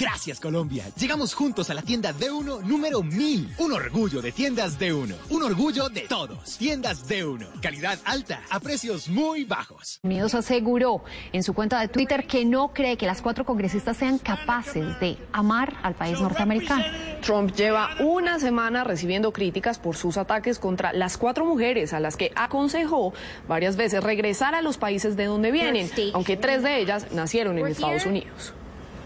Gracias 0.00 0.38
Colombia. 0.38 0.84
Llegamos 0.96 1.34
juntos 1.34 1.70
a 1.70 1.74
la 1.74 1.82
tienda 1.82 2.14
D1 2.14 2.62
número 2.62 3.02
1000. 3.02 3.54
Un 3.58 3.72
orgullo 3.72 4.22
de 4.22 4.30
tiendas 4.30 4.78
D1. 4.78 5.12
Un 5.30 5.42
orgullo 5.42 5.88
de 5.88 6.02
todos. 6.02 6.56
Tiendas 6.56 7.08
D1. 7.08 7.60
Calidad 7.60 7.98
alta 8.04 8.40
a 8.48 8.60
precios 8.60 9.08
muy 9.08 9.42
bajos. 9.42 9.98
Unidos 10.04 10.36
aseguró 10.36 11.02
en 11.32 11.42
su 11.42 11.52
cuenta 11.52 11.80
de 11.80 11.88
Twitter 11.88 12.28
que 12.28 12.44
no 12.44 12.72
cree 12.72 12.96
que 12.96 13.06
las 13.06 13.20
cuatro 13.20 13.44
congresistas 13.44 13.96
sean 13.96 14.18
capaces 14.18 15.00
de 15.00 15.18
amar 15.32 15.76
al 15.82 15.96
país 15.96 16.20
norteamericano. 16.20 16.84
Trump 17.20 17.52
lleva 17.56 17.96
una 17.98 18.38
semana 18.38 18.84
recibiendo 18.84 19.32
críticas 19.32 19.80
por 19.80 19.96
sus 19.96 20.16
ataques 20.16 20.60
contra 20.60 20.92
las 20.92 21.18
cuatro 21.18 21.44
mujeres 21.44 21.92
a 21.92 21.98
las 21.98 22.16
que 22.16 22.30
aconsejó 22.36 23.14
varias 23.48 23.74
veces 23.74 24.04
regresar 24.04 24.54
a 24.54 24.62
los 24.62 24.78
países 24.78 25.16
de 25.16 25.24
donde 25.24 25.50
vienen, 25.50 25.90
aunque 26.14 26.36
tres 26.36 26.62
de 26.62 26.78
ellas 26.78 27.10
nacieron 27.10 27.58
en 27.58 27.66
Estados 27.66 28.06
Unidos. 28.06 28.54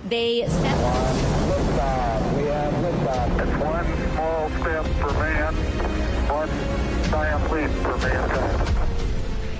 They 0.09 0.45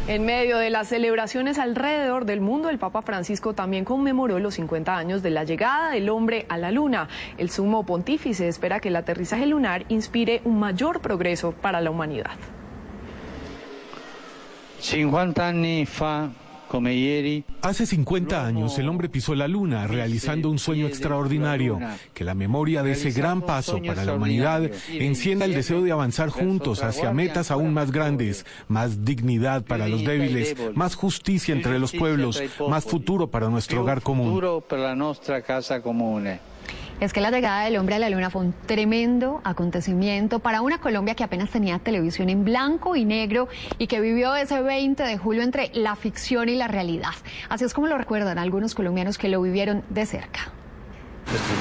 En 0.09 0.27
medio 0.27 0.59
de 0.59 0.71
las 0.71 0.89
celebraciones 0.89 1.59
alrededor 1.59 2.25
del 2.25 2.41
mundo, 2.41 2.69
el 2.71 2.79
Papa 2.79 3.03
Francisco 3.03 3.55
también 3.55 3.85
conmemoró 3.85 4.41
los 4.41 4.55
50 4.55 4.97
años 4.97 5.23
de 5.23 5.31
la 5.31 5.45
llegada 5.45 5.91
del 5.91 6.11
hombre 6.11 6.45
a 6.49 6.59
la 6.59 6.73
Luna. 6.73 7.09
El 7.39 7.49
sumo 7.51 7.87
pontífice 7.87 8.49
espera 8.49 8.81
que 8.81 8.89
el 8.89 8.97
aterrizaje 8.97 9.47
lunar 9.47 9.85
inspire 9.89 10.43
un 10.45 10.59
mayor 10.59 11.01
progreso 11.01 11.53
para 11.53 11.81
la 11.81 11.91
humanidad. 11.91 12.33
50 14.81 15.49
anni 15.49 15.87
fa 15.87 16.31
Hace 17.63 17.87
50 17.87 18.47
años 18.47 18.79
el 18.79 18.89
hombre 18.89 19.09
pisó 19.09 19.35
la 19.35 19.49
luna 19.49 19.87
realizando 19.87 20.49
un 20.49 20.59
sueño 20.59 20.87
extraordinario, 20.87 21.79
que 22.15 22.25
la 22.25 22.35
memoria 22.35 22.83
de 22.83 22.93
ese 22.93 23.11
gran 23.11 23.43
paso 23.43 23.81
para 23.87 24.05
la 24.05 24.15
humanidad 24.15 24.71
encienda 24.89 25.45
el 25.45 25.55
deseo 25.55 25.83
de 25.83 25.93
avanzar 25.93 26.31
juntos 26.31 26.83
hacia 26.83 27.13
metas 27.13 27.51
aún 27.51 27.75
más 27.75 27.93
grandes, 27.93 28.47
más 28.69 29.05
dignidad 29.05 29.65
para 29.65 29.89
los 29.89 30.05
débiles, 30.05 30.57
más 30.75 30.95
justicia 30.95 31.55
entre 31.55 31.79
los 31.79 31.93
pueblos, 31.93 32.43
más 32.69 32.85
futuro 32.85 33.29
para 33.29 33.49
nuestro 33.49 33.83
hogar 33.83 34.03
común. 34.03 34.41
Es 37.01 37.13
que 37.13 37.21
la 37.21 37.31
llegada 37.31 37.65
del 37.65 37.77
hombre 37.77 37.97
a 37.97 37.99
la 37.99 38.11
luna 38.11 38.31
fue 38.31 38.43
un 38.43 38.55
tremendo 38.67 39.41
acontecimiento 39.45 40.39
para 40.39 40.61
una 40.61 40.79
Colombia 40.79 41.15
que 41.15 41.25
apenas 41.25 41.51
tenía 41.51 41.79
televisión 41.79 42.29
en 42.29 42.45
blanco 42.45 42.95
y 42.97 43.05
negro 43.05 43.49
y 43.79 43.89
que 43.89 44.01
vivió 44.01 44.37
ese 44.37 44.63
20 44.63 45.03
de 45.03 45.19
julio 45.19 45.43
entre 45.43 45.71
la 45.75 45.97
ficción 45.97 46.49
y 46.49 46.55
la 46.55 46.69
realidad. 46.69 47.15
Así 47.49 47.65
es 47.65 47.75
como 47.75 47.89
lo 47.89 47.99
recuerdan 47.99 48.39
algunos 48.39 48.75
colombianos 48.75 49.19
que 49.19 49.29
lo 49.29 49.43
vivieron 49.43 49.83
de 49.91 50.07
cerca. 50.07 50.53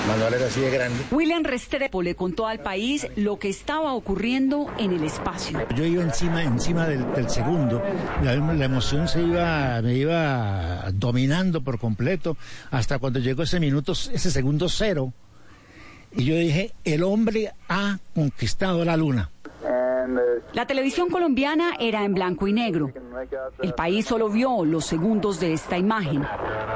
Manuel 0.08 0.33
era 0.33 0.45
así 0.47 0.61
de 0.61 0.69
grande. 0.69 1.03
William 1.11 1.44
Restrepo 1.44 2.02
le 2.02 2.16
contó 2.16 2.47
al 2.47 2.59
país 2.59 3.08
lo 3.16 3.39
que 3.39 3.50
estaba 3.50 3.94
ocurriendo 3.94 4.67
en 4.77 4.94
el 4.94 5.03
espacio. 5.03 5.66
Yo 5.75 5.86
iba 5.86 6.03
encima, 6.03 6.44
encima 6.44 6.88
del, 6.88 7.30
segundo. 7.30 7.82
La, 8.23 8.36
la, 8.36 8.65
emoción 8.65 9.08
se 9.08 9.21
iba, 9.21 9.82
me 9.82 9.95
iba 9.95 10.89
dominando 10.93 11.61
por 11.61 11.80
completo 11.80 12.37
hasta 12.71 12.99
cuando 12.99 13.20
llegó 13.20 13.43
ese 13.43 13.59
minuto, 13.59 13.93
ese 13.93 14.32
segundo 14.32 14.70
cero. 14.70 15.14
Y 16.14 16.26
yo 16.26 16.36
dije, 16.36 16.73
el 16.83 17.03
hombre 17.03 17.53
ha 17.70 17.99
conquistado 18.14 18.83
la 18.83 18.98
luna. 18.98 19.30
La 20.54 20.66
televisión 20.66 21.10
colombiana 21.10 21.73
era 21.80 22.04
en 22.04 22.14
blanco 22.14 22.48
y 22.48 22.54
negro. 22.54 22.92
El 23.62 23.73
país 23.73 24.06
solo 24.06 24.30
vio 24.30 24.66
los 24.66 24.86
segundos 24.86 25.39
de 25.39 25.54
esta 25.54 25.78
imagen, 25.78 26.26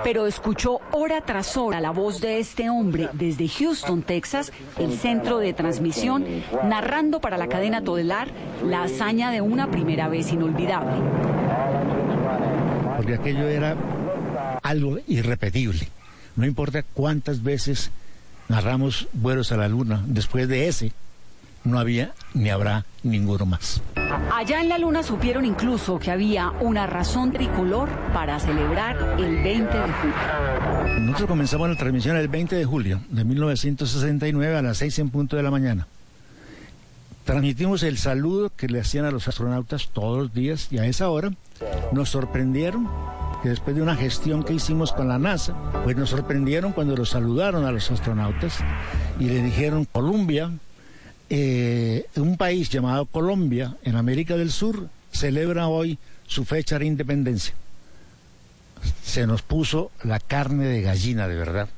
pero 0.03 0.27
escuchó 0.27 0.79
hora 0.91 1.21
tras 1.21 1.57
hora 1.57 1.81
la 1.81 1.91
voz 1.91 2.21
de 2.21 2.39
este 2.39 2.69
hombre 2.69 3.09
desde 3.13 3.47
Houston, 3.47 4.01
Texas, 4.01 4.51
el 4.77 4.93
centro 4.93 5.39
de 5.39 5.53
transmisión, 5.53 6.25
narrando 6.63 7.19
para 7.19 7.37
la 7.37 7.47
cadena 7.47 7.83
Todelar 7.83 8.29
la 8.63 8.83
hazaña 8.83 9.31
de 9.31 9.41
una 9.41 9.69
primera 9.69 10.07
vez 10.07 10.31
inolvidable. 10.31 10.95
Porque 12.97 13.15
aquello 13.15 13.47
era 13.47 13.75
algo 14.63 14.97
irrepetible. 15.07 15.87
No 16.35 16.45
importa 16.45 16.83
cuántas 16.83 17.43
veces 17.43 17.91
narramos 18.47 19.07
vuelos 19.13 19.51
a 19.51 19.57
la 19.57 19.67
luna. 19.67 20.03
Después 20.05 20.47
de 20.47 20.67
ese, 20.67 20.91
no 21.65 21.79
había 21.79 22.13
ni 22.33 22.49
habrá 22.49 22.85
ninguno 23.03 23.45
más. 23.45 23.81
Allá 24.33 24.61
en 24.61 24.69
la 24.69 24.77
luna 24.77 25.03
supieron 25.03 25.45
incluso 25.45 25.99
que 25.99 26.11
había 26.11 26.51
una 26.61 26.87
razón 26.87 27.31
tricolor 27.31 27.89
para 28.13 28.39
celebrar 28.39 29.15
el 29.19 29.43
20 29.43 29.77
de 29.77 29.93
julio. 29.93 30.99
Nosotros 31.01 31.27
comenzamos 31.27 31.69
la 31.69 31.75
transmisión 31.75 32.15
el 32.17 32.27
20 32.27 32.55
de 32.55 32.65
julio 32.65 33.01
de 33.09 33.23
1969 33.23 34.57
a 34.57 34.61
las 34.61 34.77
6 34.77 34.99
en 34.99 35.09
punto 35.09 35.35
de 35.35 35.43
la 35.43 35.51
mañana. 35.51 35.87
Transmitimos 37.25 37.81
el 37.81 37.97
saludo 37.97 38.51
que 38.55 38.67
le 38.67 38.79
hacían 38.79 39.05
a 39.05 39.11
los 39.11 39.27
astronautas 39.27 39.89
todos 39.91 40.17
los 40.19 40.33
días 40.33 40.67
y 40.71 40.77
a 40.77 40.85
esa 40.85 41.09
hora 41.09 41.31
nos 41.91 42.09
sorprendieron 42.09 42.87
que 43.41 43.49
después 43.49 43.75
de 43.75 43.81
una 43.81 43.95
gestión 43.95 44.43
que 44.43 44.53
hicimos 44.53 44.93
con 44.93 45.07
la 45.07 45.17
NASA, 45.17 45.55
pues 45.83 45.97
nos 45.97 46.11
sorprendieron 46.11 46.71
cuando 46.71 46.95
los 46.95 47.09
saludaron 47.09 47.65
a 47.65 47.71
los 47.71 47.89
astronautas 47.89 48.59
y 49.19 49.25
le 49.25 49.41
dijeron 49.41 49.85
Colombia, 49.85 50.51
eh, 51.29 52.05
un 52.15 52.37
país 52.37 52.69
llamado 52.69 53.05
Colombia, 53.05 53.75
en 53.83 53.95
América 53.95 54.35
del 54.37 54.51
Sur, 54.51 54.89
celebra 55.11 55.67
hoy 55.67 55.97
su 56.27 56.45
fecha 56.45 56.79
de 56.79 56.85
independencia. 56.85 57.53
Se 59.03 59.25
nos 59.25 59.41
puso 59.41 59.91
la 60.03 60.19
carne 60.19 60.65
de 60.65 60.81
gallina, 60.81 61.27
de 61.27 61.35
verdad. 61.35 61.69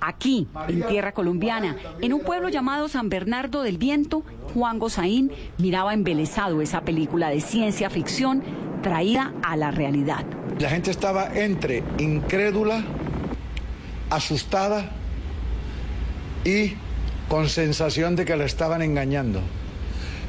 Aquí, 0.00 0.46
en 0.68 0.82
tierra 0.86 1.12
colombiana, 1.12 1.76
en 2.02 2.12
un 2.12 2.20
pueblo 2.20 2.50
llamado 2.50 2.88
San 2.88 3.08
Bernardo 3.08 3.62
del 3.62 3.78
Viento, 3.78 4.22
Juan 4.52 4.78
Gozaín 4.78 5.32
miraba 5.56 5.94
embelesado 5.94 6.60
esa 6.60 6.82
película 6.82 7.30
de 7.30 7.40
ciencia 7.40 7.88
ficción 7.88 8.42
traída 8.82 9.32
a 9.42 9.56
la 9.56 9.70
realidad. 9.70 10.24
La 10.58 10.68
gente 10.68 10.90
estaba 10.90 11.34
entre 11.34 11.82
incrédula, 11.98 12.84
asustada 14.10 14.90
y 16.44 16.74
con 17.28 17.48
sensación 17.48 18.16
de 18.16 18.24
que 18.24 18.36
la 18.36 18.44
estaban 18.44 18.82
engañando. 18.82 19.40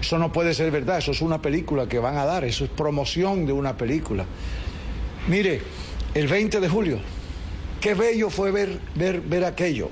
Eso 0.02 0.18
no 0.20 0.32
puede 0.32 0.54
ser 0.54 0.72
verdad, 0.72 1.00
eso 1.00 1.12
es 1.12 1.22
una 1.22 1.42
película 1.42 1.88
que 1.88 2.00
van 2.00 2.18
a 2.18 2.26
dar, 2.26 2.44
eso 2.44 2.64
es 2.66 2.70
promoción 2.70 3.46
de 3.46 3.54
una 3.54 3.76
película. 3.76 4.26
Mire, 5.28 5.62
el 6.14 6.28
20 6.28 6.60
de 6.60 6.70
julio, 6.70 7.00
qué 7.82 7.94
bello 7.96 8.30
fue 8.30 8.52
ver, 8.52 8.80
ver, 8.96 9.22
ver 9.22 9.46
aquello. 9.46 9.90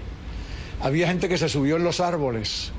Había 0.82 1.08
gente 1.08 1.30
que 1.30 1.38
se 1.38 1.50
subió 1.50 1.78
en 1.78 1.84
los 1.84 2.00
árboles 2.00 2.72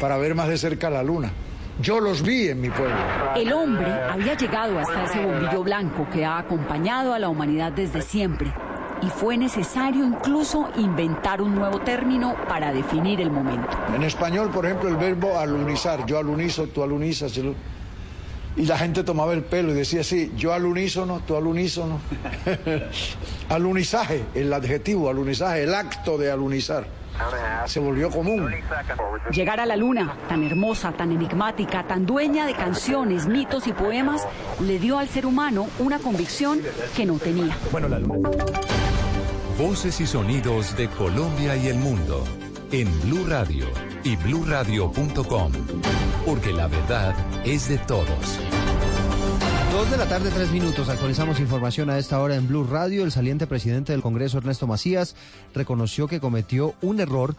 para 0.00 0.16
ver 0.16 0.34
más 0.34 0.48
de 0.48 0.58
cerca 0.58 0.90
la 0.90 1.02
luna. 1.02 1.32
Yo 1.80 2.00
los 2.00 2.22
vi 2.22 2.48
en 2.48 2.60
mi 2.60 2.70
pueblo. 2.70 2.96
El 3.36 3.52
hombre 3.52 3.90
había 3.90 4.36
llegado 4.36 4.78
hasta 4.78 5.04
ese 5.04 5.24
bombillo 5.24 5.62
blanco 5.62 6.08
que 6.12 6.24
ha 6.24 6.38
acompañado 6.38 7.14
a 7.14 7.18
la 7.18 7.28
humanidad 7.28 7.72
desde 7.72 8.02
siempre 8.02 8.52
y 9.02 9.06
fue 9.06 9.36
necesario 9.36 10.04
incluso 10.04 10.68
inventar 10.76 11.42
un 11.42 11.54
nuevo 11.54 11.80
término 11.80 12.34
para 12.48 12.72
definir 12.72 13.20
el 13.20 13.30
momento. 13.30 13.68
En 13.94 14.02
español, 14.04 14.50
por 14.50 14.64
ejemplo, 14.64 14.88
el 14.88 14.96
verbo 14.96 15.38
alunizar, 15.38 16.06
yo 16.06 16.18
alunizo, 16.18 16.68
tú 16.68 16.82
alunizas. 16.82 17.36
Y 18.54 18.66
la 18.66 18.78
gente 18.78 19.02
tomaba 19.02 19.32
el 19.32 19.42
pelo 19.42 19.72
y 19.72 19.74
decía 19.74 20.02
así, 20.02 20.32
yo 20.36 20.52
al 20.52 20.66
unísono, 20.66 21.20
tú 21.26 21.36
al 21.36 21.46
unísono. 21.46 22.00
Alunizaje, 23.48 24.24
el 24.34 24.52
adjetivo, 24.52 25.08
alunizaje, 25.08 25.62
el 25.62 25.74
acto 25.74 26.18
de 26.18 26.30
alunizar. 26.30 26.86
Se 27.66 27.80
volvió 27.80 28.10
común. 28.10 28.52
Llegar 29.30 29.60
a 29.60 29.66
la 29.66 29.76
luna, 29.76 30.16
tan 30.28 30.44
hermosa, 30.44 30.92
tan 30.92 31.12
enigmática, 31.12 31.86
tan 31.86 32.04
dueña 32.04 32.46
de 32.46 32.54
canciones, 32.54 33.26
mitos 33.26 33.66
y 33.66 33.72
poemas, 33.72 34.26
le 34.60 34.78
dio 34.78 34.98
al 34.98 35.08
ser 35.08 35.26
humano 35.26 35.68
una 35.78 35.98
convicción 35.98 36.60
que 36.96 37.06
no 37.06 37.18
tenía. 37.18 37.56
Bueno, 37.70 37.88
la 37.88 37.98
luna. 37.98 38.30
Voces 39.62 40.00
y 40.00 40.08
sonidos 40.08 40.76
de 40.76 40.88
Colombia 40.88 41.54
y 41.56 41.68
el 41.68 41.76
mundo 41.76 42.24
en 42.72 42.88
Blue 43.02 43.24
Radio 43.28 43.64
y 44.02 44.16
bluradio.com, 44.16 45.52
porque 46.26 46.52
la 46.52 46.66
verdad 46.66 47.14
es 47.46 47.68
de 47.68 47.78
todos. 47.78 48.40
Dos 49.70 49.88
de 49.88 49.96
la 49.96 50.08
tarde, 50.08 50.32
tres 50.34 50.50
minutos. 50.50 50.88
Actualizamos 50.88 51.38
información 51.38 51.90
a 51.90 51.98
esta 51.98 52.20
hora 52.20 52.34
en 52.34 52.48
Blue 52.48 52.64
Radio. 52.64 53.04
El 53.04 53.12
saliente 53.12 53.46
presidente 53.46 53.92
del 53.92 54.02
Congreso, 54.02 54.38
Ernesto 54.38 54.66
Macías, 54.66 55.14
reconoció 55.54 56.08
que 56.08 56.18
cometió 56.18 56.74
un 56.82 56.98
error 56.98 57.36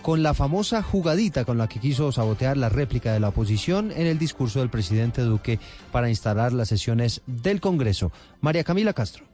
con 0.00 0.22
la 0.22 0.32
famosa 0.32 0.80
jugadita 0.80 1.44
con 1.44 1.58
la 1.58 1.66
que 1.66 1.80
quiso 1.80 2.12
sabotear 2.12 2.56
la 2.56 2.68
réplica 2.68 3.12
de 3.12 3.18
la 3.18 3.30
oposición 3.30 3.90
en 3.90 4.06
el 4.06 4.20
discurso 4.20 4.60
del 4.60 4.70
presidente 4.70 5.22
Duque 5.22 5.58
para 5.90 6.08
instalar 6.08 6.52
las 6.52 6.68
sesiones 6.68 7.20
del 7.26 7.60
Congreso. 7.60 8.12
María 8.40 8.62
Camila 8.62 8.92
Castro. 8.92 9.33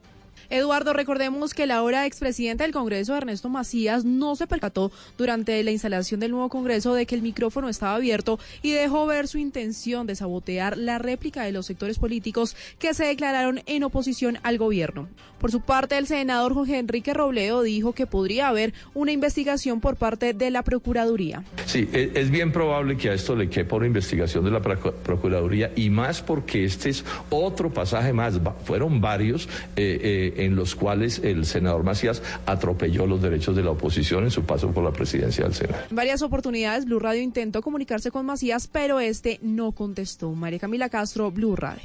Eduardo, 0.51 0.91
recordemos 0.91 1.53
que 1.53 1.65
la 1.65 1.77
ahora 1.77 2.05
expresidente 2.05 2.63
del 2.63 2.73
Congreso, 2.73 3.15
Ernesto 3.15 3.47
Macías, 3.47 4.03
no 4.03 4.35
se 4.35 4.47
percató 4.47 4.91
durante 5.17 5.63
la 5.63 5.71
instalación 5.71 6.19
del 6.19 6.31
nuevo 6.31 6.49
Congreso 6.49 6.93
de 6.93 7.05
que 7.05 7.15
el 7.15 7.21
micrófono 7.21 7.69
estaba 7.69 7.95
abierto 7.95 8.37
y 8.61 8.71
dejó 8.71 9.05
ver 9.05 9.29
su 9.29 9.37
intención 9.37 10.07
de 10.07 10.15
sabotear 10.15 10.77
la 10.77 10.97
réplica 10.97 11.43
de 11.43 11.53
los 11.53 11.67
sectores 11.67 11.99
políticos 11.99 12.57
que 12.79 12.93
se 12.93 13.05
declararon 13.05 13.61
en 13.65 13.85
oposición 13.85 14.39
al 14.43 14.57
gobierno. 14.57 15.07
Por 15.39 15.51
su 15.51 15.61
parte, 15.61 15.97
el 15.97 16.05
senador 16.05 16.53
Jorge 16.53 16.77
Enrique 16.77 17.13
Robledo 17.13 17.63
dijo 17.63 17.93
que 17.93 18.05
podría 18.05 18.49
haber 18.49 18.73
una 18.93 19.11
investigación 19.11 19.79
por 19.79 19.95
parte 19.95 20.33
de 20.33 20.51
la 20.51 20.63
Procuraduría. 20.63 21.43
Sí, 21.65 21.89
e, 21.93 22.11
es 22.13 22.29
bien 22.29 22.51
probable 22.51 22.97
que 22.97 23.09
a 23.09 23.13
esto 23.13 23.35
le 23.35 23.49
quepa 23.49 23.77
una 23.77 23.87
investigación 23.87 24.43
de 24.43 24.51
la 24.51 24.61
Procuraduría 24.61 25.71
y 25.75 25.89
más 25.89 26.21
porque 26.21 26.65
este 26.65 26.89
es 26.89 27.05
otro 27.29 27.71
pasaje 27.73 28.13
más. 28.13 28.39
Fueron 28.65 29.01
varios. 29.01 29.47
Eh, 29.75 30.33
eh, 30.37 30.40
en 30.45 30.55
los 30.55 30.75
cuales 30.75 31.19
el 31.23 31.45
senador 31.45 31.83
Macías 31.83 32.21
atropelló 32.45 33.05
los 33.05 33.21
derechos 33.21 33.55
de 33.55 33.63
la 33.63 33.71
oposición 33.71 34.23
en 34.23 34.31
su 34.31 34.43
paso 34.43 34.71
por 34.71 34.83
la 34.83 34.91
presidencia 34.91 35.43
del 35.43 35.53
Senado. 35.53 35.83
En 35.89 35.95
varias 35.95 36.21
oportunidades, 36.21 36.85
Blue 36.85 36.99
Radio 36.99 37.21
intentó 37.21 37.61
comunicarse 37.61 38.11
con 38.11 38.25
Macías, 38.25 38.67
pero 38.67 38.99
este 38.99 39.39
no 39.41 39.71
contestó. 39.71 40.31
María 40.31 40.59
Camila 40.59 40.89
Castro, 40.89 41.31
Blue 41.31 41.55
Radio. 41.55 41.83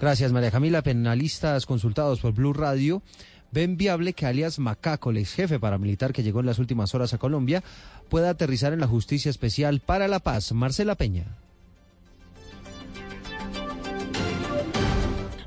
Gracias, 0.00 0.32
María 0.32 0.50
Camila. 0.50 0.82
Penalistas 0.82 1.66
consultados 1.66 2.20
por 2.20 2.32
Blue 2.32 2.52
Radio 2.52 3.02
ven 3.50 3.76
viable 3.76 4.12
que 4.12 4.26
alias 4.26 4.58
Macaco, 4.58 5.10
el 5.10 5.18
ex 5.18 5.34
jefe 5.34 5.58
paramilitar 5.58 6.12
que 6.12 6.22
llegó 6.22 6.40
en 6.40 6.46
las 6.46 6.58
últimas 6.58 6.94
horas 6.94 7.14
a 7.14 7.18
Colombia, 7.18 7.62
pueda 8.08 8.30
aterrizar 8.30 8.72
en 8.72 8.80
la 8.80 8.86
Justicia 8.86 9.30
Especial 9.30 9.80
para 9.80 10.08
la 10.08 10.20
Paz. 10.20 10.52
Marcela 10.52 10.94
Peña. 10.94 11.26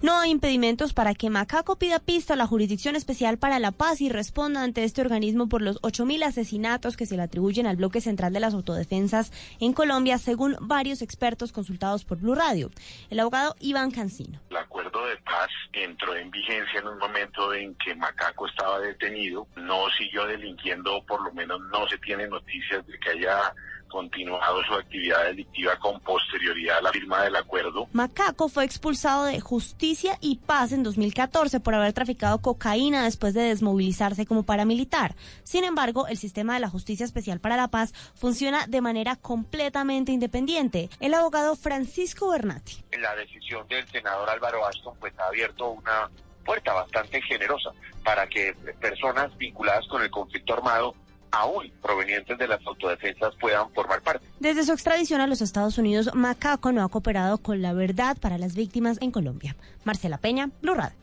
No 0.02 0.20
hay 0.20 0.32
impedimentos 0.32 0.94
para 0.94 1.14
que 1.14 1.30
Macaco 1.30 1.78
pida 1.78 2.00
pista 2.00 2.34
a 2.34 2.36
la 2.36 2.48
Jurisdicción 2.48 2.96
Especial 2.96 3.38
para 3.38 3.60
la 3.60 3.72
Paz 3.72 4.02
y 4.02 4.10
responda 4.10 4.64
ante 4.64 4.84
este 4.84 5.00
organismo 5.02 5.48
por 5.48 5.62
los 5.62 5.80
8.000 5.84 6.26
asesinatos 6.26 6.98
que 6.98 7.06
se 7.06 7.18
le 7.18 7.22
atribuyen 7.22 7.68
al 7.68 7.76
bloque 7.76 8.02
central 8.02 8.34
de 8.34 8.40
las 8.40 8.56
autodefensas 8.56 9.32
en 9.60 9.74
Colombia, 9.74 10.18
según 10.18 10.58
varios 10.60 11.04
expertos 11.04 11.52
consultados 11.52 12.04
por 12.04 12.18
Blue 12.18 12.34
Radio. 12.34 12.72
El 13.12 13.20
abogado 13.20 13.56
Iván 13.60 13.92
Cancino. 13.92 14.40
El 14.50 14.58
acuerdo 14.58 15.06
de 15.06 15.18
paz 15.18 15.50
entró 15.72 16.16
en 16.16 16.32
vigencia 16.32 16.80
en 16.80 16.88
un 16.88 16.98
momento 16.98 17.54
en 17.54 17.76
que 17.76 17.94
Macaco 17.94 18.48
estaba 18.48 18.80
detenido, 18.80 19.46
no 19.56 19.88
siguió 19.96 20.26
delinquiendo, 20.26 21.06
por 21.06 21.22
lo 21.22 21.32
menos 21.32 21.62
no 21.72 21.88
se 21.88 22.00
tiene 22.00 22.28
noticias 22.28 22.86
de 22.88 22.98
que 22.98 23.12
haya 23.12 23.54
continuado 23.92 24.64
su 24.64 24.74
actividad 24.74 25.26
delictiva 25.26 25.78
con 25.78 26.00
posterioridad 26.00 26.78
a 26.78 26.82
la 26.82 26.92
firma 26.92 27.24
del 27.24 27.36
acuerdo. 27.36 27.88
Macaco 27.94 28.50
fue 28.50 28.64
expulsado 28.64 29.26
de 29.26 29.40
Justicia 29.40 30.18
y 30.22 30.38
Paz 30.38 30.72
en 30.72 30.84
2014 30.84 31.60
por 31.60 31.76
haber 31.76 31.94
traficado 31.94 32.42
cocaína 32.42 33.04
después 33.04 33.34
de 33.34 33.42
desmovilizarse 33.42 34.26
como 34.26 34.44
paramilitar. 34.44 35.16
Sin 35.44 35.64
embargo, 35.64 36.08
el 36.08 36.18
sistema 36.18 36.54
de 36.54 36.62
la 36.62 36.70
Justicia 36.70 37.06
Especial 37.06 37.40
para 37.40 37.58
la 37.58 37.68
Paz 37.68 37.94
funciona 38.16 38.66
de 38.68 38.82
manera 38.82 39.16
completamente 39.16 40.12
independiente. 40.12 40.90
El 41.00 41.14
abogado 41.14 41.56
Francisco 41.56 42.30
Bernati. 42.30 42.84
La 43.00 43.16
decisión 43.16 43.68
del 43.68 43.88
senador 43.90 44.30
Álvaro 44.30 44.66
Ashton 44.66 44.96
pues 45.00 45.14
ha 45.20 45.28
abierto 45.28 45.70
una 45.70 46.10
puerta 46.46 46.74
bastante 46.74 47.22
generosa 47.22 47.72
para 48.04 48.28
que 48.28 48.54
personas 48.80 49.36
vinculadas 49.38 49.88
con 49.88 50.02
el 50.02 50.10
conflicto 50.10 50.54
armado 50.54 50.96
aún 51.32 51.72
provenientes 51.82 52.38
de 52.38 52.48
las 52.48 52.66
autodefensas 52.66 53.34
puedan 53.40 53.70
formar 53.72 54.02
parte. 54.02 54.26
Desde 54.40 54.64
su 54.64 54.72
extradición 54.72 55.22
a 55.22 55.28
los 55.28 55.42
Estados 55.42 55.78
Unidos, 55.78 56.10
Macaco 56.14 56.72
no 56.72 56.84
ha 56.84 56.90
cooperado 56.90 57.38
con 57.38 57.62
la 57.62 57.74
verdad 57.74 58.18
para 58.20 58.38
las 58.38 58.56
víctimas 58.56 58.98
en 59.02 59.12
Colombia. 59.12 59.56
Marcela 59.84 60.18
Peña, 60.18 60.50
Blue 60.62 60.76
Radio. 60.76 60.96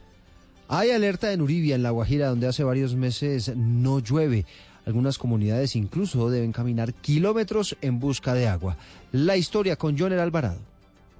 Hay 0.69 0.90
alerta 0.90 1.32
en 1.32 1.40
Uribia, 1.40 1.75
en 1.75 1.82
La 1.82 1.90
Guajira, 1.90 2.28
donde 2.28 2.46
hace 2.46 2.62
varios 2.62 2.94
meses 2.94 3.56
no 3.56 4.00
llueve. 4.00 4.44
Algunas 4.84 5.19
comunidades 5.19 5.76
incluso 5.76 6.31
deben 6.31 6.52
caminar 6.52 6.92
kilómetros 6.94 7.76
en 7.81 7.98
busca 8.00 8.34
de 8.34 8.48
agua. 8.48 8.76
La 9.12 9.36
historia 9.36 9.76
con 9.76 9.98
Joner 9.98 10.19
Alvarado. 10.19 10.58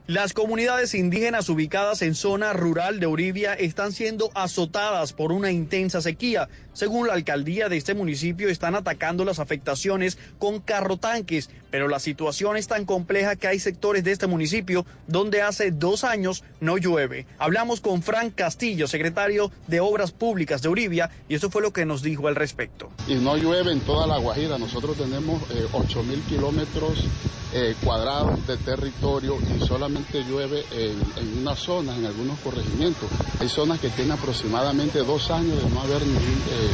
Las 0.09 0.33
comunidades 0.33 0.95
indígenas 0.95 1.51
ubicadas 1.51 2.01
en 2.01 2.15
zona 2.15 2.55
rural 2.55 2.99
de 2.99 3.07
Uribia 3.07 3.53
están 3.53 3.93
siendo 3.93 4.31
azotadas 4.35 5.13
por 5.13 5.33
una 5.33 5.53
intensa 5.53 6.01
sequía. 6.01 6.49
Según 6.73 7.09
la 7.09 7.13
alcaldía 7.13 7.69
de 7.69 7.77
este 7.77 7.93
municipio, 7.93 8.49
están 8.49 8.75
atacando 8.75 9.27
las 9.27 9.39
afectaciones 9.39 10.17
con 10.39 10.61
carrotanques, 10.61 11.51
pero 11.71 11.89
la 11.89 11.99
situación 11.99 12.57
es 12.57 12.69
tan 12.69 12.87
compleja 12.87 13.37
que 13.37 13.49
hay 13.49 13.59
sectores 13.59 14.03
de 14.03 14.13
este 14.13 14.27
municipio 14.27 14.87
donde 15.09 15.43
hace 15.43 15.73
dos 15.73 16.05
años 16.05 16.43
no 16.59 16.79
llueve. 16.79 17.27
Hablamos 17.37 17.83
con 17.83 18.03
Frank 18.03 18.35
Castillo, 18.35 18.89
secretario 18.89 19.53
de 19.67 19.81
Obras 19.81 20.13
Públicas 20.13 20.63
de 20.63 20.71
Uribia, 20.71 21.11
y 21.29 21.35
eso 21.35 21.51
fue 21.51 21.61
lo 21.61 21.75
que 21.75 21.85
nos 21.85 22.01
dijo 22.01 22.29
al 22.29 22.35
respecto. 22.35 22.89
Y 23.09 23.17
no 23.17 23.37
llueve 23.37 23.73
en 23.73 23.81
toda 23.81 24.07
la 24.07 24.17
Guajira. 24.17 24.57
Nosotros 24.57 24.97
tenemos 24.97 25.43
eh, 25.51 25.67
8 25.71 26.03
mil 26.05 26.23
kilómetros 26.23 27.05
eh, 27.53 27.75
cuadrados 27.83 28.47
de 28.47 28.57
territorio 28.59 29.37
y 29.57 29.67
solamente 29.67 30.23
llueve 30.25 30.65
en, 30.73 31.01
en 31.17 31.39
unas 31.39 31.59
zonas, 31.59 31.99
en 31.99 32.07
algunos 32.07 32.39
corregimientos. 32.41 33.09
Hay 33.41 33.49
zonas 33.49 33.81
que 33.81 33.89
tienen 33.91 34.13
aproximadamente 34.13 34.99
dos 35.01 35.31
años 35.31 35.63
de 35.63 35.71
no 35.71 35.81
haber 35.81 36.03
ningún 36.03 36.21
eh, 36.21 36.71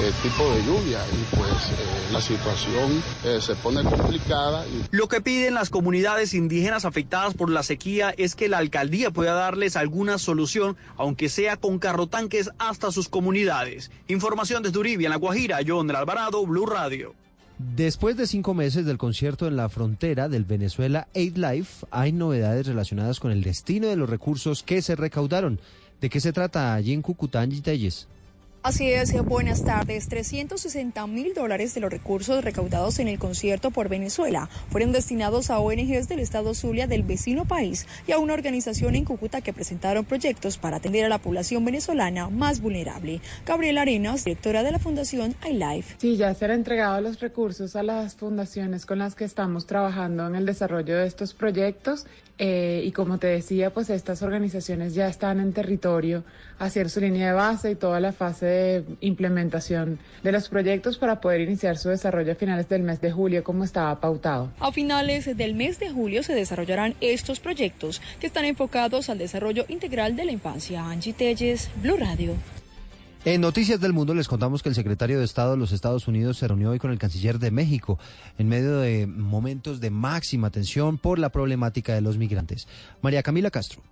eh, 0.00 0.12
tipo 0.22 0.50
de 0.52 0.62
lluvia 0.64 1.00
y 1.12 1.36
pues 1.36 1.50
eh, 1.50 2.12
la 2.12 2.20
situación 2.20 3.02
se 3.40 3.54
pone 3.56 3.82
complicada. 3.82 4.64
Lo 4.90 5.08
que 5.08 5.20
piden 5.20 5.54
las 5.54 5.70
comunidades 5.70 6.34
indígenas 6.34 6.84
afectadas 6.84 7.34
por 7.34 7.50
la 7.50 7.62
sequía 7.62 8.14
es 8.16 8.34
que 8.34 8.48
la 8.48 8.58
alcaldía 8.58 9.10
pueda 9.10 9.34
darles 9.34 9.76
alguna 9.76 10.18
solución, 10.18 10.76
aunque 10.96 11.28
sea 11.28 11.56
con 11.56 11.78
carrotanques 11.78 12.50
hasta 12.58 12.92
sus 12.92 13.08
comunidades. 13.08 13.90
Información 14.08 14.62
desde 14.62 14.78
Uribia, 14.78 15.06
en 15.06 15.10
La 15.10 15.16
Guajira, 15.16 15.60
John 15.66 15.90
Alvarado, 15.90 16.44
Blue 16.46 16.66
Radio. 16.66 17.14
Después 17.58 18.16
de 18.16 18.26
cinco 18.26 18.52
meses 18.52 18.84
del 18.84 18.98
concierto 18.98 19.46
en 19.46 19.54
la 19.54 19.68
frontera 19.68 20.28
del 20.28 20.44
Venezuela 20.44 21.06
Aid 21.14 21.36
Life, 21.36 21.86
hay 21.92 22.10
novedades 22.10 22.66
relacionadas 22.66 23.20
con 23.20 23.30
el 23.30 23.44
destino 23.44 23.86
de 23.86 23.94
los 23.94 24.10
recursos 24.10 24.64
que 24.64 24.82
se 24.82 24.96
recaudaron. 24.96 25.60
¿De 26.00 26.10
qué 26.10 26.18
se 26.18 26.32
trata 26.32 26.74
allí 26.74 26.92
en 26.92 27.02
Cucután 27.02 27.52
y 27.52 27.60
Telles? 27.60 28.08
Así 28.64 28.90
es, 28.90 29.12
buenas 29.26 29.62
tardes. 29.62 30.08
360 30.08 31.06
mil 31.06 31.34
dólares 31.34 31.74
de 31.74 31.82
los 31.82 31.90
recursos 31.90 32.42
recaudados 32.42 32.98
en 32.98 33.08
el 33.08 33.18
concierto 33.18 33.70
por 33.70 33.90
Venezuela 33.90 34.48
fueron 34.70 34.90
destinados 34.90 35.50
a 35.50 35.58
ONGs 35.58 36.08
del 36.08 36.20
estado 36.20 36.54
Zulia 36.54 36.86
del 36.86 37.02
vecino 37.02 37.44
país 37.44 37.86
y 38.06 38.12
a 38.12 38.18
una 38.18 38.32
organización 38.32 38.94
en 38.94 39.04
Cúcuta 39.04 39.42
que 39.42 39.52
presentaron 39.52 40.06
proyectos 40.06 40.56
para 40.56 40.78
atender 40.78 41.04
a 41.04 41.10
la 41.10 41.18
población 41.18 41.62
venezolana 41.66 42.30
más 42.30 42.62
vulnerable. 42.62 43.20
Gabriela 43.44 43.82
Arenas, 43.82 44.24
directora 44.24 44.62
de 44.62 44.72
la 44.72 44.78
Fundación 44.78 45.34
iLife. 45.46 45.96
Sí, 45.98 46.16
ya 46.16 46.32
se 46.32 46.46
han 46.46 46.52
entregado 46.52 47.02
los 47.02 47.20
recursos 47.20 47.76
a 47.76 47.82
las 47.82 48.14
fundaciones 48.14 48.86
con 48.86 48.98
las 48.98 49.14
que 49.14 49.24
estamos 49.24 49.66
trabajando 49.66 50.26
en 50.26 50.36
el 50.36 50.46
desarrollo 50.46 50.96
de 50.96 51.06
estos 51.06 51.34
proyectos 51.34 52.06
eh, 52.36 52.82
y 52.84 52.90
como 52.90 53.18
te 53.18 53.28
decía, 53.28 53.72
pues 53.72 53.90
estas 53.90 54.22
organizaciones 54.22 54.94
ya 54.94 55.06
están 55.06 55.38
en 55.38 55.52
territorio 55.52 56.24
haciendo 56.58 56.88
su 56.88 57.00
línea 57.00 57.28
de 57.28 57.32
base 57.32 57.70
y 57.70 57.74
toda 57.76 58.00
la 58.00 58.12
fase 58.12 58.46
de 58.46 58.53
implementación 59.00 59.98
de 60.22 60.32
los 60.32 60.48
proyectos 60.48 60.98
para 60.98 61.20
poder 61.20 61.40
iniciar 61.40 61.78
su 61.78 61.88
desarrollo 61.88 62.32
a 62.32 62.36
finales 62.36 62.68
del 62.68 62.82
mes 62.82 63.00
de 63.00 63.12
julio 63.12 63.44
como 63.44 63.64
estaba 63.64 64.00
pautado. 64.00 64.50
A 64.60 64.72
finales 64.72 65.36
del 65.36 65.54
mes 65.54 65.78
de 65.78 65.90
julio 65.90 66.22
se 66.22 66.34
desarrollarán 66.34 66.94
estos 67.00 67.40
proyectos 67.40 68.00
que 68.20 68.26
están 68.26 68.44
enfocados 68.44 69.10
al 69.10 69.18
desarrollo 69.18 69.64
integral 69.68 70.16
de 70.16 70.24
la 70.24 70.32
infancia. 70.32 70.84
Angie 70.84 71.12
Telles, 71.12 71.70
Blue 71.82 71.96
Radio. 71.96 72.34
En 73.26 73.40
Noticias 73.40 73.80
del 73.80 73.94
Mundo 73.94 74.12
les 74.12 74.28
contamos 74.28 74.62
que 74.62 74.68
el 74.68 74.74
secretario 74.74 75.18
de 75.18 75.24
Estado 75.24 75.52
de 75.52 75.56
los 75.56 75.72
Estados 75.72 76.06
Unidos 76.08 76.36
se 76.36 76.46
reunió 76.46 76.72
hoy 76.72 76.78
con 76.78 76.90
el 76.90 76.98
canciller 76.98 77.38
de 77.38 77.50
México 77.50 77.98
en 78.36 78.48
medio 78.48 78.80
de 78.80 79.06
momentos 79.06 79.80
de 79.80 79.88
máxima 79.88 80.50
tensión 80.50 80.98
por 80.98 81.18
la 81.18 81.30
problemática 81.30 81.94
de 81.94 82.02
los 82.02 82.18
migrantes. 82.18 82.68
María 83.00 83.22
Camila 83.22 83.50
Castro. 83.50 83.82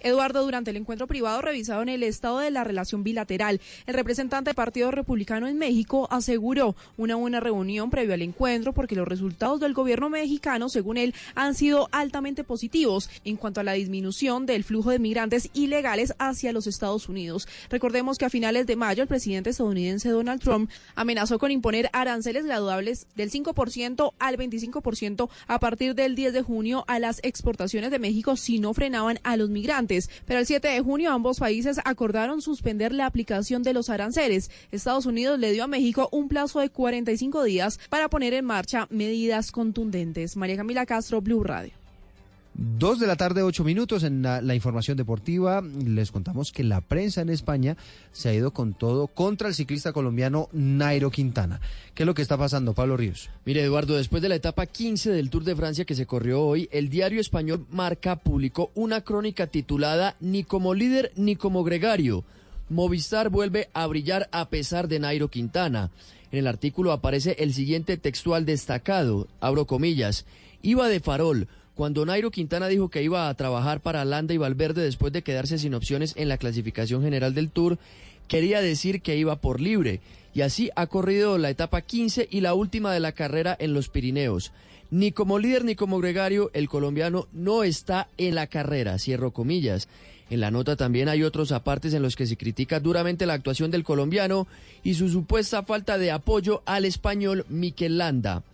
Eduardo, 0.00 0.42
durante 0.42 0.70
el 0.70 0.76
encuentro 0.76 1.06
privado 1.06 1.42
revisado 1.42 1.82
en 1.82 1.88
el 1.88 2.02
estado 2.02 2.38
de 2.38 2.50
la 2.50 2.64
relación 2.64 3.04
bilateral, 3.04 3.60
el 3.86 3.94
representante 3.94 4.48
del 4.50 4.54
Partido 4.54 4.90
Republicano 4.90 5.46
en 5.46 5.58
México 5.58 6.08
aseguró 6.10 6.76
una 6.96 7.16
buena 7.16 7.40
reunión 7.40 7.90
previo 7.90 8.14
al 8.14 8.22
encuentro 8.22 8.72
porque 8.72 8.94
los 8.94 9.06
resultados 9.06 9.60
del 9.60 9.74
gobierno 9.74 10.10
mexicano, 10.10 10.68
según 10.68 10.96
él, 10.96 11.14
han 11.34 11.54
sido 11.54 11.88
altamente 11.92 12.44
positivos 12.44 13.10
en 13.24 13.36
cuanto 13.36 13.60
a 13.60 13.64
la 13.64 13.72
disminución 13.72 14.46
del 14.46 14.64
flujo 14.64 14.90
de 14.90 14.98
migrantes 14.98 15.50
ilegales 15.52 16.14
hacia 16.18 16.52
los 16.52 16.66
Estados 16.66 17.08
Unidos. 17.08 17.46
Recordemos 17.68 18.18
que 18.18 18.24
a 18.24 18.30
finales 18.30 18.66
de 18.66 18.76
mayo 18.76 19.02
el 19.02 19.08
presidente 19.08 19.50
estadounidense 19.50 20.08
Donald 20.08 20.40
Trump 20.40 20.70
amenazó 20.94 21.38
con 21.38 21.50
imponer 21.50 21.90
aranceles 21.92 22.46
graduables 22.46 23.06
del 23.16 23.30
5% 23.30 24.12
al 24.18 24.36
25% 24.36 25.28
a 25.46 25.60
partir 25.60 25.94
del 25.94 26.14
10 26.14 26.32
de 26.32 26.42
junio 26.42 26.84
a 26.88 26.98
las 26.98 27.20
exportaciones 27.22 27.90
de 27.90 27.98
México 27.98 28.36
si 28.36 28.58
no 28.58 28.74
frenaban 28.74 29.20
a 29.22 29.36
los 29.36 29.50
migrantes. 29.50 29.89
Pero 30.26 30.40
el 30.40 30.46
7 30.46 30.68
de 30.68 30.80
junio 30.80 31.12
ambos 31.12 31.38
países 31.40 31.80
acordaron 31.84 32.42
suspender 32.42 32.92
la 32.92 33.06
aplicación 33.06 33.62
de 33.62 33.72
los 33.72 33.90
aranceles. 33.90 34.50
Estados 34.70 35.06
Unidos 35.06 35.38
le 35.38 35.52
dio 35.52 35.64
a 35.64 35.68
México 35.68 36.08
un 36.12 36.28
plazo 36.28 36.60
de 36.60 36.70
45 36.70 37.42
días 37.44 37.80
para 37.88 38.08
poner 38.08 38.34
en 38.34 38.44
marcha 38.44 38.86
medidas 38.90 39.50
contundentes. 39.50 40.36
María 40.36 40.56
Camila 40.56 40.86
Castro, 40.86 41.20
Blue 41.20 41.42
Radio. 41.42 41.79
Dos 42.62 43.00
de 43.00 43.06
la 43.06 43.16
tarde, 43.16 43.42
ocho 43.42 43.64
minutos 43.64 44.02
en 44.02 44.20
la, 44.20 44.54
información 44.54 44.98
deportiva. 44.98 45.62
Les 45.62 46.12
contamos 46.12 46.52
que 46.52 46.62
la 46.62 46.82
prensa 46.82 47.22
en 47.22 47.30
España 47.30 47.78
se 48.12 48.28
ha 48.28 48.34
ido 48.34 48.50
con 48.50 48.74
todo 48.74 49.06
contra 49.06 49.48
el 49.48 49.54
ciclista 49.54 49.94
colombiano 49.94 50.50
Nairo 50.52 51.10
Quintana. 51.10 51.58
¿Qué 51.94 52.02
es 52.02 52.06
lo 52.06 52.12
que 52.12 52.20
está 52.20 52.36
pasando, 52.36 52.74
Pablo 52.74 52.98
Ríos? 52.98 53.30
Mire, 53.46 53.62
Eduardo, 53.62 53.96
después 53.96 54.20
de 54.20 54.28
la 54.28 54.34
etapa 54.34 54.66
15 54.66 55.10
del 55.10 55.30
Tour 55.30 55.44
de 55.44 55.56
Francia 55.56 55.86
que 55.86 55.94
se 55.94 56.04
corrió 56.04 56.42
hoy, 56.42 56.68
el 56.70 56.90
diario 56.90 57.22
español 57.22 57.64
Marca 57.70 58.16
publicó 58.16 58.70
una 58.74 59.00
crónica 59.00 59.46
titulada 59.46 60.16
Ni 60.20 60.44
como 60.44 60.74
líder 60.74 61.12
ni 61.16 61.36
como 61.36 61.64
gregario. 61.64 62.24
Movistar 62.68 63.30
vuelve 63.30 63.70
a 63.72 63.86
brillar 63.86 64.28
a 64.32 64.50
pesar 64.50 64.86
de 64.86 64.98
Nairo 64.98 65.28
Quintana. 65.28 65.90
En 66.30 66.40
el 66.40 66.46
artículo 66.46 66.92
aparece 66.92 67.36
el 67.38 67.54
siguiente 67.54 67.96
textual 67.96 68.44
destacado, 68.44 69.28
abro 69.40 69.64
comillas, 69.64 70.26
iba 70.60 70.88
de 70.88 71.00
farol 71.00 71.48
cuando 71.74 72.04
Nairo 72.04 72.30
Quintana 72.30 72.68
dijo 72.68 72.88
que 72.88 73.02
iba 73.02 73.28
a 73.28 73.34
trabajar 73.34 73.80
para 73.80 74.04
Landa 74.04 74.34
y 74.34 74.38
Valverde 74.38 74.82
después 74.82 75.12
de 75.12 75.22
quedarse 75.22 75.58
sin 75.58 75.74
opciones 75.74 76.14
en 76.16 76.28
la 76.28 76.38
clasificación 76.38 77.02
general 77.02 77.34
del 77.34 77.50
Tour, 77.50 77.78
quería 78.28 78.60
decir 78.60 79.00
que 79.02 79.16
iba 79.16 79.36
por 79.36 79.60
libre. 79.60 80.00
Y 80.34 80.42
así 80.42 80.70
ha 80.76 80.86
corrido 80.86 81.38
la 81.38 81.50
etapa 81.50 81.80
15 81.80 82.28
y 82.30 82.40
la 82.40 82.54
última 82.54 82.92
de 82.92 83.00
la 83.00 83.12
carrera 83.12 83.56
en 83.58 83.74
los 83.74 83.88
Pirineos. 83.88 84.52
Ni 84.90 85.12
como 85.12 85.38
líder 85.38 85.64
ni 85.64 85.74
como 85.74 85.98
gregario, 85.98 86.50
el 86.52 86.68
colombiano 86.68 87.28
no 87.32 87.62
está 87.62 88.08
en 88.18 88.34
la 88.34 88.46
carrera, 88.46 88.98
cierro 88.98 89.32
comillas. 89.32 89.88
En 90.30 90.40
la 90.40 90.50
nota 90.50 90.76
también 90.76 91.08
hay 91.08 91.24
otros 91.24 91.50
apartes 91.50 91.92
en 91.92 92.02
los 92.02 92.14
que 92.14 92.26
se 92.26 92.36
critica 92.36 92.78
duramente 92.78 93.26
la 93.26 93.34
actuación 93.34 93.70
del 93.70 93.84
colombiano 93.84 94.46
y 94.84 94.94
su 94.94 95.08
supuesta 95.08 95.64
falta 95.64 95.98
de 95.98 96.12
apoyo 96.12 96.62
al 96.66 96.84
español 96.84 97.44
Mikel 97.48 97.98
Landa. 97.98 98.44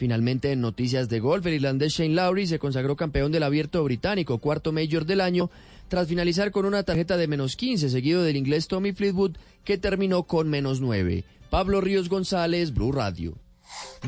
Finalmente, 0.00 0.50
en 0.50 0.62
noticias 0.62 1.10
de 1.10 1.20
golf, 1.20 1.44
el 1.44 1.56
irlandés 1.56 1.92
Shane 1.92 2.14
Lowry 2.14 2.46
se 2.46 2.58
consagró 2.58 2.96
campeón 2.96 3.32
del 3.32 3.42
abierto 3.42 3.84
británico, 3.84 4.38
cuarto 4.38 4.72
mayor 4.72 5.04
del 5.04 5.20
año, 5.20 5.50
tras 5.88 6.08
finalizar 6.08 6.52
con 6.52 6.64
una 6.64 6.84
tarjeta 6.84 7.18
de 7.18 7.28
menos 7.28 7.54
15, 7.54 7.90
seguido 7.90 8.22
del 8.22 8.38
inglés 8.38 8.66
Tommy 8.66 8.92
Fleetwood, 8.92 9.36
que 9.62 9.76
terminó 9.76 10.22
con 10.22 10.48
menos 10.48 10.80
9. 10.80 11.24
Pablo 11.50 11.82
Ríos 11.82 12.08
González, 12.08 12.72
Blue 12.72 12.92
Radio. 12.92 13.36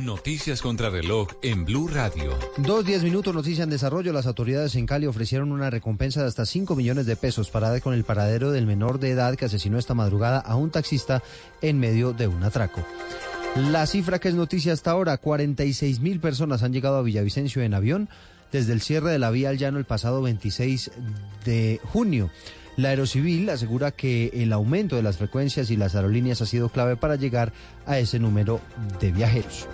Noticias 0.00 0.62
contra 0.62 0.88
reloj 0.88 1.28
en 1.42 1.66
Blue 1.66 1.88
Radio. 1.88 2.38
Dos, 2.56 2.86
diez 2.86 3.02
minutos, 3.02 3.34
noticia 3.34 3.64
en 3.64 3.68
desarrollo. 3.68 4.14
Las 4.14 4.26
autoridades 4.26 4.74
en 4.76 4.86
Cali 4.86 5.06
ofrecieron 5.06 5.52
una 5.52 5.68
recompensa 5.68 6.22
de 6.22 6.28
hasta 6.28 6.46
5 6.46 6.74
millones 6.74 7.04
de 7.04 7.16
pesos 7.16 7.50
para 7.50 7.68
dar 7.68 7.82
con 7.82 7.92
el 7.92 8.04
paradero 8.04 8.50
del 8.50 8.66
menor 8.66 8.98
de 8.98 9.10
edad 9.10 9.36
que 9.36 9.44
asesinó 9.44 9.78
esta 9.78 9.92
madrugada 9.92 10.38
a 10.38 10.56
un 10.56 10.70
taxista 10.70 11.22
en 11.60 11.78
medio 11.78 12.14
de 12.14 12.28
un 12.28 12.42
atraco. 12.42 12.82
La 13.56 13.86
cifra 13.86 14.18
que 14.18 14.28
es 14.28 14.34
noticia 14.34 14.72
hasta 14.72 14.92
ahora, 14.92 15.18
46 15.18 16.00
mil 16.00 16.20
personas 16.20 16.62
han 16.62 16.72
llegado 16.72 16.96
a 16.96 17.02
Villavicencio 17.02 17.62
en 17.62 17.74
avión 17.74 18.08
desde 18.50 18.72
el 18.72 18.80
cierre 18.80 19.10
de 19.10 19.18
la 19.18 19.30
vía 19.30 19.50
al 19.50 19.58
llano 19.58 19.78
el 19.78 19.84
pasado 19.84 20.22
26 20.22 20.90
de 21.44 21.78
junio. 21.84 22.30
La 22.76 22.88
Aerocivil 22.88 23.50
asegura 23.50 23.90
que 23.90 24.30
el 24.32 24.54
aumento 24.54 24.96
de 24.96 25.02
las 25.02 25.18
frecuencias 25.18 25.70
y 25.70 25.76
las 25.76 25.94
aerolíneas 25.94 26.40
ha 26.40 26.46
sido 26.46 26.70
clave 26.70 26.96
para 26.96 27.16
llegar 27.16 27.52
a 27.84 27.98
ese 27.98 28.18
número 28.18 28.60
de 29.00 29.12
viajeros. 29.12 29.68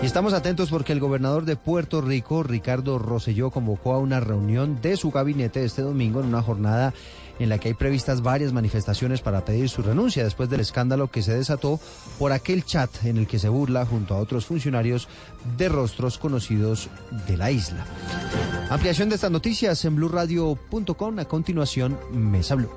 Y 0.00 0.06
estamos 0.06 0.32
atentos 0.32 0.70
porque 0.70 0.92
el 0.92 1.00
gobernador 1.00 1.44
de 1.44 1.56
Puerto 1.56 2.00
Rico, 2.00 2.44
Ricardo 2.44 3.00
Rosselló, 3.00 3.50
convocó 3.50 3.94
a 3.94 3.98
una 3.98 4.20
reunión 4.20 4.80
de 4.80 4.96
su 4.96 5.10
gabinete 5.10 5.64
este 5.64 5.82
domingo 5.82 6.20
en 6.20 6.26
una 6.26 6.42
jornada 6.42 6.94
en 7.38 7.48
la 7.48 7.58
que 7.58 7.68
hay 7.68 7.74
previstas 7.74 8.22
varias 8.22 8.52
manifestaciones 8.52 9.20
para 9.20 9.44
pedir 9.44 9.68
su 9.68 9.82
renuncia 9.82 10.24
después 10.24 10.50
del 10.50 10.60
escándalo 10.60 11.08
que 11.08 11.22
se 11.22 11.34
desató 11.34 11.80
por 12.18 12.32
aquel 12.32 12.64
chat 12.64 12.90
en 13.04 13.16
el 13.16 13.26
que 13.26 13.38
se 13.38 13.48
burla 13.48 13.86
junto 13.86 14.14
a 14.14 14.18
otros 14.18 14.46
funcionarios 14.46 15.08
de 15.56 15.68
rostros 15.68 16.18
conocidos 16.18 16.88
de 17.26 17.36
la 17.36 17.50
isla. 17.50 17.84
Ampliación 18.70 19.08
de 19.08 19.14
estas 19.14 19.30
noticias 19.30 19.84
en 19.84 19.96
blurradio.com. 19.96 21.18
A 21.18 21.24
continuación, 21.24 21.98
Mesa 22.12 22.54
Blue. 22.54 22.70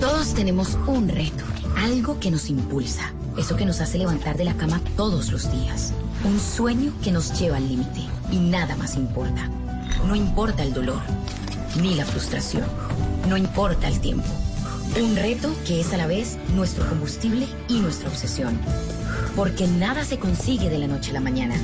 Todos 0.00 0.34
tenemos 0.34 0.76
un 0.86 1.08
reto, 1.08 1.44
algo 1.76 2.18
que 2.20 2.30
nos 2.30 2.50
impulsa, 2.50 3.12
eso 3.38 3.56
que 3.56 3.64
nos 3.64 3.80
hace 3.80 3.98
levantar 3.98 4.36
de 4.36 4.44
la 4.44 4.54
cama 4.54 4.80
todos 4.96 5.30
los 5.30 5.50
días, 5.50 5.92
un 6.24 6.38
sueño 6.38 6.92
que 7.02 7.12
nos 7.12 7.38
lleva 7.38 7.56
al 7.56 7.68
límite 7.68 8.00
y 8.30 8.36
nada 8.38 8.76
más 8.76 8.96
importa. 8.96 9.48
No 10.06 10.16
importa 10.16 10.62
el 10.64 10.74
dolor, 10.74 11.00
ni 11.80 11.94
la 11.94 12.04
frustración, 12.04 12.64
no 13.28 13.36
importa 13.36 13.88
el 13.88 14.00
tiempo. 14.00 14.28
Un 15.00 15.16
reto 15.16 15.54
que 15.66 15.80
es 15.80 15.92
a 15.94 15.96
la 15.96 16.06
vez 16.06 16.36
nuestro 16.54 16.86
combustible 16.88 17.46
y 17.68 17.80
nuestra 17.80 18.08
obsesión. 18.08 18.58
Porque 19.34 19.66
nada 19.66 20.04
se 20.04 20.18
consigue 20.18 20.68
de 20.68 20.78
la 20.78 20.86
noche 20.86 21.10
a 21.10 21.14
la 21.14 21.20
mañana. 21.20 21.54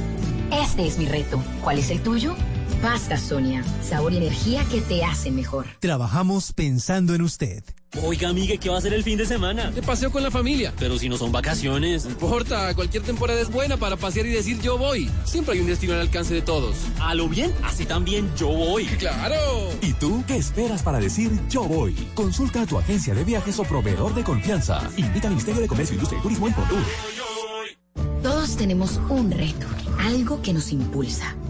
Este 0.50 0.86
es 0.86 0.98
mi 0.98 1.04
reto. 1.04 1.42
¿Cuál 1.62 1.78
es 1.78 1.90
el 1.90 2.02
tuyo? 2.02 2.34
Pasta 2.82 3.16
Sonia, 3.16 3.64
sabor 3.82 4.12
y 4.12 4.18
energía 4.18 4.64
que 4.70 4.80
te 4.80 5.04
hacen 5.04 5.34
mejor. 5.34 5.66
Trabajamos 5.80 6.52
pensando 6.52 7.14
en 7.14 7.22
usted. 7.22 7.64
Oiga, 8.04 8.28
amigue, 8.28 8.58
¿qué 8.58 8.68
va 8.68 8.76
a 8.76 8.78
hacer 8.78 8.92
el 8.92 9.02
fin 9.02 9.16
de 9.16 9.24
semana? 9.24 9.70
De 9.70 9.82
paseo 9.82 10.12
con 10.12 10.22
la 10.22 10.30
familia. 10.30 10.72
Pero 10.78 10.98
si 10.98 11.08
no 11.08 11.16
son 11.16 11.32
vacaciones. 11.32 12.04
No 12.04 12.10
importa, 12.10 12.74
cualquier 12.74 13.02
temporada 13.02 13.40
es 13.40 13.50
buena 13.50 13.78
para 13.78 13.96
pasear 13.96 14.26
y 14.26 14.30
decir 14.30 14.60
yo 14.60 14.78
voy. 14.78 15.10
Siempre 15.24 15.54
hay 15.54 15.60
un 15.60 15.66
destino 15.66 15.94
al 15.94 16.00
alcance 16.00 16.34
de 16.34 16.42
todos. 16.42 16.76
A 17.00 17.14
lo 17.14 17.28
bien, 17.28 17.52
así 17.64 17.86
también 17.86 18.30
yo 18.36 18.48
voy. 18.48 18.84
¡Claro! 18.84 19.36
¿Y 19.80 19.94
tú 19.94 20.22
qué 20.26 20.36
esperas 20.36 20.82
para 20.82 21.00
decir 21.00 21.30
yo 21.48 21.64
voy? 21.64 21.94
Consulta 22.14 22.62
a 22.62 22.66
tu 22.66 22.78
agencia 22.78 23.14
de 23.14 23.24
viajes 23.24 23.58
o 23.58 23.64
proveedor 23.64 24.14
de 24.14 24.22
confianza. 24.22 24.88
Invita 24.96 25.28
al 25.28 25.34
Ministerio 25.34 25.62
de 25.62 25.68
Comercio, 25.68 25.94
Industria 25.94 26.20
y 26.20 26.22
Turismo 26.22 26.46
en 26.46 26.54
Portugal. 26.54 26.84
Todos 28.22 28.56
tenemos 28.56 29.00
un 29.08 29.30
reto, 29.30 29.66
algo 29.98 30.42
que 30.42 30.52
nos 30.52 30.72
impulsa, 30.72 31.34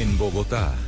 En 0.00 0.16
Bogotá, 0.16 0.87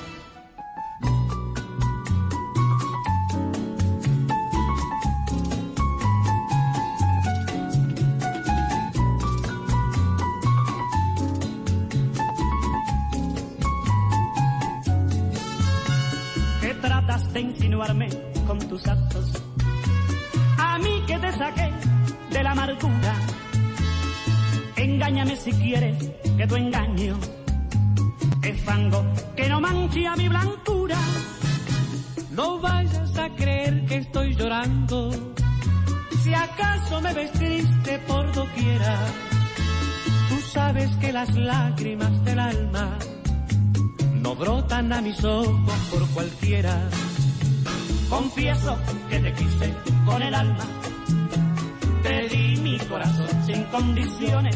Con 18.45 18.59
tus 18.59 18.87
actos. 18.87 19.31
A 20.57 20.77
mí 20.77 21.03
que 21.07 21.17
te 21.17 21.31
saqué 21.31 21.71
de 22.29 22.43
la 22.43 22.51
amargura. 22.51 23.15
Engáñame 24.75 25.35
si 25.35 25.51
quieres 25.51 25.97
que 26.37 26.47
tu 26.47 26.55
engaño 26.55 27.17
es 28.43 28.61
fango 28.61 29.03
que 29.35 29.49
no 29.49 29.59
manche 29.59 30.05
a 30.05 30.15
mi 30.15 30.27
blancura. 30.27 30.97
No 32.31 32.59
vayas 32.59 33.17
a 33.17 33.29
creer 33.29 33.85
que 33.85 33.97
estoy 33.97 34.35
llorando. 34.35 35.11
Si 36.23 36.33
acaso 36.33 37.01
me 37.01 37.13
ves 37.15 37.31
triste 37.31 37.99
por 38.07 38.31
doquiera, 38.31 38.95
Tú 40.29 40.37
sabes 40.53 40.89
que 40.97 41.11
las 41.11 41.35
lágrimas 41.35 42.23
del 42.23 42.39
alma 42.39 42.97
no 44.21 44.35
brotan 44.35 44.93
a 44.93 45.01
mis 45.01 45.21
ojos 45.23 45.79
por 45.91 46.07
cualquiera. 46.09 46.89
Confieso 48.11 48.77
que 49.09 49.19
te 49.19 49.33
quise 49.33 49.73
con 50.05 50.21
el 50.21 50.35
alma. 50.35 50.65
Te 52.03 52.27
di 52.27 52.57
mi 52.57 52.77
corazón 52.79 53.29
sin 53.45 53.63
condiciones 53.65 54.55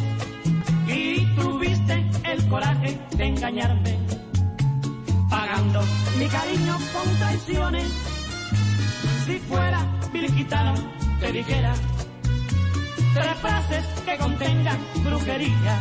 y 0.87 1.25
tuviste 1.35 2.05
el 2.25 2.47
coraje 2.49 2.99
de 3.15 3.25
engañarme, 3.25 3.97
pagando 5.29 5.81
mi 6.19 6.27
cariño 6.27 6.77
con 6.93 7.17
traiciones. 7.17 7.87
Si 9.25 9.39
fuera 9.39 9.79
virgitano, 10.11 10.73
te 11.21 11.31
dijera 11.31 11.73
tres 13.13 13.37
frases 13.41 13.85
que 14.05 14.17
contengan 14.17 14.77
brujería. 15.03 15.79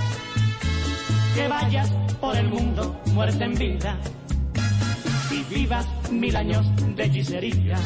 Que 1.35 1.49
vayas 1.49 1.91
por 2.21 2.37
el 2.37 2.49
mundo 2.49 2.97
muerta 3.13 3.45
en 3.45 3.55
vida 3.55 3.99
y 5.35 5.55
vivas 5.55 5.87
mil 6.13 6.37
años 6.37 6.65
de 6.95 7.05
hechicería. 7.05 7.77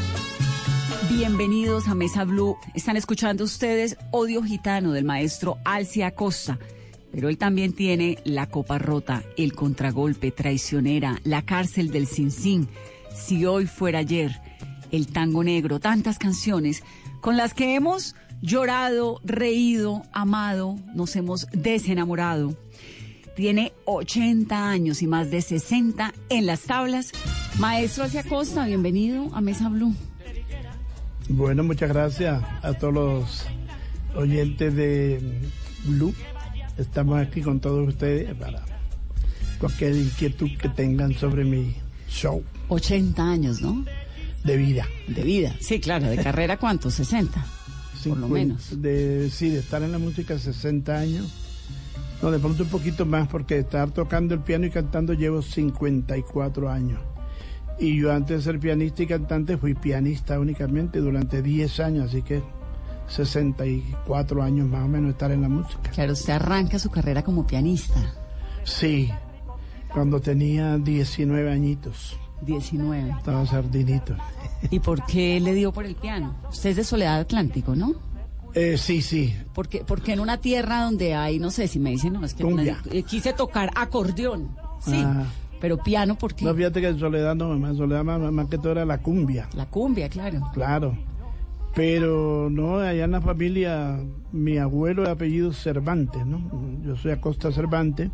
Bienvenidos 1.11 1.88
a 1.88 1.95
Mesa 1.95 2.25
Blue. 2.25 2.57
Están 2.75 2.97
escuchando 2.97 3.45
ustedes 3.45 3.97
Odio 4.11 4.43
Gitano 4.43 4.93
del 4.93 5.05
maestro 5.05 5.57
Alcia 5.64 6.14
Costa. 6.14 6.59
Pero 7.11 7.31
él 7.31 7.38
también 7.38 7.73
tiene 7.73 8.19
La 8.25 8.49
Copa 8.49 8.78
Rota, 8.78 9.23
El 9.38 9.55
Contragolpe, 9.55 10.31
Traicionera, 10.31 11.21
La 11.25 11.40
Cárcel 11.43 11.90
del 11.90 12.07
Sin, 12.07 12.31
Si 12.31 13.47
Hoy 13.47 13.67
Fuera 13.67 14.00
Ayer, 14.00 14.43
El 14.90 15.07
Tango 15.07 15.43
Negro, 15.43 15.81
tantas 15.81 16.19
canciones 16.19 16.83
con 17.23 17.38
las 17.38 17.55
que 17.55 17.75
hemos 17.75 18.14
llorado, 18.43 19.21
reído, 19.25 20.02
amado, 20.12 20.76
nos 20.95 21.17
hemos 21.17 21.47
desenamorado. 21.52 22.55
Tiene 23.38 23.73
80 23.85 24.68
años 24.68 25.00
y 25.00 25.07
más 25.07 25.30
de 25.30 25.40
60 25.40 26.12
en 26.28 26.47
las 26.47 26.62
tablas. 26.62 27.12
Maestro 27.61 28.02
Alcia 28.02 28.25
Costa, 28.25 28.66
bienvenido 28.66 29.33
a 29.33 29.40
Mesa 29.40 29.68
Blue. 29.68 29.95
Bueno, 31.28 31.62
muchas 31.62 31.88
gracias 31.88 32.42
a 32.62 32.73
todos 32.73 32.92
los 32.92 33.47
oyentes 34.16 34.75
de 34.75 35.40
Blue. 35.85 36.12
Estamos 36.78 37.21
aquí 37.21 37.40
con 37.40 37.61
todos 37.61 37.87
ustedes 37.87 38.35
para 38.35 38.64
cualquier 39.61 39.95
inquietud 39.95 40.50
que 40.61 40.68
tengan 40.71 41.14
sobre 41.14 41.45
mi 41.45 41.76
show 42.09 42.42
80 42.66 43.23
años, 43.23 43.62
¿no? 43.62 43.85
de 44.42 44.57
vida. 44.57 44.88
De 45.07 45.23
vida, 45.23 45.54
sí, 45.61 45.78
claro. 45.78 46.09
¿De 46.09 46.16
carrera 46.16 46.57
cuánto? 46.57 46.90
60. 46.90 47.47
Por 48.02 48.18
lo 48.18 48.28
menos. 48.28 48.83
De, 48.83 49.31
sí, 49.31 49.48
de 49.51 49.61
estar 49.61 49.81
en 49.85 49.92
la 49.92 49.98
música 50.01 50.37
60 50.37 50.98
años. 50.98 51.47
No, 52.22 52.31
de 52.31 52.38
pronto 52.38 52.64
un 52.64 52.68
poquito 52.68 53.07
más, 53.07 53.28
porque 53.28 53.59
estar 53.59 53.90
tocando 53.90 54.35
el 54.35 54.40
piano 54.40 54.66
y 54.66 54.70
cantando 54.70 55.12
llevo 55.12 55.40
54 55.40 56.68
años. 56.68 57.00
Y 57.78 58.00
yo 58.00 58.12
antes 58.12 58.38
de 58.38 58.42
ser 58.42 58.59
pianista 58.59 59.04
y 59.04 59.07
cantante 59.07 59.57
fui 59.57 59.74
pianista 59.74 60.40
únicamente 60.40 60.98
durante 60.98 61.42
10 61.42 61.81
años, 61.81 62.09
así 62.09 62.22
que 62.22 62.42
64 63.07 64.42
años 64.42 64.68
más 64.68 64.85
o 64.85 64.88
menos 64.88 65.12
estar 65.12 65.31
en 65.31 65.42
la 65.42 65.48
música. 65.48 65.90
Claro, 65.90 66.12
usted 66.12 66.33
arranca 66.33 66.78
su 66.78 66.90
carrera 66.90 67.22
como 67.22 67.46
pianista. 67.46 68.14
Sí, 68.64 69.11
cuando 69.92 70.20
tenía 70.20 70.76
19 70.76 71.50
añitos. 71.50 72.18
19. 72.42 73.11
Estaba 73.11 73.44
sardinito. 73.46 74.14
¿Y 74.70 74.78
por 74.81 75.04
qué 75.07 75.40
le 75.40 75.54
dio 75.54 75.72
por 75.72 75.85
el 75.85 75.96
piano? 75.96 76.37
Usted 76.50 76.70
es 76.70 76.76
de 76.76 76.85
Soledad 76.85 77.20
Atlántico, 77.20 77.74
¿no? 77.74 77.94
Eh, 78.54 78.76
sí, 78.78 79.02
sí. 79.02 79.34
Porque, 79.54 79.84
porque 79.87 80.12
en 80.12 80.20
una 80.20 80.38
tierra 80.38 80.84
donde 80.84 81.14
hay, 81.14 81.38
no 81.38 81.50
sé 81.50 81.68
si 81.68 81.78
me 81.78 81.90
dicen, 81.90 82.14
no, 82.14 82.24
es 82.24 82.34
que 82.34 82.44
eh, 82.90 83.02
quise 83.02 83.32
tocar 83.32 83.70
acordeón. 83.74 84.56
Sí. 84.80 85.02
Ah. 85.04 85.24
Pero 85.61 85.76
piano, 85.78 86.16
¿por 86.16 86.34
qué? 86.34 86.44
No, 86.44 86.54
fíjate 86.54 86.80
que 86.80 86.88
en 86.88 86.98
Soledad 86.98 87.34
no, 87.34 87.48
mamá. 87.48 87.70
En 87.70 87.76
Soledad 87.76 88.04
más, 88.04 88.20
más 88.32 88.48
que 88.48 88.58
todo 88.58 88.72
era 88.72 88.84
la 88.84 88.98
cumbia. 88.98 89.48
La 89.54 89.66
cumbia, 89.66 90.08
claro. 90.08 90.40
Claro. 90.54 90.96
Pero 91.74 92.48
no, 92.50 92.78
allá 92.78 93.04
en 93.04 93.11
la 93.12 93.20
familia, 93.20 94.00
mi 94.32 94.58
abuelo 94.58 95.02
de 95.02 95.11
apellido 95.11 95.52
Cervantes, 95.52 96.24
¿no? 96.24 96.40
Yo 96.84 96.96
soy 96.96 97.12
Acosta 97.12 97.52
Cervantes. 97.52 98.11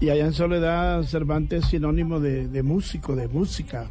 Y 0.00 0.10
allá 0.10 0.26
en 0.26 0.32
Soledad, 0.32 1.02
Cervantes 1.04 1.64
es 1.64 1.70
sinónimo 1.70 2.20
de, 2.20 2.48
de 2.48 2.62
músico, 2.62 3.14
de 3.14 3.28
música. 3.28 3.88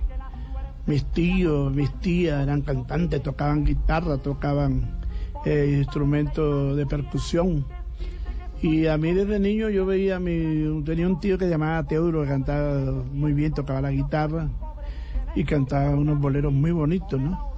Mis 0.86 1.06
tíos, 1.06 1.74
mis 1.74 1.92
tías 2.00 2.44
eran 2.44 2.62
cantantes, 2.62 3.24
tocaban 3.24 3.64
guitarra, 3.64 4.18
tocaban 4.18 5.03
eh, 5.46 5.76
instrumentos 5.80 6.76
de 6.78 6.86
percusión. 6.86 7.66
Y 8.62 8.88
a 8.88 8.98
mí 8.98 9.12
desde 9.12 9.40
niño 9.40 9.70
yo 9.70 9.86
veía 9.86 10.16
a 10.16 10.20
mi. 10.20 10.82
Tenía 10.86 11.08
un 11.08 11.20
tío 11.20 11.38
que 11.38 11.50
llamaba 11.50 11.84
Teodoro, 11.84 12.22
que 12.22 12.30
cantaba 12.30 13.04
muy 13.12 13.34
bien, 13.34 13.54
tocaba 13.54 13.82
la 13.82 13.92
guitarra 13.92 14.48
y 15.36 15.44
cantaba 15.44 15.90
unos 15.92 16.20
boleros 16.20 16.54
muy 16.54 16.72
bonitos, 16.72 17.20
¿no? 17.20 17.54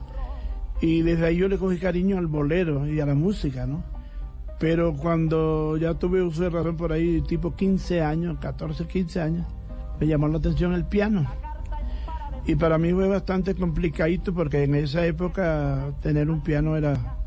Y 0.81 1.01
desde 1.01 1.27
ahí 1.27 1.37
yo 1.37 1.47
le 1.47 1.57
cogí 1.57 1.77
cariño 1.77 2.17
al 2.17 2.27
bolero 2.27 2.87
y 2.87 2.99
a 2.99 3.05
la 3.05 3.15
música, 3.15 3.65
¿no? 3.65 3.83
Pero 4.59 4.93
cuando 4.95 5.77
ya 5.77 5.93
tuve 5.93 6.21
uso 6.21 6.43
de 6.43 6.49
razón 6.49 6.77
por 6.77 6.91
ahí, 6.91 7.21
tipo 7.21 7.55
15 7.55 8.01
años, 8.01 8.37
14, 8.39 8.87
15 8.87 9.21
años, 9.21 9.45
me 9.99 10.07
llamó 10.07 10.27
la 10.27 10.37
atención 10.37 10.73
el 10.73 10.85
piano. 10.85 11.25
Y 12.47 12.55
para 12.55 12.77
mí 12.77 12.93
fue 12.93 13.07
bastante 13.07 13.55
complicadito 13.55 14.33
porque 14.33 14.63
en 14.63 14.75
esa 14.75 15.05
época 15.05 15.93
tener 16.01 16.29
un 16.29 16.41
piano 16.41 16.77
era 16.77 17.17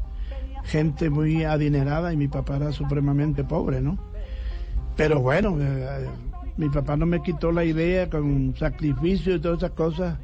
gente 0.68 1.08
muy 1.08 1.44
adinerada 1.44 2.12
y 2.12 2.16
mi 2.16 2.28
papá 2.28 2.56
era 2.56 2.72
supremamente 2.72 3.42
pobre, 3.42 3.80
¿no? 3.80 3.98
Pero 4.96 5.20
bueno, 5.20 5.56
eh, 5.60 6.06
mi 6.56 6.68
papá 6.68 6.96
no 6.96 7.06
me 7.06 7.22
quitó 7.22 7.52
la 7.52 7.64
idea 7.64 8.10
con 8.10 8.54
sacrificio 8.56 9.34
y 9.34 9.40
todas 9.40 9.58
esas 9.58 9.70
cosas. 9.70 10.18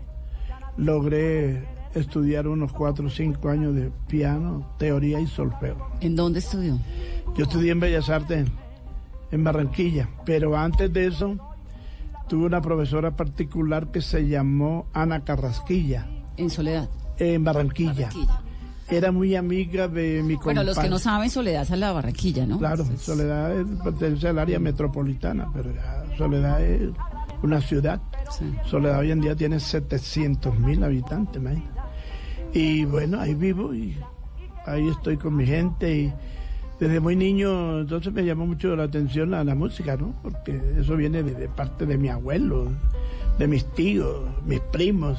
Logré 0.77 1.65
estudiar 1.95 2.47
unos 2.47 2.73
cuatro 2.73 3.07
o 3.07 3.11
cinco 3.11 3.49
años 3.49 3.75
de 3.75 3.91
piano, 4.09 4.75
teoría 4.79 5.21
y 5.21 5.27
solfeo. 5.27 5.77
¿En 6.01 6.17
dónde 6.17 6.41
estudió? 6.41 6.79
Yo 7.37 7.45
estudié 7.45 7.73
en 7.73 7.81
Bellas 7.81 8.11
Artes 8.11 8.47
en 9.31 9.45
Barranquilla, 9.45 10.09
pero 10.27 10.57
antes 10.57 10.93
de 10.93 11.07
eso 11.07 11.37
tuve 12.29 12.47
una 12.47 12.61
profesora 12.61 13.17
particular 13.17 13.91
que 13.91 14.03
se 14.03 14.29
llamó 14.29 14.87
Ana 14.93 15.25
Carrasquilla. 15.25 16.07
En 16.37 16.51
Soledad. 16.51 16.89
En 17.19 17.45
Barranquilla. 17.45 18.11
Era 18.91 19.11
muy 19.13 19.35
amiga 19.35 19.89
de 19.89 20.23
mi 20.23 20.37
Bueno, 20.37 20.63
los 20.63 20.79
que 20.79 20.89
no 20.91 20.99
saben, 20.99 21.31
Soledad 21.31 21.63
es 21.63 21.71
a 21.71 21.77
la 21.77 21.93
Barranquilla, 21.93 22.45
¿no? 22.47 22.59
Claro, 22.59 22.85
Soledad 22.99 23.59
es- 23.59 23.67
pertenece 23.83 24.29
al 24.29 24.39
área 24.39 24.59
metropolitana, 24.59 25.49
pero 25.55 25.73
ya 25.75 26.05
Soledad 26.19 26.63
es 26.63 26.91
una 27.43 27.61
ciudad. 27.61 28.01
Soledad 28.67 28.99
hoy 29.01 29.11
en 29.11 29.21
día 29.21 29.35
tiene 29.35 29.59
700 29.61 30.59
mil 30.59 30.83
habitantes, 30.85 31.41
imagínate. 31.41 31.81
Y 32.53 32.85
bueno, 32.85 33.21
ahí 33.21 33.35
vivo 33.35 33.75
y 33.75 33.97
ahí 34.67 34.87
estoy 34.89 35.17
con 35.17 35.35
mi 35.35 35.47
gente 35.47 35.93
y 35.97 36.13
desde 36.79 37.01
muy 37.01 37.17
niño 37.17 37.81
entonces 37.81 38.13
me 38.13 38.25
llamó 38.25 38.47
mucho 38.47 38.77
la 38.77 38.85
atención 38.85 39.31
la, 39.31 39.43
la 39.45 39.55
música, 39.55 39.97
¿no? 39.97 40.15
Porque 40.23 40.61
eso 40.79 40.95
viene 40.97 41.23
de, 41.23 41.35
de 41.35 41.49
parte 41.49 41.87
de 41.87 41.97
mi 41.97 42.09
abuelo, 42.11 42.69
de 43.39 43.49
mis 43.49 43.65
tíos, 43.73 44.21
mis 44.45 44.61
primos. 44.61 45.19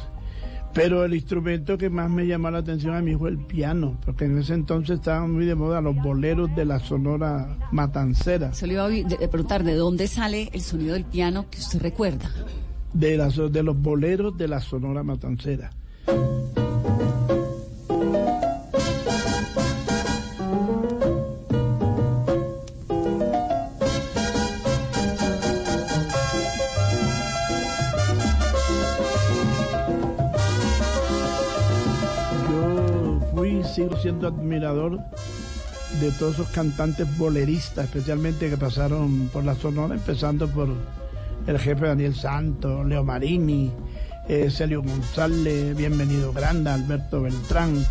Pero 0.76 1.06
el 1.06 1.14
instrumento 1.14 1.78
que 1.78 1.90
más 1.90 2.12
me 2.12 2.28
llamó 2.28 2.52
la 2.52 2.58
atención 2.58 2.96
a 2.96 3.02
mí 3.02 3.16
fue 3.16 3.30
el 3.30 3.38
piano, 3.38 3.98
porque 4.06 4.26
en 4.26 4.38
ese 4.38 4.54
entonces 4.54 5.00
estaban 5.00 5.32
muy 5.32 5.46
de 5.46 5.56
moda 5.56 5.80
los 5.80 5.96
boleros 5.96 6.54
de 6.54 6.66
la 6.66 6.80
Sonora 6.80 7.58
Matancera. 7.72 8.54
Se 8.54 8.68
le 8.68 8.74
iba 8.74 8.86
a 8.86 9.30
preguntar 9.30 9.64
de 9.64 9.76
dónde 9.76 10.08
sale 10.08 10.50
el 10.52 10.60
sonido 10.60 10.96
del 10.96 11.06
piano 11.06 11.46
que 11.50 11.60
usted 11.60 11.82
recuerda. 11.82 12.30
De, 12.92 13.16
las, 13.16 13.38
de 13.38 13.64
los 13.64 13.82
boleros 13.82 14.38
de 14.38 14.50
la 14.50 14.60
Sonora 14.60 15.02
Matancera. 15.02 15.72
Siendo 34.06 34.28
admirador 34.28 35.00
de 36.00 36.12
todos 36.12 36.36
esos 36.36 36.50
cantantes 36.50 37.08
boleristas, 37.18 37.86
especialmente 37.86 38.52
que 38.52 38.56
pasaron 38.56 39.30
por 39.34 39.44
la 39.44 39.56
Sonora, 39.56 39.96
empezando 39.96 40.48
por 40.48 40.70
el 41.48 41.58
jefe 41.58 41.88
Daniel 41.88 42.14
Santos, 42.14 42.86
Leo 42.86 43.04
Marini, 43.04 43.72
eh, 44.30 44.52
Celio 44.52 44.84
González, 44.84 45.76
Bienvenido 45.76 46.32
Granda, 46.34 46.76
Alberto 46.76 47.24
Beltrán 47.24 47.84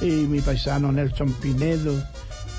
y 0.00 0.26
mi 0.26 0.40
paisano 0.40 0.90
Nelson 0.90 1.32
Pinedo. 1.34 1.94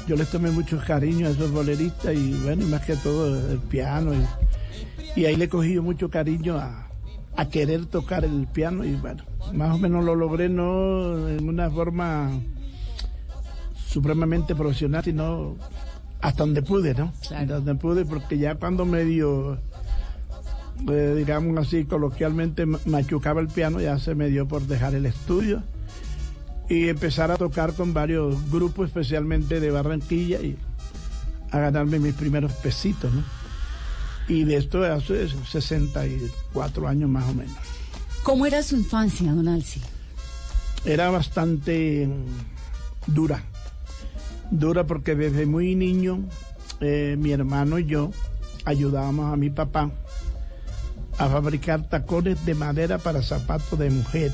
Yo 0.08 0.16
les 0.16 0.30
tomé 0.30 0.52
mucho 0.52 0.80
cariño 0.88 1.28
a 1.28 1.32
esos 1.32 1.52
boleristas 1.52 2.16
y 2.16 2.32
bueno, 2.36 2.66
más 2.68 2.86
que 2.86 2.96
todo 2.96 3.52
el 3.52 3.60
piano. 3.60 4.14
Y, 5.18 5.26
ahí 5.26 5.36
le 5.36 5.44
he 5.44 5.50
cogido 5.50 5.84
mucho 5.84 6.10
cariño 6.10 6.56
a, 6.56 6.88
a 7.36 7.50
querer 7.50 7.86
tocar 7.86 8.24
el 8.24 8.48
piano 8.48 8.86
y 8.86 8.96
bueno, 8.96 9.26
más 9.54 9.76
o 9.76 9.78
menos 9.78 10.06
lo 10.06 10.16
logré 10.16 10.48
no 10.48 11.28
en 11.28 11.50
una 11.50 11.70
forma 11.70 12.32
supremamente 13.94 14.56
profesional, 14.56 15.04
sino 15.04 15.56
hasta 16.22 16.44
donde 16.44 16.62
pude, 16.64 16.94
¿no? 16.96 17.14
Hasta 17.22 17.46
donde 17.46 17.76
pude, 17.76 18.06
porque 18.06 18.38
ya 18.38 18.56
cuando 18.56 18.86
medio, 18.86 19.60
eh, 20.90 21.14
digamos 21.16 21.58
así, 21.58 21.86
coloquialmente 21.86 22.66
ma- 22.66 22.80
machucaba 22.86 23.40
el 23.42 23.48
piano, 23.48 23.80
ya 23.80 24.00
se 24.00 24.16
me 24.16 24.30
dio 24.30 24.48
por 24.48 24.64
dejar 24.64 24.96
el 24.96 25.06
estudio 25.06 25.62
y 26.70 26.88
empezar 26.90 27.30
a 27.30 27.38
tocar 27.38 27.74
con 27.74 27.94
varios 27.94 28.50
grupos, 28.50 28.88
especialmente 28.88 29.60
de 29.60 29.70
Barranquilla, 29.70 30.42
y 30.42 30.58
a 31.52 31.60
ganarme 31.60 32.00
mis 32.00 32.16
primeros 32.16 32.52
pesitos, 32.54 33.14
¿no? 33.14 33.22
Y 34.28 34.46
de 34.46 34.56
esto 34.56 34.82
hace 34.86 35.28
64 35.28 36.88
años 36.88 37.10
más 37.10 37.26
o 37.30 37.34
menos. 37.34 37.56
¿Cómo 38.24 38.46
era 38.46 38.64
su 38.64 38.76
infancia, 38.78 39.32
don 39.34 39.48
Alci? 39.48 39.82
era 40.86 41.10
bastante 41.10 42.10
dura. 43.08 43.42
Dura 44.54 44.86
porque 44.86 45.16
desde 45.16 45.46
muy 45.46 45.76
niño 45.76 46.20
eh, 46.80 47.16
mi 47.18 47.32
hermano 47.32 47.80
y 47.80 47.86
yo 47.86 48.12
ayudábamos 48.66 49.34
a 49.34 49.36
mi 49.36 49.50
papá 49.50 49.90
a 51.18 51.28
fabricar 51.28 51.90
tacones 51.90 52.46
de 52.46 52.54
madera 52.54 53.00
para 53.00 53.22
zapatos 53.22 53.78
de 53.80 53.90
mujer. 53.90 54.32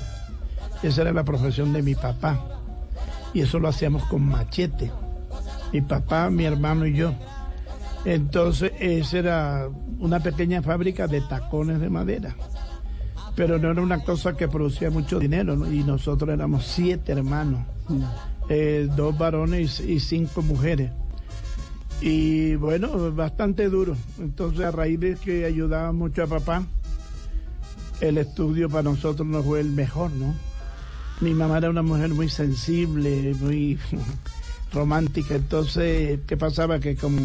Esa 0.84 1.02
era 1.02 1.14
la 1.14 1.24
profesión 1.24 1.72
de 1.74 1.82
mi 1.82 1.96
papá. 1.96 2.40
Y 3.34 3.42
eso 3.42 3.60
lo 3.60 3.70
hacíamos 3.70 4.04
con 4.06 4.26
machete. 4.26 4.92
Mi 5.72 5.82
papá, 5.82 6.30
mi 6.30 6.46
hermano 6.46 6.86
y 6.86 6.96
yo. 6.96 7.14
Entonces, 8.06 8.72
esa 8.80 9.18
era 9.18 9.70
una 10.00 10.20
pequeña 10.20 10.62
fábrica 10.62 11.08
de 11.08 11.22
tacones 11.22 11.80
de 11.80 11.90
madera 11.90 12.36
pero 13.40 13.58
no 13.58 13.72
era 13.72 13.82
una 13.82 14.04
cosa 14.04 14.36
que 14.36 14.50
producía 14.50 14.92
mucho 14.92 15.18
dinero 15.18 15.72
y 15.72 15.82
nosotros 15.84 16.30
éramos 16.30 16.66
siete 16.66 17.14
hermanos, 17.14 17.62
eh, 18.50 18.90
dos 18.96 19.16
varones 19.16 19.80
y, 19.80 20.00
cinco 20.00 20.42
mujeres. 20.42 20.92
Y 22.02 22.56
bueno, 22.56 23.14
bastante 23.14 23.70
duro. 23.70 23.96
Entonces 24.18 24.66
a 24.66 24.72
raíz 24.72 25.00
de 25.00 25.16
que 25.16 25.46
ayudaba 25.46 25.92
mucho 25.92 26.24
a 26.24 26.28
papá, 26.28 26.64
el 28.02 28.18
estudio 28.18 28.68
para 28.68 28.84
nosotros 28.84 29.28
no 29.28 29.44
fue 29.44 29.60
el 29.60 29.70
mejor, 29.70 30.12
¿no? 30.12 30.34
Mi 31.22 31.34
mamá 31.34 31.60
era 31.60 31.70
una 31.70 31.84
mujer 31.84 32.10
muy 32.10 32.28
sensible, 32.28 33.36
muy 33.40 33.78
romántica. 34.74 35.36
Entonces, 35.36 36.20
¿qué 36.26 36.36
pasaba? 36.36 36.80
Que 36.80 36.96
como 36.96 37.22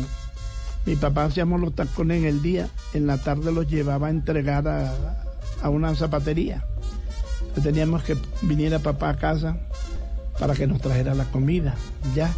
mi 0.85 0.97
papá 0.97 1.25
hacíamos 1.25 1.59
los 1.59 1.75
tacones 1.75 2.19
en 2.19 2.25
el 2.27 2.43
día, 2.43 2.69
en 2.93 3.07
la 3.07 3.17
tarde 3.17 3.51
los 3.51 3.67
llevaba 3.71 4.09
a 4.09 4.11
entregar 4.11 4.69
a, 4.69 4.93
a 5.63 5.71
una 5.71 5.95
zapatería. 5.95 6.67
Teníamos 7.63 8.03
que 8.03 8.17
viniera 8.43 8.81
papá 8.81 9.11
a 9.11 9.17
casa 9.17 9.57
para 10.38 10.55
que 10.55 10.66
nos 10.66 10.81
trajera 10.81 11.14
la 11.14 11.25
comida, 11.25 11.75
ya. 12.14 12.33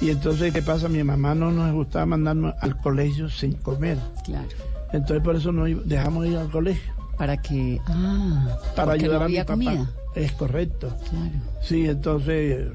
Y 0.00 0.10
entonces, 0.10 0.52
¿qué 0.52 0.62
pasa? 0.62 0.88
Mi 0.88 1.02
mamá 1.04 1.34
no 1.34 1.50
nos 1.52 1.72
gustaba 1.72 2.06
mandarnos 2.06 2.54
al 2.60 2.76
colegio 2.80 3.28
sin 3.28 3.52
comer. 3.54 3.96
Claro. 4.24 4.48
Entonces, 4.92 5.22
por 5.22 5.36
eso 5.36 5.52
no 5.52 5.66
iba- 5.68 5.82
dejamos 5.84 6.24
de 6.24 6.30
ir 6.30 6.36
al 6.36 6.50
colegio. 6.50 6.92
Para 7.16 7.36
que. 7.36 7.80
Ah, 7.86 8.58
Para 8.74 8.92
ayudar 8.94 9.20
no 9.20 9.24
a 9.24 9.28
mi 9.28 9.34
había 9.36 9.44
papá. 9.46 9.52
comida. 9.54 9.90
Es 10.16 10.32
correcto. 10.32 10.92
Claro. 11.08 11.30
Sí, 11.62 11.86
entonces, 11.86 12.66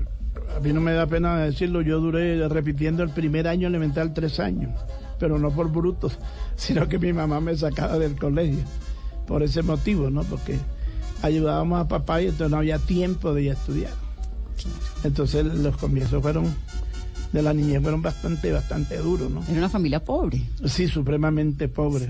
a 0.55 0.59
mí 0.61 0.71
no 0.73 0.79
me 0.81 0.93
da 0.93 1.05
pena 1.07 1.37
decirlo, 1.39 1.81
yo 1.81 1.99
duré 1.99 2.47
repitiendo 2.47 3.03
el 3.03 3.09
primer 3.09 3.47
año 3.47 3.67
elemental 3.67 4.13
tres 4.13 4.39
años, 4.39 4.71
pero 5.19 5.37
no 5.39 5.51
por 5.51 5.69
brutos, 5.71 6.17
sino 6.55 6.87
que 6.87 6.99
mi 6.99 7.11
mamá 7.13 7.41
me 7.41 7.55
sacaba 7.57 7.97
del 7.99 8.15
colegio, 8.17 8.59
por 9.27 9.43
ese 9.43 9.61
motivo, 9.61 10.09
¿no? 10.09 10.23
Porque 10.23 10.57
ayudábamos 11.21 11.81
a 11.81 11.87
papá 11.87 12.21
y 12.21 12.25
entonces 12.27 12.49
no 12.49 12.57
había 12.57 12.79
tiempo 12.79 13.33
de 13.33 13.43
ir 13.43 13.49
a 13.51 13.53
estudiar. 13.53 13.91
Entonces 15.03 15.45
los 15.45 15.77
comienzos 15.77 16.21
fueron, 16.21 16.53
de 17.33 17.41
la 17.41 17.53
niñez 17.53 17.81
fueron 17.81 18.01
bastante, 18.01 18.51
bastante 18.51 18.97
duros, 18.97 19.29
¿no? 19.31 19.43
Era 19.49 19.59
una 19.59 19.69
familia 19.69 20.03
pobre. 20.03 20.41
Sí, 20.65 20.87
supremamente 20.87 21.67
pobre. 21.67 22.07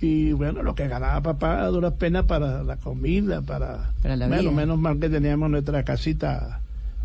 Y 0.00 0.32
bueno, 0.32 0.62
lo 0.64 0.74
que 0.74 0.88
ganaba 0.88 1.20
papá 1.22 1.62
a 1.62 1.66
duras 1.68 1.92
penas 1.94 2.24
para 2.24 2.62
la 2.64 2.76
comida, 2.76 3.40
para... 3.42 3.92
Para 4.02 4.16
la 4.16 4.26
bueno, 4.26 4.42
vida. 4.42 4.52
menos 4.52 4.78
mal 4.78 4.98
que 4.98 5.08
teníamos 5.08 5.48
nuestra 5.50 5.84
casita 5.84 6.60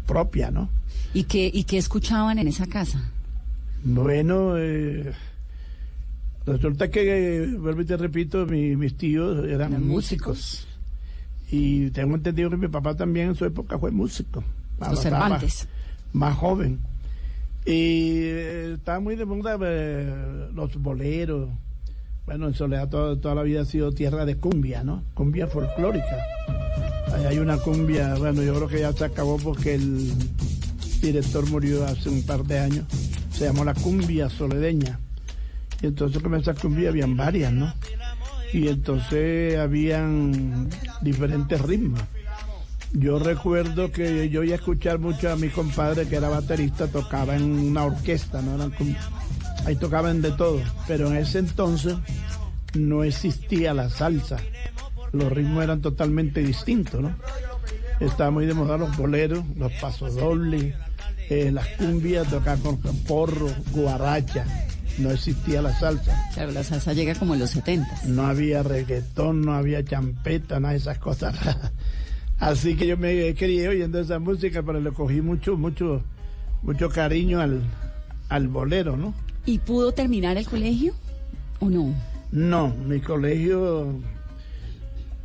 propia, 0.07 0.49
¿no? 0.49 0.69
¿Y 1.13 1.23
qué, 1.25 1.49
¿Y 1.53 1.63
qué 1.65 1.77
escuchaban 1.77 2.39
en 2.39 2.47
esa 2.47 2.65
casa? 2.65 3.01
Bueno, 3.83 4.57
eh, 4.57 5.13
resulta 6.45 6.89
que, 6.89 7.43
eh, 7.43 7.47
vuelvo 7.57 7.81
y 7.81 7.85
te 7.85 7.97
repito, 7.97 8.45
mi- 8.45 8.75
mis 8.75 8.95
tíos 8.97 9.45
eran, 9.47 9.73
¿Eran 9.73 9.87
músicos. 9.87 10.65
Y 11.51 11.89
tengo 11.91 12.15
entendido 12.15 12.49
que 12.49 12.57
mi 12.57 12.67
papá 12.67 12.95
también 12.95 13.29
en 13.29 13.35
su 13.35 13.45
época 13.45 13.77
fue 13.77 13.91
músico. 13.91 14.43
Más- 14.79 14.99
Cervantes. 15.01 15.67
Más, 16.13 16.35
joven. 16.35 16.79
Y 17.65 18.21
eh, 18.23 18.73
estaba 18.75 18.99
muy 18.99 19.15
de 19.15 19.25
moda 19.25 19.57
eh, 19.61 20.49
los 20.53 20.75
boleros. 20.77 21.49
Bueno, 22.25 22.47
en 22.47 22.53
Soledad 22.53 22.89
toda, 22.89 23.19
toda 23.19 23.35
la 23.35 23.43
vida 23.43 23.61
ha 23.61 23.65
sido 23.65 23.91
tierra 23.91 24.25
de 24.25 24.35
cumbia, 24.37 24.83
¿no? 24.83 25.03
Cumbia 25.13 25.47
folclórica. 25.47 26.17
Ahí 27.13 27.25
hay 27.25 27.39
una 27.39 27.57
cumbia, 27.57 28.15
bueno, 28.15 28.43
yo 28.43 28.53
creo 28.55 28.67
que 28.67 28.79
ya 28.81 28.91
se 28.93 29.05
acabó 29.05 29.37
porque 29.37 29.75
el 29.75 30.11
director 31.01 31.49
murió 31.49 31.85
hace 31.85 32.09
un 32.09 32.21
par 32.23 32.43
de 32.43 32.59
años. 32.59 32.85
Se 33.31 33.45
llamó 33.45 33.63
la 33.63 33.73
cumbia 33.73 34.29
soledeña. 34.29 34.99
Y 35.81 35.87
entonces 35.87 36.21
con 36.21 36.35
esa 36.35 36.53
cumbia 36.53 36.89
habían 36.89 37.15
varias, 37.15 37.53
¿no? 37.53 37.73
Y 38.51 38.67
entonces 38.67 39.57
habían 39.57 40.69
diferentes 41.01 41.61
ritmos. 41.61 42.01
Yo 42.93 43.19
recuerdo 43.19 43.91
que 43.91 44.29
yo 44.29 44.43
iba 44.43 44.53
a 44.53 44.57
escuchar 44.57 44.99
mucho 44.99 45.31
a 45.31 45.35
mi 45.35 45.49
compadre 45.49 46.07
que 46.07 46.15
era 46.15 46.29
baterista, 46.29 46.87
tocaba 46.87 47.35
en 47.35 47.43
una 47.43 47.83
orquesta, 47.83 48.41
¿no? 48.41 48.55
Eran 48.55 48.73
ahí 49.65 49.75
tocaban 49.75 50.21
de 50.21 50.31
todo, 50.31 50.61
pero 50.87 51.07
en 51.07 51.17
ese 51.17 51.39
entonces 51.39 51.95
no 52.73 53.03
existía 53.03 53.73
la 53.73 53.89
salsa. 53.89 54.37
Los 55.11 55.31
ritmos 55.31 55.63
eran 55.63 55.81
totalmente 55.81 56.41
distintos, 56.41 57.01
¿no? 57.01 57.13
Estaba 57.99 58.31
muy 58.31 58.45
de 58.45 58.53
moda 58.53 58.77
los 58.77 58.95
boleros, 58.95 59.43
los 59.57 59.71
pasodobles, 59.73 60.75
eh, 61.29 61.51
las 61.51 61.67
cumbias, 61.69 62.29
tocar 62.29 62.59
con 62.59 62.77
porro, 62.77 63.49
guaracha. 63.71 64.45
No 64.99 65.11
existía 65.11 65.61
la 65.61 65.77
salsa. 65.77 66.29
Claro, 66.33 66.51
la 66.51 66.63
salsa 66.63 66.93
llega 66.93 67.15
como 67.15 67.33
en 67.33 67.41
los 67.41 67.51
70. 67.51 68.01
No 68.05 68.25
había 68.25 68.63
reggaetón, 68.63 69.41
no 69.41 69.53
había 69.53 69.83
champeta, 69.83 70.59
nada 70.59 70.73
de 70.73 70.79
esas 70.79 70.97
cosas. 70.97 71.35
Así 72.39 72.75
que 72.75 72.87
yo 72.87 72.97
me 72.97 73.33
crié 73.35 73.67
oyendo 73.67 73.99
esa 73.99 74.19
música, 74.19 74.61
pero 74.63 74.79
le 74.79 74.91
cogí 74.91 75.21
mucho, 75.21 75.57
mucho, 75.57 76.03
mucho 76.61 76.89
cariño 76.89 77.39
al, 77.39 77.61
al 78.29 78.47
bolero, 78.47 78.95
¿no? 78.95 79.13
¿Y 79.45 79.59
pudo 79.59 79.91
terminar 79.91 80.37
el 80.37 80.45
colegio 80.45 80.93
o 81.59 81.69
no? 81.69 81.93
No, 82.31 82.69
mi 82.69 82.99
colegio, 82.99 83.99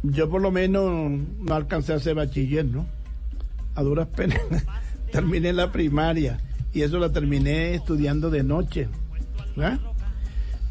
yo 0.02 0.30
por 0.30 0.40
lo 0.40 0.50
menos 0.50 1.10
no 1.40 1.54
alcancé 1.54 1.92
a 1.92 1.96
hacer 1.96 2.14
bachiller, 2.14 2.64
¿no? 2.64 2.86
A 3.74 3.82
duras 3.82 4.08
penas. 4.08 4.40
terminé 5.12 5.52
la 5.52 5.70
primaria 5.70 6.40
y 6.72 6.82
eso 6.82 6.98
la 6.98 7.12
terminé 7.12 7.74
estudiando 7.74 8.30
de 8.30 8.42
noche, 8.42 8.88
¿verdad? 9.54 9.78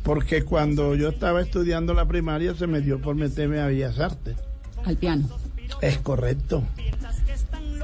Porque 0.04 0.43
cuando 0.43 0.95
yo 0.95 1.10
estaba 1.10 1.41
estudiando 1.41 1.93
la 1.93 2.08
primaria 2.08 2.56
se 2.56 2.65
me 2.65 2.82
dio 2.82 2.99
por 2.99 3.15
meterme 3.15 3.60
a 3.60 3.67
Bellas 3.67 3.99
Artes. 3.99 4.36
Al 4.84 4.97
piano. 4.97 5.30
Es 5.81 5.97
correcto. 5.99 6.63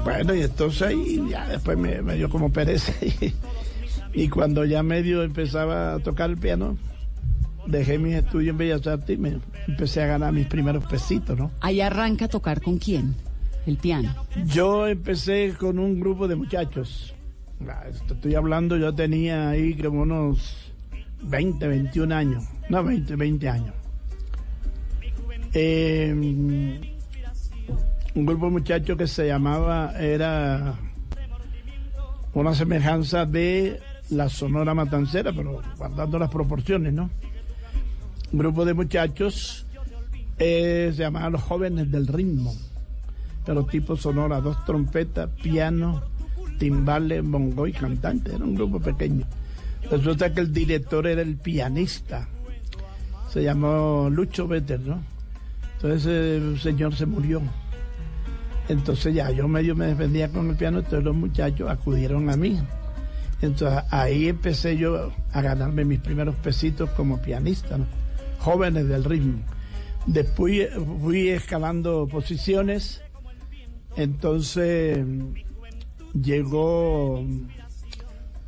Bueno, 0.03 0.33
y 0.33 0.41
entonces 0.41 0.81
ahí 0.81 1.21
ya 1.29 1.47
después 1.47 1.77
me, 1.77 2.01
me 2.01 2.15
dio 2.15 2.29
como 2.29 2.51
pereza. 2.51 2.93
Y, 4.13 4.23
y 4.23 4.29
cuando 4.29 4.65
ya 4.65 4.81
medio 4.81 5.21
empezaba 5.21 5.93
a 5.93 5.99
tocar 5.99 6.29
el 6.29 6.37
piano, 6.37 6.77
dejé 7.67 7.99
mis 7.99 8.15
estudios 8.15 8.51
en 8.53 8.57
Bellas 8.57 8.87
Artes 8.87 9.15
y 9.15 9.19
me 9.19 9.39
empecé 9.67 10.01
a 10.01 10.07
ganar 10.07 10.33
mis 10.33 10.47
primeros 10.47 10.85
pesitos, 10.85 11.37
¿no? 11.37 11.51
Ahí 11.61 11.81
arranca 11.81 12.25
a 12.25 12.27
tocar 12.27 12.61
con 12.61 12.77
quién? 12.77 13.15
El 13.65 13.77
piano. 13.77 14.15
Yo 14.45 14.87
empecé 14.87 15.53
con 15.59 15.77
un 15.77 15.99
grupo 15.99 16.27
de 16.27 16.35
muchachos. 16.35 17.13
Ah, 17.67 17.83
esto 17.91 18.13
Estoy 18.13 18.35
hablando, 18.35 18.77
yo 18.77 18.93
tenía 18.95 19.49
ahí 19.49 19.75
como 19.75 20.01
unos 20.03 20.71
20, 21.23 21.67
21 21.67 22.15
años. 22.15 22.43
No, 22.69 22.83
20, 22.83 23.15
20 23.15 23.49
años. 23.49 23.73
Eh, 25.53 26.95
un 28.17 28.25
grupo 28.25 28.45
de 28.45 28.51
muchachos 28.51 28.97
que 28.97 29.05
se 29.05 29.27
llamaba, 29.27 29.93
era 29.99 30.73
una 32.33 32.55
semejanza 32.55 33.27
de 33.27 33.79
la 34.09 34.27
Sonora 34.27 34.73
Matancera, 34.73 35.31
pero 35.31 35.61
guardando 35.77 36.17
las 36.17 36.31
proporciones, 36.31 36.93
¿no? 36.93 37.11
Un 38.31 38.39
grupo 38.39 38.65
de 38.65 38.73
muchachos 38.73 39.67
eh, 40.39 40.91
se 40.95 41.03
llamaba 41.03 41.29
Los 41.29 41.43
Jóvenes 41.43 41.91
del 41.91 42.07
Ritmo, 42.07 42.55
pero 43.45 43.67
tipo 43.67 43.95
sonora, 43.95 44.41
dos 44.41 44.65
trompetas, 44.65 45.29
piano, 45.43 46.01
timbales, 46.57 47.23
bongo 47.23 47.67
y 47.67 47.71
cantante, 47.71 48.33
era 48.33 48.43
un 48.43 48.55
grupo 48.55 48.79
pequeño. 48.79 49.27
Resulta 49.91 50.33
que 50.33 50.39
el 50.39 50.51
director 50.51 51.05
era 51.05 51.21
el 51.21 51.37
pianista, 51.37 52.27
se 53.31 53.43
llamó 53.43 54.09
Lucho 54.09 54.47
Vetter, 54.47 54.79
¿no? 54.79 55.03
Entonces 55.75 56.41
el 56.41 56.59
señor 56.59 56.95
se 56.95 57.05
murió. 57.05 57.43
Entonces 58.69 59.13
ya 59.13 59.31
yo 59.31 59.47
medio 59.47 59.75
me 59.75 59.87
defendía 59.87 60.29
con 60.29 60.49
el 60.49 60.55
piano, 60.55 60.79
entonces 60.79 61.03
los 61.03 61.15
muchachos 61.15 61.69
acudieron 61.69 62.29
a 62.29 62.35
mí. 62.35 62.59
Entonces 63.41 63.83
ahí 63.91 64.27
empecé 64.27 64.77
yo 64.77 65.11
a 65.31 65.41
ganarme 65.41 65.85
mis 65.85 65.99
primeros 65.99 66.35
pesitos 66.35 66.89
como 66.91 67.21
pianista, 67.21 67.77
jóvenes 68.39 68.87
del 68.87 69.03
ritmo. 69.03 69.39
Después 70.05 70.69
fui 71.01 71.29
escalando 71.29 72.07
posiciones, 72.07 73.01
entonces 73.95 75.05
llegó 76.13 77.23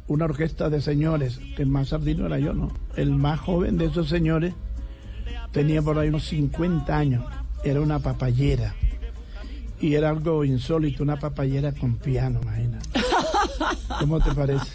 una 0.07 0.25
orquesta 0.25 0.69
de 0.69 0.81
señores, 0.81 1.39
que 1.55 1.61
el 1.61 1.69
más 1.69 1.89
sardino 1.89 2.25
era 2.25 2.39
yo, 2.39 2.53
¿no? 2.53 2.71
El 2.95 3.11
más 3.11 3.39
joven 3.39 3.77
de 3.77 3.85
esos 3.85 4.09
señores 4.09 4.53
tenía 5.51 5.81
por 5.81 5.99
ahí 5.99 6.09
unos 6.09 6.25
50 6.27 6.97
años, 6.97 7.23
era 7.63 7.79
una 7.79 7.99
papayera. 7.99 8.73
Y 9.81 9.95
era 9.95 10.09
algo 10.09 10.43
insólito, 10.43 11.03
una 11.03 11.17
papayera 11.17 11.71
con 11.71 11.95
piano, 11.95 12.39
imagínate. 12.43 12.89
¿Cómo 13.99 14.19
te 14.19 14.31
parece? 14.33 14.67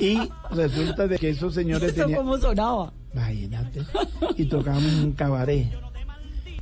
Y 0.00 0.18
resulta 0.50 1.06
de 1.06 1.18
que 1.18 1.30
esos 1.30 1.54
señores 1.54 1.92
¿Eso 1.92 2.02
tenían... 2.02 2.20
cómo 2.20 2.38
sonaba? 2.38 2.92
Imagínate. 3.12 3.82
Y 4.36 4.46
tocaban 4.46 4.84
un 4.84 5.12
cabaret. 5.12 5.70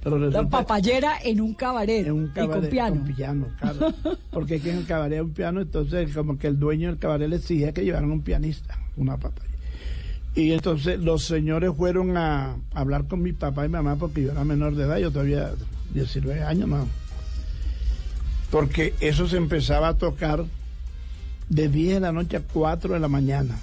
Pero 0.02 0.18
La 0.18 0.46
papayera 0.46 1.14
en 1.24 1.40
un 1.40 1.54
cabaret, 1.54 2.10
un 2.10 2.26
y 2.26 2.28
cabaret 2.28 2.60
con 2.60 2.70
piano. 2.70 2.96
con 2.96 3.14
piano, 3.14 3.46
claro. 3.58 3.94
Porque 4.30 4.56
aquí 4.56 4.68
en 4.68 4.78
el 4.78 4.86
cabaret 4.86 5.22
un 5.22 5.32
piano, 5.32 5.62
entonces 5.62 6.14
como 6.14 6.38
que 6.38 6.46
el 6.46 6.58
dueño 6.58 6.88
del 6.88 6.98
cabaret 6.98 7.28
le 7.28 7.36
exigía 7.36 7.72
que 7.72 7.84
llevaran 7.84 8.10
un 8.10 8.20
pianista, 8.20 8.78
una 8.96 9.16
papaya. 9.16 9.48
Y 10.34 10.52
entonces 10.52 10.98
los 10.98 11.24
señores 11.24 11.72
fueron 11.76 12.16
a 12.16 12.56
hablar 12.74 13.06
con 13.06 13.22
mi 13.22 13.32
papá 13.32 13.64
y 13.64 13.68
mamá 13.68 13.96
porque 13.96 14.24
yo 14.24 14.32
era 14.32 14.44
menor 14.44 14.74
de 14.74 14.84
edad, 14.84 14.98
yo 14.98 15.10
todavía 15.10 15.52
19 15.94 16.42
años 16.42 16.68
más. 16.68 16.86
Porque 18.54 18.94
eso 19.00 19.26
se 19.26 19.36
empezaba 19.36 19.88
a 19.88 19.98
tocar 19.98 20.44
de 21.48 21.68
10 21.68 21.94
de 21.94 22.00
la 22.00 22.12
noche 22.12 22.36
a 22.36 22.40
4 22.40 22.94
de 22.94 23.00
la 23.00 23.08
mañana. 23.08 23.58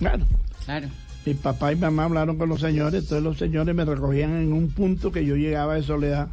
Claro. 0.00 0.24
Claro. 0.64 0.88
Mi 1.24 1.34
papá 1.34 1.72
y 1.72 1.76
mamá 1.76 2.06
hablaron 2.06 2.36
con 2.36 2.48
los 2.48 2.60
señores, 2.60 3.04
entonces 3.04 3.22
los 3.22 3.38
señores 3.38 3.72
me 3.72 3.84
recogían 3.84 4.32
en 4.32 4.52
un 4.52 4.70
punto 4.70 5.12
que 5.12 5.24
yo 5.24 5.36
llegaba 5.36 5.76
de 5.76 5.84
soledad 5.84 6.26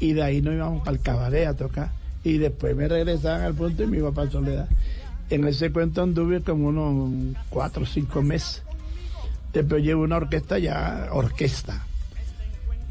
y 0.00 0.12
de 0.12 0.22
ahí 0.22 0.42
nos 0.42 0.52
íbamos 0.52 0.86
el 0.86 1.00
cabaret 1.00 1.46
a 1.46 1.56
tocar 1.56 1.92
y 2.24 2.36
después 2.36 2.76
me 2.76 2.86
regresaban 2.88 3.40
al 3.40 3.54
punto 3.54 3.84
y 3.84 3.86
me 3.86 3.96
iba 3.96 4.12
para 4.12 4.30
soledad. 4.30 4.68
En 5.30 5.46
ese 5.46 5.72
cuento 5.72 6.02
anduve 6.02 6.42
como 6.42 6.68
unos 6.68 7.38
cuatro 7.48 7.84
o 7.84 7.86
cinco 7.86 8.20
meses. 8.20 8.62
Después 9.54 9.82
llevo 9.82 10.02
una 10.02 10.18
orquesta 10.18 10.58
ya, 10.58 11.08
orquesta. 11.10 11.86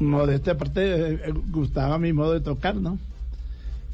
No, 0.00 0.26
de 0.26 0.34
esta 0.34 0.58
parte 0.58 1.12
eh, 1.12 1.34
gustaba 1.52 2.00
mi 2.00 2.12
modo 2.12 2.32
de 2.32 2.40
tocar, 2.40 2.74
¿no? 2.74 2.98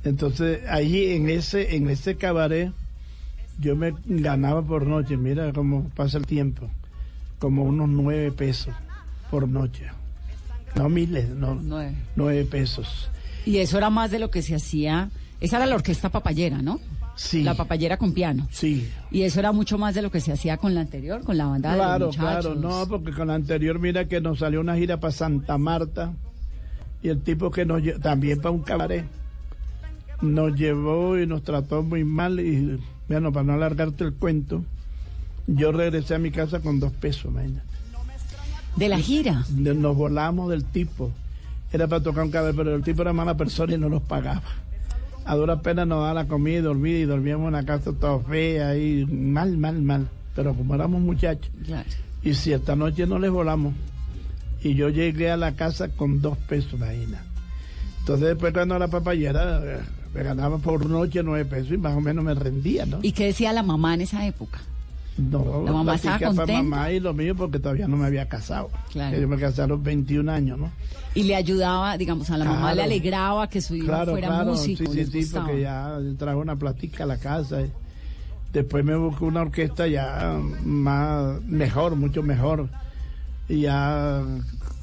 Entonces 0.06 0.60
allí 0.68 1.12
en 1.12 1.28
ese, 1.28 1.74
en 1.74 1.90
ese 1.90 2.16
cabaret 2.16 2.70
yo 3.58 3.74
me 3.74 3.92
ganaba 4.06 4.62
por 4.62 4.86
noche, 4.86 5.16
mira 5.16 5.52
cómo 5.52 5.88
pasa 5.96 6.18
el 6.18 6.26
tiempo, 6.26 6.68
como 7.40 7.64
unos 7.64 7.88
nueve 7.88 8.30
pesos 8.30 8.72
por 9.30 9.48
noche. 9.48 9.86
No 10.76 10.88
miles, 10.88 11.28
no, 11.30 11.54
Nueve. 11.56 11.94
nueve 12.14 12.44
pesos. 12.44 13.10
Y 13.44 13.58
eso 13.58 13.78
era 13.78 13.90
más 13.90 14.10
de 14.10 14.18
lo 14.20 14.30
que 14.30 14.42
se 14.42 14.54
hacía. 14.54 15.10
Esa 15.40 15.56
era 15.56 15.66
la 15.66 15.74
orquesta 15.74 16.10
papayera, 16.10 16.62
¿no? 16.62 16.78
Sí. 17.16 17.42
La 17.42 17.54
papayera 17.54 17.96
con 17.96 18.12
piano. 18.12 18.46
Sí. 18.52 18.88
Y 19.10 19.22
eso 19.22 19.40
era 19.40 19.50
mucho 19.52 19.78
más 19.78 19.94
de 19.94 20.02
lo 20.02 20.10
que 20.10 20.20
se 20.20 20.32
hacía 20.32 20.58
con 20.58 20.74
la 20.74 20.82
anterior, 20.82 21.22
con 21.24 21.36
la 21.38 21.46
banda 21.46 21.70
de 21.72 21.76
Claro, 21.78 22.06
los 22.06 22.16
muchachos. 22.18 22.42
claro, 22.42 22.54
no, 22.60 22.86
porque 22.88 23.10
con 23.12 23.28
la 23.28 23.34
anterior 23.34 23.78
mira 23.80 24.06
que 24.06 24.20
nos 24.20 24.38
salió 24.40 24.60
una 24.60 24.76
gira 24.76 25.00
para 25.00 25.12
Santa 25.12 25.56
Marta 25.58 26.12
y 27.02 27.08
el 27.08 27.22
tipo 27.22 27.50
que 27.50 27.64
nos 27.64 27.82
también 28.02 28.38
para 28.40 28.50
un 28.50 28.62
cabaret 28.62 29.04
nos 30.22 30.54
llevó 30.54 31.18
y 31.18 31.26
nos 31.26 31.42
trató 31.42 31.82
muy 31.82 32.04
mal 32.04 32.40
y 32.40 32.78
bueno, 33.08 33.32
para 33.32 33.44
no 33.44 33.52
alargarte 33.52 34.04
el 34.04 34.14
cuento, 34.14 34.64
yo 35.46 35.72
regresé 35.72 36.16
a 36.16 36.18
mi 36.18 36.30
casa 36.30 36.60
con 36.60 36.80
dos 36.80 36.92
pesos, 36.92 37.26
imagínate. 37.26 37.66
De 38.76 38.88
la 38.88 38.98
gira. 38.98 39.44
Nos 39.54 39.96
volamos 39.96 40.50
del 40.50 40.64
tipo. 40.64 41.10
Era 41.72 41.86
para 41.88 42.02
tocar 42.02 42.24
un 42.24 42.30
cabaret, 42.30 42.54
pero 42.54 42.74
el 42.74 42.82
tipo 42.82 43.02
era 43.02 43.12
mala 43.12 43.36
persona 43.36 43.74
y 43.74 43.78
no 43.78 43.88
nos 43.88 44.02
pagaba. 44.02 44.42
A 45.24 45.34
dura 45.34 45.60
pena 45.60 45.84
nos 45.84 45.98
daba 46.00 46.14
la 46.14 46.28
comida 46.28 46.58
y 46.58 46.62
dormía 46.62 46.98
y 47.00 47.04
dormíamos 47.04 47.44
en 47.44 47.54
una 47.54 47.64
casa 47.64 47.92
toda 47.92 48.20
fea 48.20 48.76
y 48.76 49.06
mal, 49.06 49.56
mal, 49.56 49.80
mal. 49.82 50.08
Pero 50.34 50.54
como 50.54 50.74
éramos 50.74 51.00
muchachos. 51.00 51.50
Y 52.22 52.34
si 52.34 52.52
esta 52.52 52.76
noche 52.76 53.06
no 53.06 53.18
les 53.18 53.30
volamos. 53.30 53.74
Y 54.62 54.74
yo 54.74 54.88
llegué 54.88 55.30
a 55.30 55.36
la 55.36 55.52
casa 55.52 55.88
con 55.88 56.20
dos 56.20 56.36
pesos, 56.38 56.74
imagina. 56.74 57.22
Entonces 58.00 58.28
después 58.28 58.52
cuando 58.52 58.78
la 58.78 58.88
papayera 58.88 59.62
eh, 59.64 59.80
me 60.16 60.22
ganaba 60.22 60.58
por 60.58 60.86
noche 60.88 61.22
nueve 61.22 61.44
pesos 61.44 61.72
y 61.72 61.76
más 61.76 61.96
o 61.96 62.00
menos 62.00 62.24
me 62.24 62.34
rendía, 62.34 62.86
¿no? 62.86 62.98
¿Y 63.02 63.12
qué 63.12 63.26
decía 63.26 63.52
la 63.52 63.62
mamá 63.62 63.94
en 63.94 64.00
esa 64.02 64.26
época? 64.26 64.60
No, 65.18 65.62
¿La 65.64 65.72
mamá 65.72 65.94
estaba 65.94 66.18
contenta? 66.18 66.62
mamá 66.62 66.92
y 66.92 67.00
lo 67.00 67.14
mío 67.14 67.34
porque 67.34 67.58
todavía 67.58 67.88
no 67.88 67.96
me 67.96 68.04
había 68.06 68.28
casado. 68.28 68.70
Claro. 68.92 69.18
Yo 69.18 69.26
me 69.28 69.38
casé 69.38 69.62
a 69.62 69.66
los 69.66 69.82
21 69.82 70.30
años, 70.30 70.58
¿no? 70.58 70.70
Y 71.14 71.22
le 71.22 71.34
ayudaba, 71.34 71.96
digamos, 71.96 72.30
a 72.30 72.36
la 72.36 72.44
mamá 72.44 72.74
le 72.74 72.82
alegraba 72.82 73.48
que 73.48 73.62
su 73.62 73.74
hijo 73.76 73.86
Claro, 73.86 74.12
fuera 74.12 74.28
claro, 74.28 74.50
músico. 74.52 74.92
sí, 74.92 75.06
sí, 75.06 75.22
sí, 75.24 75.30
porque 75.34 75.62
ya 75.62 75.98
trajo 76.18 76.38
una 76.40 76.56
platica 76.56 77.04
a 77.04 77.06
la 77.06 77.16
casa. 77.16 77.62
y 77.62 77.70
después 78.52 78.84
me 78.84 78.94
buscó 78.96 79.24
una 79.26 79.40
orquesta 79.40 79.86
ya 79.86 80.38
más, 80.64 81.40
mejor, 81.44 81.96
mucho 81.96 82.22
mejor. 82.22 82.68
Y 83.48 83.60
ya, 83.62 84.22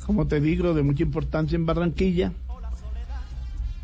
como 0.07 0.25
te 0.25 0.41
digo, 0.41 0.73
de 0.73 0.81
mucha 0.81 1.03
importancia 1.03 1.55
en 1.55 1.67
Barranquilla. 1.67 2.31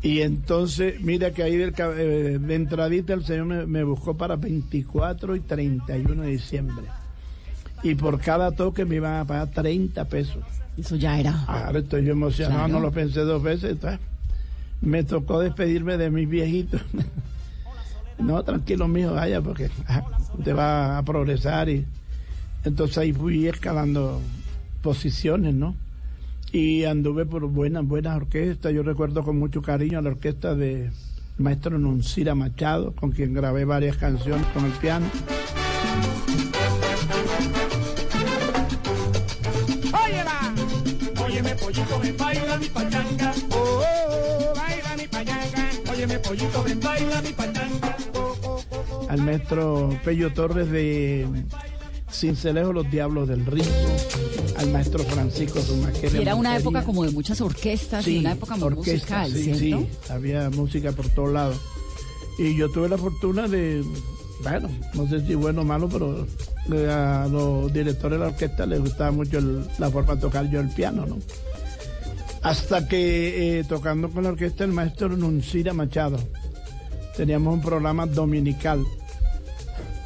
Y 0.02 0.20
entonces, 0.22 1.00
mira 1.02 1.30
que 1.32 1.42
ahí 1.42 1.56
del, 1.56 1.74
eh, 1.78 2.38
de 2.40 2.54
entradita 2.54 3.12
el 3.12 3.24
señor 3.24 3.46
me, 3.46 3.66
me 3.66 3.84
buscó 3.84 4.16
para 4.16 4.36
24 4.36 5.36
y 5.36 5.40
31 5.40 6.22
de 6.22 6.28
diciembre. 6.28 6.86
Y 7.82 7.94
por 7.94 8.18
cada 8.20 8.50
toque 8.52 8.84
me 8.84 8.96
iban 8.96 9.20
a 9.20 9.24
pagar 9.24 9.48
30 9.50 10.04
pesos. 10.06 10.42
Eso 10.78 10.96
ya 10.96 11.18
era. 11.20 11.44
Ahora 11.46 11.80
estoy 11.80 12.04
yo 12.04 12.12
emocionado, 12.12 12.60
Claro. 12.64 12.72
no 12.74 12.80
lo 12.80 12.90
pensé 12.92 13.20
dos 13.20 13.42
veces. 13.42 13.72
entonces, 13.72 14.00
me 14.80 15.04
tocó 15.04 15.40
despedirme 15.40 15.98
de 15.98 16.10
mis 16.10 16.28
viejitos. 16.28 16.80
no, 18.18 18.42
tranquilo, 18.42 18.88
mijo, 18.88 19.12
vaya, 19.12 19.40
porque 19.42 19.70
ah, 19.88 20.02
usted 20.38 20.56
va 20.56 20.96
a 20.98 21.02
progresar. 21.02 21.68
y 21.68 21.84
Entonces 22.64 22.96
ahí 22.98 23.12
fui 23.12 23.46
escalando 23.48 24.20
posiciones, 24.82 25.54
¿no? 25.54 25.74
Y 26.52 26.84
anduve 26.84 27.26
por 27.26 27.46
buenas, 27.46 27.86
buenas 27.86 28.16
orquestas. 28.16 28.72
Yo 28.72 28.82
recuerdo 28.82 29.22
con 29.22 29.38
mucho 29.38 29.62
cariño 29.62 29.98
a 29.98 30.02
la 30.02 30.10
orquesta 30.10 30.54
de 30.54 30.90
maestro 31.38 31.78
Nuncira 31.78 32.34
Machado, 32.34 32.92
con 32.92 33.12
quien 33.12 33.32
grabé 33.32 33.64
varias 33.64 33.96
canciones 33.96 34.46
con 34.48 34.64
el 34.64 34.72
piano. 34.72 35.06
Óyela, 39.92 40.54
óyeme 41.24 41.54
pollito, 41.54 42.00
ven 42.00 42.16
baila 42.16 42.58
mi 42.58 42.66
pachanga. 42.66 43.34
Oh, 43.52 43.82
oh, 43.82 44.54
baila 44.56 44.96
mi 44.96 45.06
pachanga. 45.06 45.70
Óyeme 45.92 46.18
pollito, 46.18 46.64
ven 46.64 46.80
baila 46.80 47.22
mi 47.22 47.32
pachanga. 47.32 47.96
al 49.08 49.22
maestro 49.22 49.90
Pello 50.04 50.32
Torres 50.32 50.70
de 50.70 51.26
Cincelejo 52.12 52.72
Los 52.72 52.90
Diablos 52.90 53.28
del 53.28 53.46
Ritmo, 53.46 53.70
al 54.56 54.70
maestro 54.70 55.04
Francisco 55.04 55.60
Y 56.12 56.16
era 56.16 56.34
una 56.34 56.56
época 56.56 56.82
como 56.84 57.04
de 57.04 57.12
muchas 57.12 57.40
orquestas 57.40 58.06
y 58.06 58.18
una 58.18 58.32
época 58.32 58.56
muy 58.56 58.74
musical, 58.74 59.30
sí, 59.30 59.44
¿cierto? 59.44 59.58
Sí, 59.58 59.88
había 60.08 60.50
música 60.50 60.92
por 60.92 61.08
todos 61.10 61.32
lados. 61.32 61.56
Y 62.38 62.56
yo 62.56 62.70
tuve 62.70 62.88
la 62.88 62.98
fortuna 62.98 63.48
de, 63.48 63.84
bueno, 64.42 64.68
no 64.94 65.08
sé 65.08 65.26
si 65.26 65.34
bueno 65.34 65.62
o 65.62 65.64
malo, 65.64 65.88
pero 65.88 66.26
a 66.90 67.28
los 67.30 67.72
directores 67.72 68.18
de 68.18 68.24
la 68.24 68.30
orquesta 68.32 68.66
les 68.66 68.80
gustaba 68.80 69.10
mucho 69.10 69.40
la 69.78 69.90
forma 69.90 70.14
de 70.14 70.20
tocar 70.20 70.48
yo 70.50 70.60
el 70.60 70.68
piano, 70.68 71.06
¿no? 71.06 71.18
Hasta 72.42 72.88
que 72.88 73.58
eh, 73.58 73.64
tocando 73.64 74.08
con 74.08 74.22
la 74.24 74.30
orquesta 74.30 74.64
el 74.64 74.72
maestro 74.72 75.10
Nuncira 75.10 75.74
Machado, 75.74 76.18
teníamos 77.16 77.54
un 77.54 77.60
programa 77.60 78.06
dominical 78.06 78.84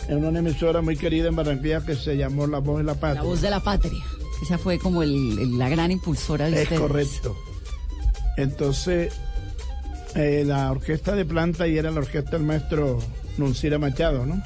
en 0.08 0.24
una 0.24 0.38
emisora 0.40 0.82
muy 0.82 0.96
querida 0.96 1.28
en 1.28 1.36
Barranquilla 1.36 1.84
que 1.84 1.94
se 1.94 2.16
llamó 2.16 2.46
La 2.46 2.58
Voz 2.58 2.78
de 2.78 2.84
la 2.84 2.94
Patria. 2.94 3.22
La 3.22 3.28
Voz 3.28 3.40
de 3.40 3.50
la 3.50 3.60
Patria. 3.60 4.02
Esa 4.42 4.58
fue 4.58 4.78
como 4.78 5.02
la 5.02 5.68
gran 5.68 5.90
impulsora 5.90 6.50
de 6.50 6.62
Es 6.62 6.68
correcto. 6.68 7.36
Entonces, 8.36 9.12
eh, 10.14 10.44
la 10.46 10.70
orquesta 10.70 11.14
de 11.14 11.24
planta 11.24 11.66
y 11.66 11.78
era 11.78 11.90
la 11.90 12.00
orquesta 12.00 12.32
del 12.32 12.42
maestro 12.42 12.98
Nuncira 13.38 13.78
Machado, 13.78 14.26
¿no? 14.26 14.42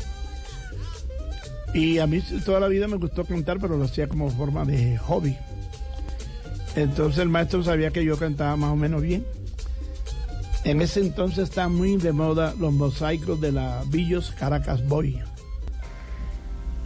Y 1.75 1.99
a 1.99 2.07
mí 2.07 2.23
toda 2.45 2.61
la 2.61 2.69
vida 2.69 2.89
me 2.89 2.97
gustó 2.97 3.25
cantar, 3.25 3.59
pero 3.59 3.77
lo 3.77 3.85
hacía 3.85 4.09
como 4.09 4.31
forma 4.31 4.65
de 4.65 4.97
hobby. 4.99 5.37
Entonces 6.77 7.19
el 7.19 7.29
maestro 7.29 7.63
sabía 7.63 7.91
que 7.91 8.05
yo 8.05 8.17
cantaba 8.17 8.57
más 8.57 8.73
o 8.73 8.77
menos 8.77 9.03
bien. 9.03 9.27
En 10.65 10.81
ese 10.81 11.01
entonces 11.01 11.45
estaban 11.45 11.75
muy 11.75 11.97
de 11.97 12.13
moda 12.13 12.55
los 12.59 12.73
mosaicos 12.73 13.41
de 13.41 13.53
la 13.53 13.83
Villos 13.89 14.33
Caracas 14.39 14.87
Boy. 14.87 15.21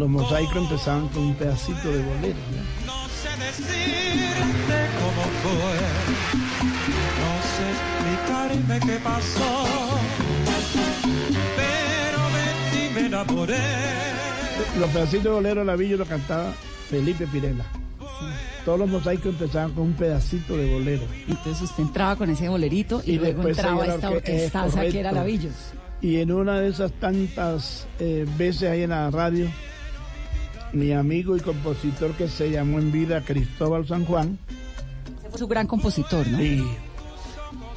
Los 0.02 0.10
mosaicos 0.10 0.56
empezaban 0.56 1.06
con 1.10 1.22
un 1.22 1.34
pedacito 1.36 1.92
de 1.92 2.02
bolero. 2.02 2.38
¿no? 2.84 3.08
sé 3.08 3.28
decirte 3.38 4.88
cómo 4.98 5.22
fue, 5.44 5.78
no 7.20 7.32
sé 7.52 7.64
explicarme 7.70 8.80
qué 8.80 8.98
pasó, 8.98 9.64
pero 11.56 12.20
de 12.34 12.46
ti 12.72 12.94
me 12.96 13.06
enamoré. 13.06 13.60
Los 14.80 14.90
pedacitos 14.90 15.22
de 15.22 15.30
bolero 15.30 15.60
de 15.60 15.66
la 15.66 15.76
Villa 15.76 15.96
lo 15.98 16.04
cantaba 16.04 16.52
Felipe 16.90 17.28
Pirela 17.28 17.64
todos 18.64 18.78
los 18.78 18.88
mosaicos 18.88 19.26
empezaban 19.26 19.72
con 19.72 19.84
un 19.84 19.92
pedacito 19.94 20.56
de 20.56 20.72
bolero. 20.72 21.02
Entonces 21.28 21.62
usted 21.62 21.82
entraba 21.82 22.14
con 22.14 22.30
ese 22.30 22.48
bolerito 22.48 23.02
y, 23.04 23.18
luego 23.18 23.48
entraba 23.48 23.86
esta 23.86 24.10
orquesta 24.10 24.68
que 24.80 25.00
era 25.00 25.10
Lavillos. 25.10 25.72
Y 26.00 26.18
en 26.18 26.32
una 26.32 26.60
de 26.60 26.68
esas 26.68 26.92
tantas 26.92 27.88
eh, 27.98 28.24
veces 28.36 28.70
ahí 28.70 28.82
en 28.82 28.90
la 28.90 29.10
radio, 29.10 29.48
mi 30.72 30.92
amigo 30.92 31.36
y 31.36 31.40
compositor 31.40 32.12
que 32.12 32.28
se 32.28 32.50
llamó 32.50 32.78
en 32.78 32.92
vida 32.92 33.22
Cristóbal 33.22 33.86
San 33.86 34.04
Juan. 34.04 34.38
fue 35.30 35.38
su 35.38 35.48
gran 35.48 35.66
compositor, 35.66 36.26
¿no? 36.28 36.42
Y, 36.42 36.64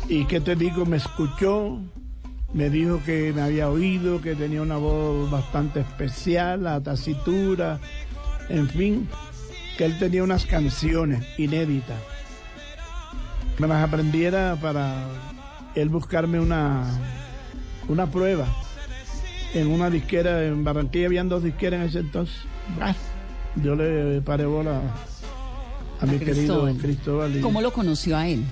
y 0.08 0.26
qué 0.26 0.40
te 0.40 0.56
digo, 0.56 0.86
me 0.86 0.98
escuchó, 0.98 1.80
me 2.54 2.70
dijo 2.70 3.02
que 3.06 3.34
me 3.34 3.42
había 3.42 3.70
oído, 3.70 4.22
que 4.22 4.36
tenía 4.36 4.62
una 4.62 4.78
voz 4.78 5.30
bastante 5.30 5.82
especial, 5.82 6.64
la 6.64 6.82
tacitura, 6.82 7.80
en 8.50 8.70
fin 8.70 9.08
que 9.78 9.86
él 9.86 9.98
tenía 10.00 10.24
unas 10.24 10.46
canciones 10.46 11.26
inéditas. 11.38 12.00
Me 13.60 13.68
las 13.68 13.84
aprendiera 13.84 14.58
para 14.62 15.06
él 15.76 15.90
buscarme 15.90 16.40
una, 16.40 16.86
una 17.88 18.10
prueba. 18.10 18.48
En 19.56 19.68
una 19.68 19.90
disquera 19.90 20.46
en 20.46 20.64
Barranquilla 20.64 21.08
habían 21.08 21.30
dos 21.30 21.42
disqueras 21.44 21.80
en 21.80 21.88
ese 21.88 22.00
entonces. 22.00 22.36
Yo 23.64 23.76
le 23.76 24.22
paré 24.22 24.46
bola 24.46 24.82
a, 26.02 26.06
mi 26.06 26.20
querido 26.20 26.70
Cristóbal. 26.78 27.40
¿Cómo 27.40 27.62
lo 27.62 27.72
conoció 27.72 28.18
a 28.18 28.28
él? 28.28 28.44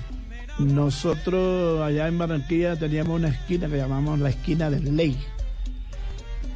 Nosotros 0.58 1.82
allá 1.82 2.08
en 2.08 2.16
Barranquilla 2.16 2.76
teníamos 2.76 3.18
una 3.18 3.28
esquina 3.28 3.68
que 3.68 3.76
llamamos 3.76 4.18
la 4.18 4.30
esquina 4.30 4.70
del 4.70 4.96
Ley 4.96 5.16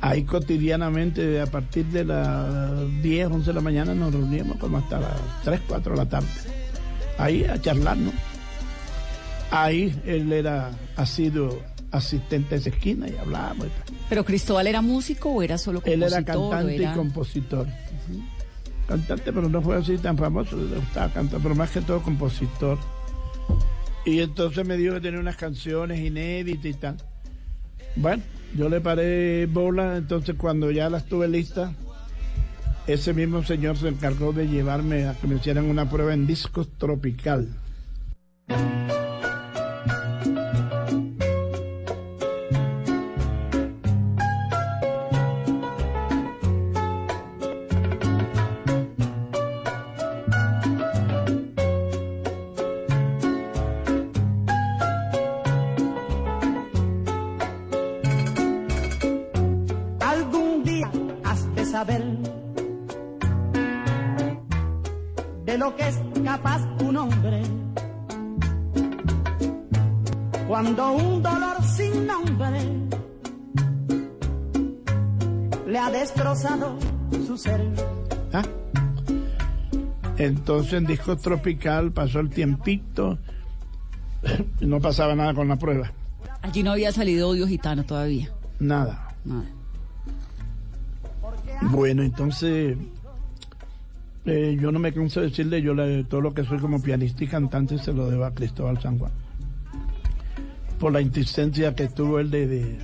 Ahí 0.01 0.23
cotidianamente, 0.23 1.41
a 1.41 1.47
partir 1.47 1.85
de 1.87 2.05
las 2.05 3.03
10, 3.03 3.27
11 3.27 3.47
de 3.47 3.53
la 3.53 3.61
mañana, 3.61 3.95
nos 3.95 4.15
reuníamos 4.15 4.57
como 4.59 4.79
hasta 4.79 5.01
las 5.01 5.43
3, 5.45 5.61
4 5.69 5.93
de 5.93 5.99
la 5.99 6.09
tarde. 6.09 6.29
Ahí 7.19 7.45
a 7.45 7.61
charlar, 7.61 7.97
¿no? 7.97 8.13
Ahí 9.51 10.01
él 10.07 10.33
era, 10.33 10.71
ha 10.97 11.05
sido 11.05 11.59
asistente 11.91 12.51
de 12.51 12.57
esa 12.57 12.71
esquina 12.71 13.09
y 13.09 13.17
hablábamos. 13.17 13.69
¿Pero 14.09 14.25
Cristóbal 14.25 14.67
era 14.67 14.83
músico 14.83 15.31
o 15.31 15.43
era 15.43 15.59
solo 15.59 15.81
compositor? 15.81 16.09
Él 16.09 16.13
era 16.13 16.25
cantante 16.25 16.77
y 16.77 16.87
compositor. 16.87 17.67
Cantante, 18.87 19.33
pero 19.33 19.49
no 19.49 19.61
fue 19.61 19.77
así 19.77 19.99
tan 19.99 20.17
famoso, 20.17 20.57
le 20.57 20.77
gustaba 20.77 21.13
cantar, 21.13 21.41
pero 21.43 21.55
más 21.55 21.71
que 21.71 21.81
todo 21.83 22.03
compositor. 22.03 22.79
Y 24.07 24.21
entonces 24.21 24.67
me 24.67 24.77
dijo 24.77 24.95
que 24.95 25.01
tenía 25.01 25.21
unas 25.21 25.37
canciones 25.37 26.01
inéditas 26.01 26.65
y 26.65 26.75
tal. 26.75 26.97
Bueno, 27.97 28.23
yo 28.57 28.69
le 28.69 28.81
paré 28.81 29.47
bola, 29.47 29.97
entonces 29.97 30.37
cuando 30.39 30.71
ya 30.71 30.89
la 30.89 30.99
estuve 30.99 31.29
lista, 31.29 31.75
ese 32.87 33.13
mismo 33.13 33.43
señor 33.45 33.77
se 33.77 33.89
encargó 33.89 34.33
de 34.33 34.49
llevarme 34.49 35.07
a 35.07 35.15
que 35.15 35.27
me 35.27 35.37
hicieran 35.37 35.67
una 35.67 35.91
prueba 35.91 36.15
en 36.15 36.27
discos 36.27 36.69
tropical. 36.79 37.49
Entonces 80.19 80.73
en 80.75 80.85
disco 80.85 81.17
tropical 81.17 81.93
pasó 81.93 82.21
el 82.21 82.29
tiempito, 82.29 83.19
no 84.61 84.81
pasaba 84.81 85.15
nada 85.15 85.33
con 85.33 85.49
la 85.49 85.57
prueba. 85.57 85.91
Allí 86.43 86.63
no 86.63 86.73
había 86.73 86.93
salido 86.93 87.29
odio 87.31 87.47
gitano 87.47 87.85
todavía. 87.85 88.29
Nada. 88.59 89.15
Bueno, 91.63 92.03
entonces 92.03 92.77
eh, 94.29 94.57
yo 94.61 94.71
no 94.71 94.79
me 94.79 94.93
canso 94.93 95.21
de 95.21 95.29
decirle, 95.29 95.63
yo 95.63 95.75
todo 96.05 96.21
lo 96.21 96.35
que 96.35 96.45
soy 96.45 96.59
como 96.59 96.83
pianista 96.83 97.25
y 97.25 97.27
cantante 97.27 97.79
se 97.79 97.93
lo 97.93 98.11
debo 98.11 98.25
a 98.25 98.35
Cristóbal 98.35 98.81
San 98.81 98.99
Juan. 98.99 99.13
Por 100.79 100.93
la 100.93 101.01
insistencia 101.01 101.75
que 101.75 101.89
tuvo 101.89 102.21
él 102.21 102.31
de, 102.31 102.79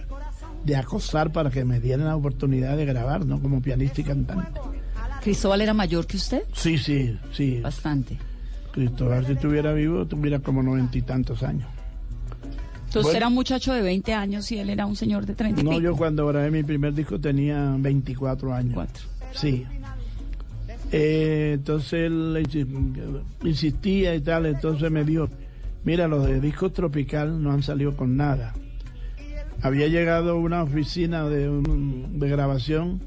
de 0.64 0.76
acosar 0.76 1.32
para 1.32 1.50
que 1.50 1.64
me 1.64 1.80
dieran 1.80 2.06
la 2.06 2.16
oportunidad 2.16 2.76
de 2.76 2.86
grabar, 2.86 3.24
¿no? 3.24 3.40
Como 3.40 3.60
pianista 3.60 4.00
y 4.00 4.04
cantante. 4.04 4.60
¿Cristóbal 5.22 5.60
era 5.60 5.74
mayor 5.74 6.06
que 6.06 6.16
usted? 6.16 6.42
Sí, 6.52 6.76
sí, 6.76 7.18
sí. 7.32 7.60
Bastante. 7.60 8.18
Cristóbal, 8.72 9.24
si 9.26 9.32
estuviera 9.32 9.72
vivo, 9.72 10.04
tuviera 10.06 10.40
como 10.40 10.62
noventa 10.62 10.98
y 10.98 11.02
tantos 11.02 11.42
años. 11.42 11.68
Entonces 12.86 13.14
era 13.14 13.28
un 13.28 13.34
muchacho 13.34 13.72
de 13.72 13.82
20 13.82 14.14
años 14.14 14.50
y 14.52 14.58
él 14.58 14.70
era 14.70 14.86
un 14.86 14.94
señor 14.94 15.26
de 15.26 15.34
30 15.34 15.60
y 15.60 15.64
No, 15.64 15.80
yo 15.80 15.96
cuando 15.96 16.26
grabé 16.26 16.50
mi 16.50 16.62
primer 16.62 16.94
disco 16.94 17.18
tenía 17.18 17.74
24 17.78 18.54
años. 18.54 18.74
Cuatro. 18.74 19.04
Sí. 19.32 19.66
Eh, 20.96 21.52
entonces 21.54 21.92
él 22.04 22.46
insistía 23.42 24.14
y 24.14 24.20
tal, 24.20 24.46
entonces 24.46 24.90
me 24.92 25.02
dijo, 25.02 25.28
mira, 25.82 26.06
los 26.06 26.24
de 26.24 26.40
disco 26.40 26.70
tropical 26.70 27.42
no 27.42 27.50
han 27.50 27.62
salido 27.64 27.96
con 27.96 28.16
nada. 28.16 28.54
Había 29.60 29.88
llegado 29.88 30.38
una 30.38 30.62
oficina 30.62 31.28
de, 31.28 31.48
de 31.48 32.28
grabación 32.28 33.00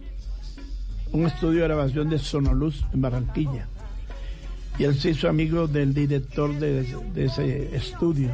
un 1.12 1.26
estudio 1.26 1.62
de 1.62 1.67
grabación 1.67 2.10
de 2.10 2.19
Sonoluz 2.19 2.84
en 2.93 3.02
Barranquilla. 3.02 3.67
Y 4.78 4.84
él 4.84 4.95
se 4.95 5.12
hizo 5.12 5.28
amigo 5.28 5.67
del 5.67 5.93
director 5.93 6.54
de, 6.60 6.86
ese 7.15 7.76
estudio. 7.76 8.30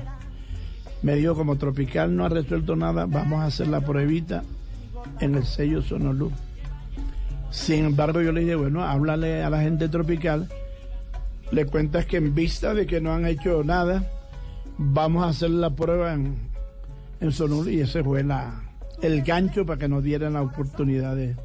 Me 1.01 1.15
dijo, 1.15 1.35
como 1.35 1.57
Tropical 1.57 2.15
no 2.15 2.25
ha 2.25 2.29
resuelto 2.29 2.75
nada, 2.75 3.05
vamos 3.05 3.41
a 3.41 3.45
hacer 3.45 3.67
la 3.67 3.81
pruebita 3.81 4.43
en 5.19 5.35
el 5.35 5.45
sello 5.45 5.81
Sonoluz. 5.81 6.33
Sin 7.53 7.85
embargo, 7.85 8.21
yo 8.21 8.33
le 8.33 8.41
dije, 8.41 8.55
bueno, 8.55 8.83
háblale 8.83 9.43
a 9.43 9.49
la 9.49 9.61
gente 9.61 9.87
Tropical, 9.87 10.49
le 11.51 11.65
cuentas 11.65 12.05
que 12.05 12.17
en 12.17 12.35
vista 12.35 12.73
de 12.73 12.85
que 12.85 12.99
no 12.99 13.13
han 13.13 13.25
hecho 13.25 13.63
nada, 13.63 14.03
vamos 14.77 15.23
a 15.23 15.29
hacer 15.29 15.51
la 15.51 15.69
prueba 15.69 16.13
en, 16.13 16.35
en 17.21 17.31
Sonoluz. 17.31 17.67
Y 17.67 17.79
ese 17.79 18.03
fue 18.03 18.23
la, 18.23 18.61
el 19.01 19.21
gancho 19.21 19.65
para 19.65 19.79
que 19.79 19.87
nos 19.87 20.03
dieran 20.03 20.33
la 20.33 20.41
oportunidad 20.41 21.15
de 21.15 21.35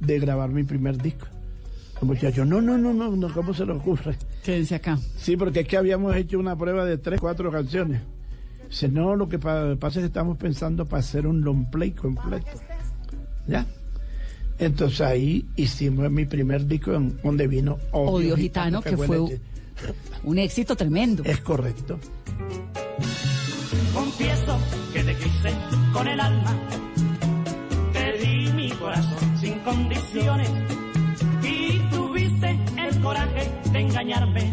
de 0.00 0.18
grabar 0.18 0.50
mi 0.50 0.64
primer 0.64 1.00
disco. 1.00 1.26
El 2.00 2.08
muchacho, 2.08 2.44
no, 2.44 2.60
no, 2.60 2.76
no, 2.76 2.92
no, 2.92 3.14
no, 3.14 3.32
¿cómo 3.32 3.54
se 3.54 3.64
le 3.64 3.72
ocurre? 3.72 4.16
Quédense 4.42 4.74
acá. 4.74 4.98
Sí, 5.16 5.36
porque 5.36 5.60
es 5.60 5.68
que 5.68 5.76
habíamos 5.76 6.14
hecho 6.16 6.38
una 6.38 6.56
prueba 6.56 6.84
de 6.84 6.98
tres, 6.98 7.20
cuatro 7.20 7.50
canciones. 7.50 8.02
Dice, 8.68 8.88
no, 8.88 9.14
lo 9.14 9.28
que 9.28 9.38
pasa 9.38 9.72
es 9.72 9.94
que 9.94 10.04
estamos 10.04 10.36
pensando 10.36 10.86
para 10.86 11.00
hacer 11.00 11.26
un 11.26 11.42
long 11.42 11.70
play 11.70 11.92
completo. 11.92 12.50
¿Ya? 13.46 13.66
Entonces 14.64 15.00
ahí 15.02 15.44
hicimos 15.56 16.10
mi 16.10 16.24
primer 16.24 16.66
disco 16.66 16.92
donde 17.22 17.46
vino 17.46 17.78
Odio, 17.92 18.34
Gitano, 18.36 18.80
que, 18.80 18.96
fue, 18.96 19.18
un 20.24 20.38
éxito 20.38 20.74
tremendo. 20.74 21.22
Es 21.24 21.40
correcto. 21.40 21.98
Confieso 23.92 24.58
que 24.92 25.04
te 25.04 25.14
quise 25.16 25.50
con 25.92 26.08
el 26.08 26.18
alma, 26.18 26.56
te 27.92 28.26
di 28.26 28.52
mi 28.52 28.70
corazón 28.70 29.38
sin 29.38 29.58
condiciones 29.60 30.50
y 31.42 31.78
tuviste 31.90 32.58
el 32.78 33.00
coraje 33.02 33.50
de 33.70 33.80
engañarme, 33.80 34.50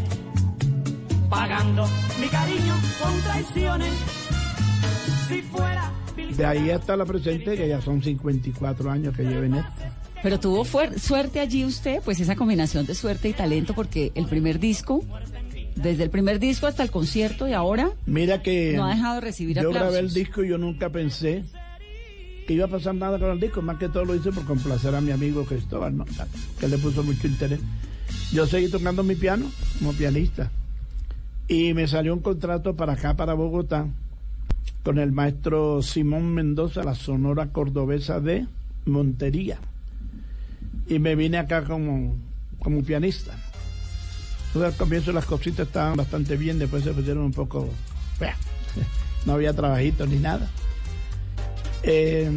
pagando 1.30 1.88
mi 2.20 2.28
cariño 2.28 2.76
con 3.02 3.22
traiciones. 3.22 3.94
Si 5.30 5.42
fuera 5.44 5.92
de 6.16 6.46
ahí 6.46 6.70
hasta 6.70 6.98
la 6.98 7.06
presente, 7.06 7.56
que 7.56 7.68
ya 7.68 7.82
son 7.82 8.02
54 8.02 8.92
años 8.92 9.16
que 9.16 9.24
lleven 9.24 9.56
esto. 9.56 9.81
Pero 10.24 10.40
tuvo 10.40 10.66
suerte 10.66 11.40
allí 11.40 11.66
usted, 11.66 12.02
pues 12.04 12.20
esa 12.20 12.36
combinación 12.36 12.86
de 12.86 12.96
suerte 12.96 13.30
y 13.30 13.34
talento, 13.34 13.74
porque 13.74 14.12
el 14.16 14.26
primer 14.28 14.60
disco, 14.60 15.04
desde 15.76 16.04
el 16.04 16.10
primer 16.10 16.40
disco 16.40 16.68
hasta 16.68 16.84
el 16.84 16.92
concierto 16.92 17.48
y 17.48 17.54
ahora, 17.54 17.92
mira 18.06 18.42
que 18.42 18.74
no 18.76 18.86
ha 18.86 18.96
dejado 18.96 19.16
de 19.16 19.22
recibir 19.22 19.60
yo 19.60 19.72
grabé 19.72 20.00
el 20.00 20.14
disco 20.14 20.44
y 20.44 20.50
yo 20.50 20.58
nunca 20.58 20.90
pensé 20.90 21.44
que 22.46 22.54
iba 22.54 22.66
a 22.66 22.70
pasar 22.70 22.96
nada 22.96 23.18
con 23.20 23.32
el 23.32 23.40
disco, 23.40 23.62
más 23.62 23.78
que 23.78 23.90
todo 23.90 24.06
lo 24.06 24.16
hice 24.16 24.32
por 24.32 24.46
complacer 24.46 24.94
a 24.96 25.02
mi 25.02 25.12
amigo 25.12 25.44
Cristóbal, 25.46 25.98
¿no? 25.98 26.06
que 26.60 26.68
le 26.68 26.78
puso 26.78 27.04
mucho 27.04 27.28
interés. 27.28 27.60
Yo 28.32 28.46
seguí 28.46 28.70
tocando 28.70 29.04
mi 29.04 29.16
piano 29.16 29.46
como 29.80 29.94
pianista 29.94 30.52
y 31.48 31.74
me 31.74 31.88
salió 31.88 32.14
un 32.14 32.22
contrato 32.22 32.76
para 32.76 32.94
acá, 32.94 33.16
para 33.16 33.34
Bogotá, 33.34 33.88
con 34.84 35.00
el 35.00 35.12
maestro 35.12 35.82
Simón 35.82 36.34
Mendoza, 36.34 36.84
la 36.84 36.96
Sonora 36.96 37.48
Cordobesa 37.52 38.20
de 38.20 38.46
Montería. 38.86 39.60
Y 40.92 41.00
me 41.00 41.16
vine 41.16 41.38
acá 41.38 41.64
como, 41.64 42.18
como 42.60 42.84
pianista. 42.84 43.32
Entonces, 44.48 44.74
al 44.74 44.78
comienzo 44.78 45.14
las 45.14 45.24
cositas 45.24 45.68
estaban 45.68 45.96
bastante 45.96 46.36
bien, 46.36 46.60
después 46.60 46.84
se 46.84 46.92
pusieron 46.92 47.24
un 47.24 47.32
poco... 47.32 47.70
No 49.26 49.34
había 49.34 49.54
trabajito 49.54 50.06
ni 50.06 50.18
nada. 50.18 50.50
Eh, 51.84 52.30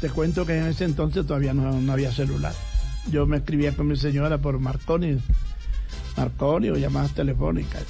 te 0.00 0.08
cuento 0.08 0.46
que 0.46 0.56
en 0.56 0.66
ese 0.68 0.84
entonces 0.84 1.26
todavía 1.26 1.52
no, 1.52 1.78
no, 1.78 1.92
había 1.92 2.10
celular. 2.10 2.54
Yo 3.10 3.26
me 3.26 3.38
escribía 3.38 3.76
con 3.76 3.88
mi 3.88 3.96
señora 3.96 4.38
por 4.38 4.58
Marconi, 4.60 5.18
Marconi 6.16 6.70
o 6.70 6.76
llamadas 6.76 7.12
telefónicas. 7.12 7.84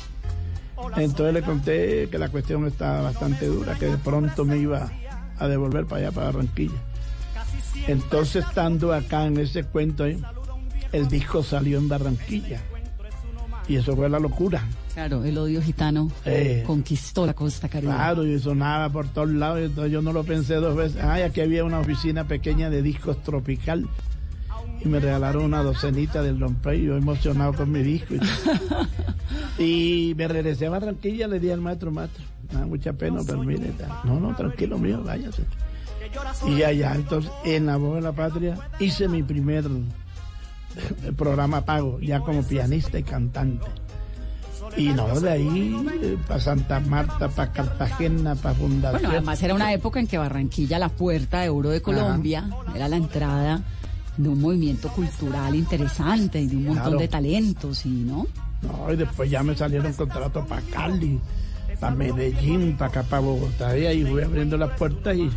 Entonces 0.96 1.34
le 1.34 1.42
conté 1.42 2.08
que 2.10 2.18
la 2.18 2.30
cuestión 2.30 2.66
estaba 2.66 3.02
bastante 3.02 3.46
dura, 3.46 3.78
que 3.78 3.86
de 3.86 3.98
pronto 3.98 4.44
me 4.44 4.56
iba 4.56 4.90
a 5.38 5.46
devolver 5.46 5.84
para 5.84 6.06
allá, 6.06 6.12
para 6.12 6.26
Barranquilla. 6.32 6.89
Entonces, 7.86 8.44
estando 8.46 8.92
acá 8.92 9.26
en 9.26 9.38
ese 9.38 9.64
cuento, 9.64 10.04
el 10.04 11.08
disco 11.08 11.42
salió 11.42 11.78
en 11.78 11.88
Barranquilla. 11.88 12.60
Y 13.68 13.76
eso 13.76 13.94
fue 13.94 14.08
la 14.08 14.18
locura. 14.18 14.64
Claro, 14.94 15.24
el 15.24 15.38
odio 15.38 15.62
gitano 15.62 16.10
eh. 16.24 16.64
conquistó 16.66 17.24
la 17.24 17.34
costa 17.34 17.68
caribe. 17.68 17.92
Claro, 17.92 18.26
y 18.26 18.38
sonaba 18.40 18.90
por 18.90 19.06
todos 19.08 19.30
lados. 19.30 19.60
Entonces 19.60 19.92
yo 19.92 20.02
no 20.02 20.12
lo 20.12 20.24
pensé 20.24 20.54
dos 20.56 20.76
veces. 20.76 21.02
Ay, 21.02 21.22
aquí 21.22 21.40
había 21.40 21.64
una 21.64 21.78
oficina 21.78 22.24
pequeña 22.24 22.68
de 22.68 22.82
discos 22.82 23.22
tropical 23.22 23.88
y 24.84 24.88
me 24.88 24.98
regalaron 24.98 25.44
una 25.44 25.62
docenita 25.62 26.22
del 26.22 26.38
Don 26.38 26.56
yo 26.62 26.96
emocionado 26.96 27.52
con 27.54 27.70
mi 27.70 27.82
disco. 27.82 28.14
Y, 29.58 30.14
me 30.16 30.26
regresé 30.26 30.66
a 30.66 30.70
Barranquilla, 30.70 31.28
le 31.28 31.38
di 31.38 31.50
al 31.50 31.60
maestro, 31.60 31.90
maestro, 31.90 32.24
da 32.50 32.64
mucha 32.64 32.94
pena, 32.94 33.20
pero 33.26 33.42
mire, 33.42 33.72
no, 34.04 34.18
no, 34.18 34.34
tranquilo 34.34 34.78
mío, 34.78 35.02
váyase. 35.04 35.44
Y 36.46 36.62
allá, 36.62 36.94
entonces, 36.94 37.30
en 37.44 37.66
La 37.66 37.76
Voz 37.76 37.96
de 37.96 38.00
la 38.02 38.12
Patria, 38.12 38.58
hice 38.78 39.08
mi 39.08 39.22
primer 39.22 39.64
programa 41.16 41.64
pago, 41.64 41.98
ya 42.00 42.20
como 42.20 42.42
pianista 42.42 42.98
y 42.98 43.02
cantante. 43.02 43.66
Y 44.76 44.88
no, 44.88 45.20
de 45.20 45.30
ahí 45.30 45.76
eh, 46.02 46.16
para 46.28 46.40
Santa 46.40 46.80
Marta, 46.80 47.28
para 47.28 47.52
Cartagena, 47.52 48.34
para 48.36 48.54
Fundación. 48.54 49.02
Bueno, 49.02 49.16
además 49.16 49.42
era 49.42 49.54
una 49.54 49.72
época 49.72 49.98
en 49.98 50.06
que 50.06 50.16
Barranquilla, 50.16 50.78
la 50.78 50.88
puerta 50.88 51.40
de 51.40 51.48
oro 51.48 51.70
de 51.70 51.82
Colombia, 51.82 52.48
era 52.74 52.88
la 52.88 52.96
entrada 52.96 53.62
de 54.16 54.28
un 54.28 54.40
movimiento 54.40 54.88
cultural 54.90 55.54
interesante 55.54 56.40
y 56.40 56.46
de 56.46 56.56
un 56.56 56.66
montón 56.66 56.98
de 56.98 57.08
talentos, 57.08 57.84
¿y 57.86 57.88
no? 57.88 58.26
No, 58.62 58.92
y 58.92 58.96
después 58.96 59.30
ya 59.30 59.42
me 59.42 59.56
salieron 59.56 59.92
contratos 59.92 60.46
para 60.46 60.60
Cali, 60.62 61.18
para 61.80 61.94
Medellín, 61.94 62.76
para 62.76 62.90
acá, 62.90 63.02
para 63.02 63.20
Bogotá, 63.20 63.76
y 63.76 63.86
ahí 63.86 64.04
voy 64.04 64.22
abriendo 64.22 64.56
las 64.56 64.70
puertas 64.78 65.16
y 65.16 65.30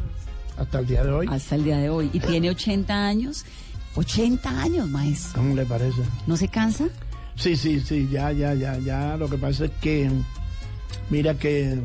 hasta 0.58 0.80
el 0.80 0.88
día 0.88 1.04
de 1.04 1.12
hoy. 1.12 1.28
Hasta 1.30 1.56
el 1.56 1.64
día 1.64 1.78
de 1.78 1.89
hoy. 1.89 2.10
¿Y 2.14 2.20
tiene 2.20 2.49
80 2.49 3.06
años? 3.06 3.45
80 3.95 4.49
años, 4.62 4.89
maestro. 4.89 5.41
¿Cómo 5.41 5.56
le 5.56 5.66
parece? 5.66 6.01
¿No 6.28 6.38
se 6.38 6.47
cansa? 6.47 6.88
Sí, 7.36 7.56
sí, 7.56 7.80
sí, 7.80 8.08
ya, 8.12 8.32
ya, 8.32 8.54
ya, 8.54 8.78
ya. 8.78 9.18
Lo 9.18 9.30
que 9.30 9.38
pasa 9.38 9.66
es 9.66 9.72
que, 9.82 10.10
mira 11.10 11.36
que 11.36 11.80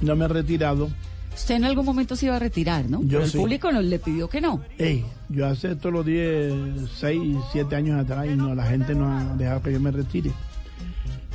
no 0.00 0.16
me 0.16 0.26
he 0.26 0.28
retirado 0.28 0.88
Usted 1.38 1.54
en 1.54 1.64
algún 1.64 1.84
momento 1.84 2.16
se 2.16 2.26
iba 2.26 2.34
a 2.34 2.40
retirar, 2.40 2.90
¿no? 2.90 3.00
Yo 3.02 3.20
Pero 3.20 3.24
el 3.24 3.30
público 3.30 3.70
no, 3.70 3.80
le 3.80 4.00
pidió 4.00 4.28
que 4.28 4.40
no. 4.40 4.60
Ey, 4.76 5.04
yo 5.28 5.46
hace 5.46 5.76
todos 5.76 5.92
los 5.92 6.04
10, 6.04 6.90
6, 6.96 7.36
7 7.52 7.76
años 7.76 8.00
atrás 8.00 8.26
y 8.26 8.34
no, 8.34 8.56
la 8.56 8.64
gente 8.64 8.92
no 8.92 9.08
ha 9.08 9.36
dejado 9.36 9.62
que 9.62 9.72
yo 9.72 9.78
me 9.78 9.92
retire. 9.92 10.32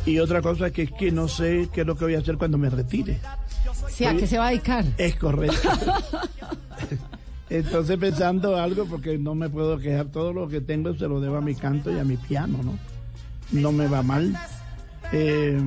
Y 0.06 0.20
otra 0.20 0.42
cosa 0.42 0.72
que 0.72 0.84
es 0.84 0.92
que 0.92 1.12
no 1.12 1.28
sé 1.28 1.70
qué 1.74 1.82
es 1.82 1.88
lo 1.88 1.96
que 1.96 2.06
voy 2.06 2.16
a 2.16 2.20
hacer 2.20 2.38
cuando 2.38 2.58
me 2.58 2.70
retire. 2.70 3.20
Sí, 3.90 4.06
¿a 4.06 4.16
qué 4.16 4.28
se 4.28 4.38
va 4.38 4.48
a 4.48 4.50
dedicar? 4.50 4.86
Es 4.98 5.16
correcto. 5.16 5.70
Entonces 7.50 7.98
pensando 7.98 8.58
algo, 8.58 8.86
porque 8.86 9.18
no 9.18 9.36
me 9.36 9.50
puedo 9.50 9.78
quejar, 9.78 10.08
todo 10.08 10.34
lo 10.34 10.50
que 10.50 10.60
tengo 10.60 10.94
se 10.96 11.08
lo 11.08 11.22
debo 11.22 11.38
a 11.38 11.42
mi 11.42 11.56
canto 11.56 11.92
y 11.92 12.00
a 12.00 12.04
mi 12.04 12.18
piano, 12.18 12.60
¿no? 12.64 12.78
No 13.52 13.72
me 13.72 13.88
va 13.88 14.02
mal. 14.02 14.36
Eh, 15.12 15.62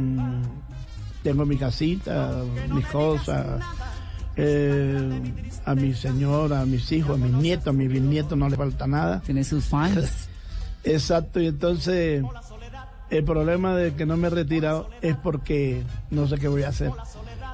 tengo 1.23 1.47
mi 1.47 1.57
casita, 1.57 2.43
mis 2.75 2.87
cosas, 2.87 3.63
eh, 4.37 5.33
a 5.65 5.75
mi 5.75 5.95
señora, 5.95 6.63
a 6.63 6.67
mis 6.67 6.91
hijos, 6.93 7.21
a 7.21 7.25
mis 7.25 7.33
nietos, 7.33 7.69
a 7.69 7.73
mis 7.73 7.89
bisnietos 7.89 8.37
no 8.37 8.49
le 8.49 8.57
falta 8.57 8.87
nada. 8.87 9.21
Tiene 9.21 9.45
sus 9.45 9.65
fans. 9.65 10.29
Exacto, 10.85 11.41
y 11.41 11.47
entonces 11.47 12.23
el 13.11 13.25
problema 13.25 13.77
de 13.77 13.95
que 13.95 14.07
no 14.07 14.17
me 14.17 14.29
he 14.29 14.31
retirado 14.31 14.91
es 15.03 15.17
porque 15.17 15.83
no 16.11 16.27
sé 16.27 16.39
qué 16.39 16.49
voy 16.49 16.63
a 16.63 16.69
hacer. 16.69 16.91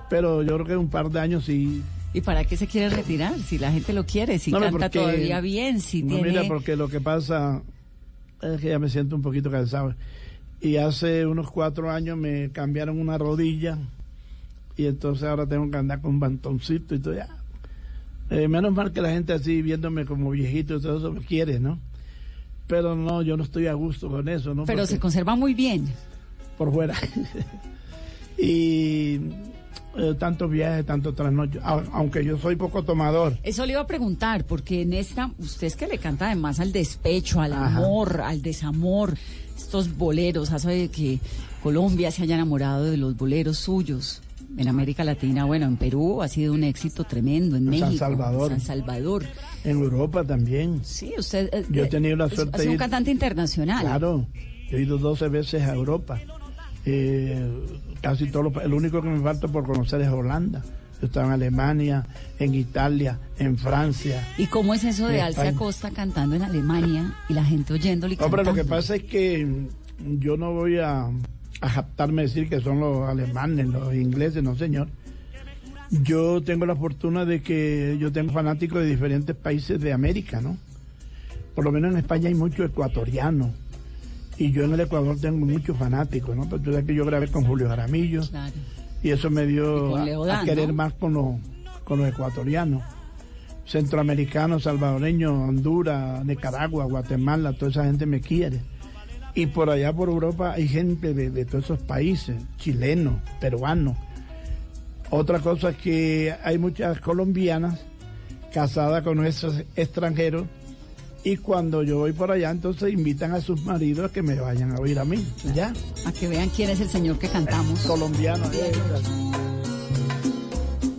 Pero 0.08 0.42
yo 0.42 0.54
creo 0.54 0.66
que 0.66 0.76
un 0.76 0.90
par 0.90 1.10
de 1.10 1.20
años 1.20 1.44
sí. 1.44 1.82
¿Y 2.14 2.20
para 2.20 2.44
qué 2.44 2.56
se 2.56 2.66
quiere 2.66 2.94
retirar? 2.94 3.38
Si 3.38 3.58
la 3.58 3.72
gente 3.72 3.92
lo 3.92 4.04
quiere, 4.04 4.38
si 4.38 4.50
canta 4.52 4.90
todavía 4.90 5.40
bien, 5.40 5.80
si 5.80 6.02
no, 6.02 6.18
Mira, 6.18 6.42
porque 6.46 6.76
lo 6.76 6.88
que 6.88 7.00
pasa 7.00 7.62
es 8.42 8.60
que 8.60 8.68
ya 8.68 8.78
me 8.78 8.88
siento 8.88 9.16
un 9.16 9.22
poquito 9.22 9.50
cansado. 9.50 9.94
Y 10.60 10.76
hace 10.76 11.26
unos 11.26 11.50
cuatro 11.50 11.90
años 11.90 12.16
me 12.16 12.50
cambiaron 12.52 13.00
una 13.00 13.18
rodilla 13.18 13.78
y 14.76 14.86
entonces 14.86 15.24
ahora 15.24 15.46
tengo 15.46 15.70
que 15.70 15.76
andar 15.76 16.00
con 16.00 16.12
un 16.12 16.20
bantoncito 16.20 16.94
y 16.94 16.98
todo 16.98 17.14
ya. 17.14 17.28
Eh, 18.30 18.48
menos 18.48 18.72
mal 18.72 18.92
que 18.92 19.02
la 19.02 19.10
gente 19.10 19.32
así 19.32 19.60
viéndome 19.60 20.06
como 20.06 20.30
viejito 20.30 20.76
y 20.76 20.80
todo 20.80 20.98
eso 20.98 21.12
me 21.12 21.20
quiere, 21.20 21.60
¿no? 21.60 21.78
Pero 22.66 22.94
no, 22.94 23.22
yo 23.22 23.36
no 23.36 23.44
estoy 23.44 23.66
a 23.66 23.74
gusto 23.74 24.08
con 24.08 24.28
eso, 24.28 24.54
¿no? 24.54 24.64
Pero 24.64 24.86
se 24.86 24.98
conserva 24.98 25.34
muy 25.36 25.54
bien. 25.54 25.86
Por 26.56 26.72
fuera. 26.72 26.94
y 28.38 29.20
eh, 29.96 30.14
tantos 30.18 30.50
viajes, 30.50 30.86
tantos 30.86 31.14
trasnochos, 31.14 31.62
aunque 31.92 32.24
yo 32.24 32.38
soy 32.38 32.56
poco 32.56 32.82
tomador. 32.82 33.36
Eso 33.42 33.66
le 33.66 33.72
iba 33.72 33.82
a 33.82 33.86
preguntar, 33.86 34.44
porque 34.46 34.82
en 34.82 34.94
esta, 34.94 35.30
usted 35.38 35.66
es 35.66 35.76
que 35.76 35.86
le 35.86 35.98
canta 35.98 36.26
además 36.26 36.60
al 36.60 36.72
despecho, 36.72 37.40
al 37.40 37.52
amor, 37.52 38.22
al 38.22 38.40
desamor, 38.40 39.14
estos 39.56 39.96
boleros, 39.96 40.50
hace 40.52 40.88
que 40.88 41.20
Colombia 41.62 42.10
se 42.10 42.22
haya 42.22 42.36
enamorado 42.36 42.84
de 42.84 42.96
los 42.96 43.16
boleros 43.16 43.58
suyos 43.58 44.22
en 44.56 44.68
América 44.68 45.04
Latina, 45.04 45.44
bueno, 45.44 45.66
en 45.66 45.76
Perú 45.76 46.22
ha 46.22 46.28
sido 46.28 46.52
un 46.52 46.64
éxito 46.64 47.04
tremendo, 47.04 47.56
en, 47.56 47.64
México, 47.64 47.88
San 47.88 47.98
Salvador. 47.98 48.50
San 48.50 48.60
Salvador. 48.60 49.24
En 49.64 49.78
Europa 49.78 50.24
también. 50.24 50.80
Sí, 50.84 51.12
usted. 51.18 51.48
Eh, 51.52 51.64
yo 51.70 51.84
he 51.84 51.88
tenido 51.88 52.16
la 52.16 52.28
suerte. 52.28 52.62
Es, 52.62 52.68
un 52.68 52.76
cantante 52.76 53.10
internacional. 53.10 53.80
Claro, 53.80 54.26
he 54.70 54.82
ido 54.82 54.98
12 54.98 55.28
veces 55.28 55.62
a 55.62 55.74
Europa. 55.74 56.20
Eh, 56.84 57.48
casi 58.00 58.26
todo 58.30 58.44
lo, 58.44 58.60
el 58.60 58.72
único 58.72 59.00
que 59.00 59.08
me 59.08 59.20
falta 59.20 59.48
por 59.48 59.64
conocer 59.64 60.00
es 60.00 60.08
Holanda. 60.08 60.62
Yo 61.00 61.06
estaba 61.06 61.26
en 61.26 61.32
Alemania, 61.32 62.06
en 62.38 62.54
Italia, 62.54 63.18
en 63.38 63.58
Francia. 63.58 64.26
¿Y 64.38 64.46
cómo 64.46 64.72
es 64.72 64.84
eso 64.84 65.08
de 65.08 65.20
Alcia 65.20 65.52
Costa 65.54 65.90
cantando 65.90 66.36
en 66.36 66.42
Alemania 66.42 67.14
y 67.28 67.34
la 67.34 67.44
gente 67.44 67.72
oyéndole 67.72 68.16
Hombre, 68.20 68.44
lo 68.44 68.54
que 68.54 68.64
pasa 68.64 68.94
es 68.96 69.02
que 69.04 69.66
yo 69.98 70.36
no 70.36 70.52
voy 70.52 70.78
a 70.78 71.10
a 71.62 71.68
japtarme 71.68 72.22
decir 72.22 72.48
que 72.48 72.60
son 72.60 72.80
los 72.80 73.08
alemanes, 73.08 73.66
los 73.68 73.94
ingleses, 73.94 74.42
no 74.42 74.56
señor. 74.56 74.88
Yo 75.90 76.42
tengo 76.42 76.66
la 76.66 76.74
fortuna 76.74 77.24
de 77.24 77.42
que 77.42 77.96
yo 78.00 78.12
tengo 78.12 78.32
fanáticos 78.32 78.82
de 78.82 78.88
diferentes 78.88 79.36
países 79.36 79.80
de 79.80 79.92
América, 79.92 80.40
¿no? 80.40 80.56
Por 81.54 81.64
lo 81.64 81.72
menos 81.72 81.92
en 81.92 81.98
España 81.98 82.28
hay 82.28 82.34
muchos 82.34 82.66
ecuatorianos, 82.70 83.50
Y 84.38 84.50
yo 84.50 84.64
en 84.64 84.72
el 84.72 84.80
Ecuador 84.80 85.16
tengo 85.20 85.46
muchos 85.46 85.76
fanáticos, 85.76 86.34
¿no? 86.34 86.48
Pero 86.48 86.60
tú 86.62 86.70
sabes 86.72 86.86
que 86.86 86.94
yo 86.94 87.04
grabé 87.04 87.28
con 87.28 87.44
Julio 87.44 87.68
Jaramillo. 87.68 88.22
Y 89.02 89.10
eso 89.10 89.30
me 89.30 89.46
dio 89.46 89.96
a, 89.96 90.40
a 90.40 90.44
querer 90.44 90.72
más 90.72 90.94
con 90.94 91.12
los, 91.14 91.36
con 91.84 91.98
los 92.00 92.08
ecuatorianos 92.08 92.82
centroamericanos, 93.66 94.64
salvadoreños, 94.64 95.32
Honduras, 95.32 96.24
Nicaragua, 96.24 96.84
Guatemala, 96.84 97.52
toda 97.52 97.70
esa 97.70 97.84
gente 97.84 98.06
me 98.06 98.20
quiere. 98.20 98.60
Y 99.34 99.46
por 99.46 99.70
allá 99.70 99.92
por 99.92 100.08
Europa 100.08 100.52
hay 100.52 100.68
gente 100.68 101.14
de, 101.14 101.44
todos 101.44 101.64
esos 101.64 101.78
países, 101.80 102.36
chilenos, 102.58 103.14
peruanos. 103.40 103.96
Otra 105.10 105.40
cosa 105.40 105.70
es 105.70 105.76
que 105.76 106.34
hay 106.42 106.58
muchas 106.58 107.00
colombianas 107.00 107.80
casadas 108.52 109.02
con 109.02 109.16
nuestros 109.16 109.56
extranjeros 109.76 110.46
y 111.24 111.36
cuando 111.36 111.82
yo 111.82 111.98
voy 111.98 112.12
por 112.12 112.30
allá 112.30 112.50
entonces 112.50 112.92
invitan 112.92 113.32
a 113.32 113.40
sus 113.40 113.62
maridos 113.62 114.10
a 114.10 114.12
que 114.12 114.22
me 114.22 114.34
vayan 114.34 114.72
a 114.72 114.80
oír 114.80 114.98
a 114.98 115.04
mí, 115.04 115.24
¿ya? 115.54 115.72
A 116.04 116.12
que 116.12 116.28
vean 116.28 116.48
quién 116.50 116.70
es 116.70 116.80
el 116.80 116.88
señor 116.88 117.18
que 117.18 117.28
cantamos. 117.28 117.80
Colombiano. 117.80 118.44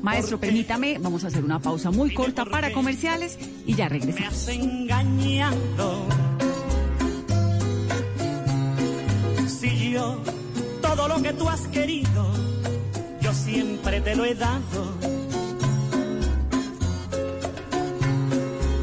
Maestro, 0.02 0.40
permítame, 0.40 0.98
vamos 1.00 1.24
a 1.24 1.28
hacer 1.28 1.44
una 1.44 1.60
pausa 1.60 1.92
muy 1.92 2.14
corta 2.14 2.46
para 2.46 2.74
comerciales 2.74 3.38
y 3.66 3.76
ya 3.76 3.88
regresamos. 3.90 4.20
Me 4.20 4.28
has 4.28 4.50
engañado. 4.50 6.23
Si 9.64 9.92
yo, 9.92 10.18
todo 10.82 11.08
lo 11.08 11.22
que 11.22 11.32
tú 11.32 11.48
has 11.48 11.62
querido, 11.70 12.34
yo 13.22 13.32
siempre 13.32 14.02
te 14.02 14.14
lo 14.14 14.26
he 14.26 14.36
dado. 14.36 14.82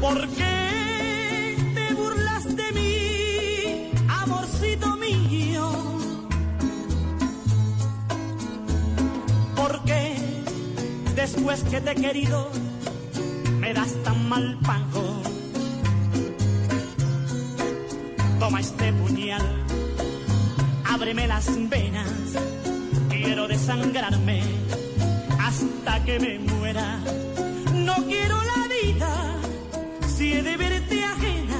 ¿Por 0.01 0.27
qué 0.29 1.55
te 1.75 1.93
burlas 1.93 2.55
de 2.55 2.71
mí, 2.71 3.91
amorcito 4.09 4.97
mío? 4.97 5.69
¿Por 9.55 9.83
qué? 9.83 10.15
después 11.15 11.63
que 11.65 11.79
te 11.79 11.91
he 11.91 11.95
querido, 11.95 12.49
me 13.59 13.71
das 13.71 13.93
tan 14.03 14.27
mal 14.27 14.57
pago. 14.65 15.21
Toma 18.39 18.59
este 18.61 18.91
puñal, 18.93 19.60
ábreme 21.01 21.25
las 21.25 21.47
venas, 21.67 22.11
quiero 23.09 23.47
desangrarme 23.47 24.43
hasta 25.39 26.03
que 26.05 26.19
me 26.19 26.37
muera. 26.37 26.99
No 27.73 27.95
quiero 28.05 28.35
la 28.35 28.67
vida 28.67 29.11
si 30.05 30.33
he 30.33 30.43
de 30.43 30.57
verte 30.57 31.03
ajena, 31.03 31.59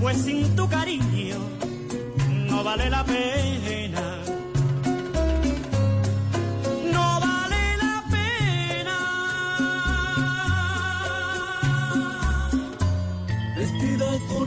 pues 0.00 0.18
sin 0.18 0.54
tu 0.54 0.68
cariño 0.68 1.38
no 2.48 2.62
vale 2.62 2.88
la 2.88 3.04
pena. 3.04 4.05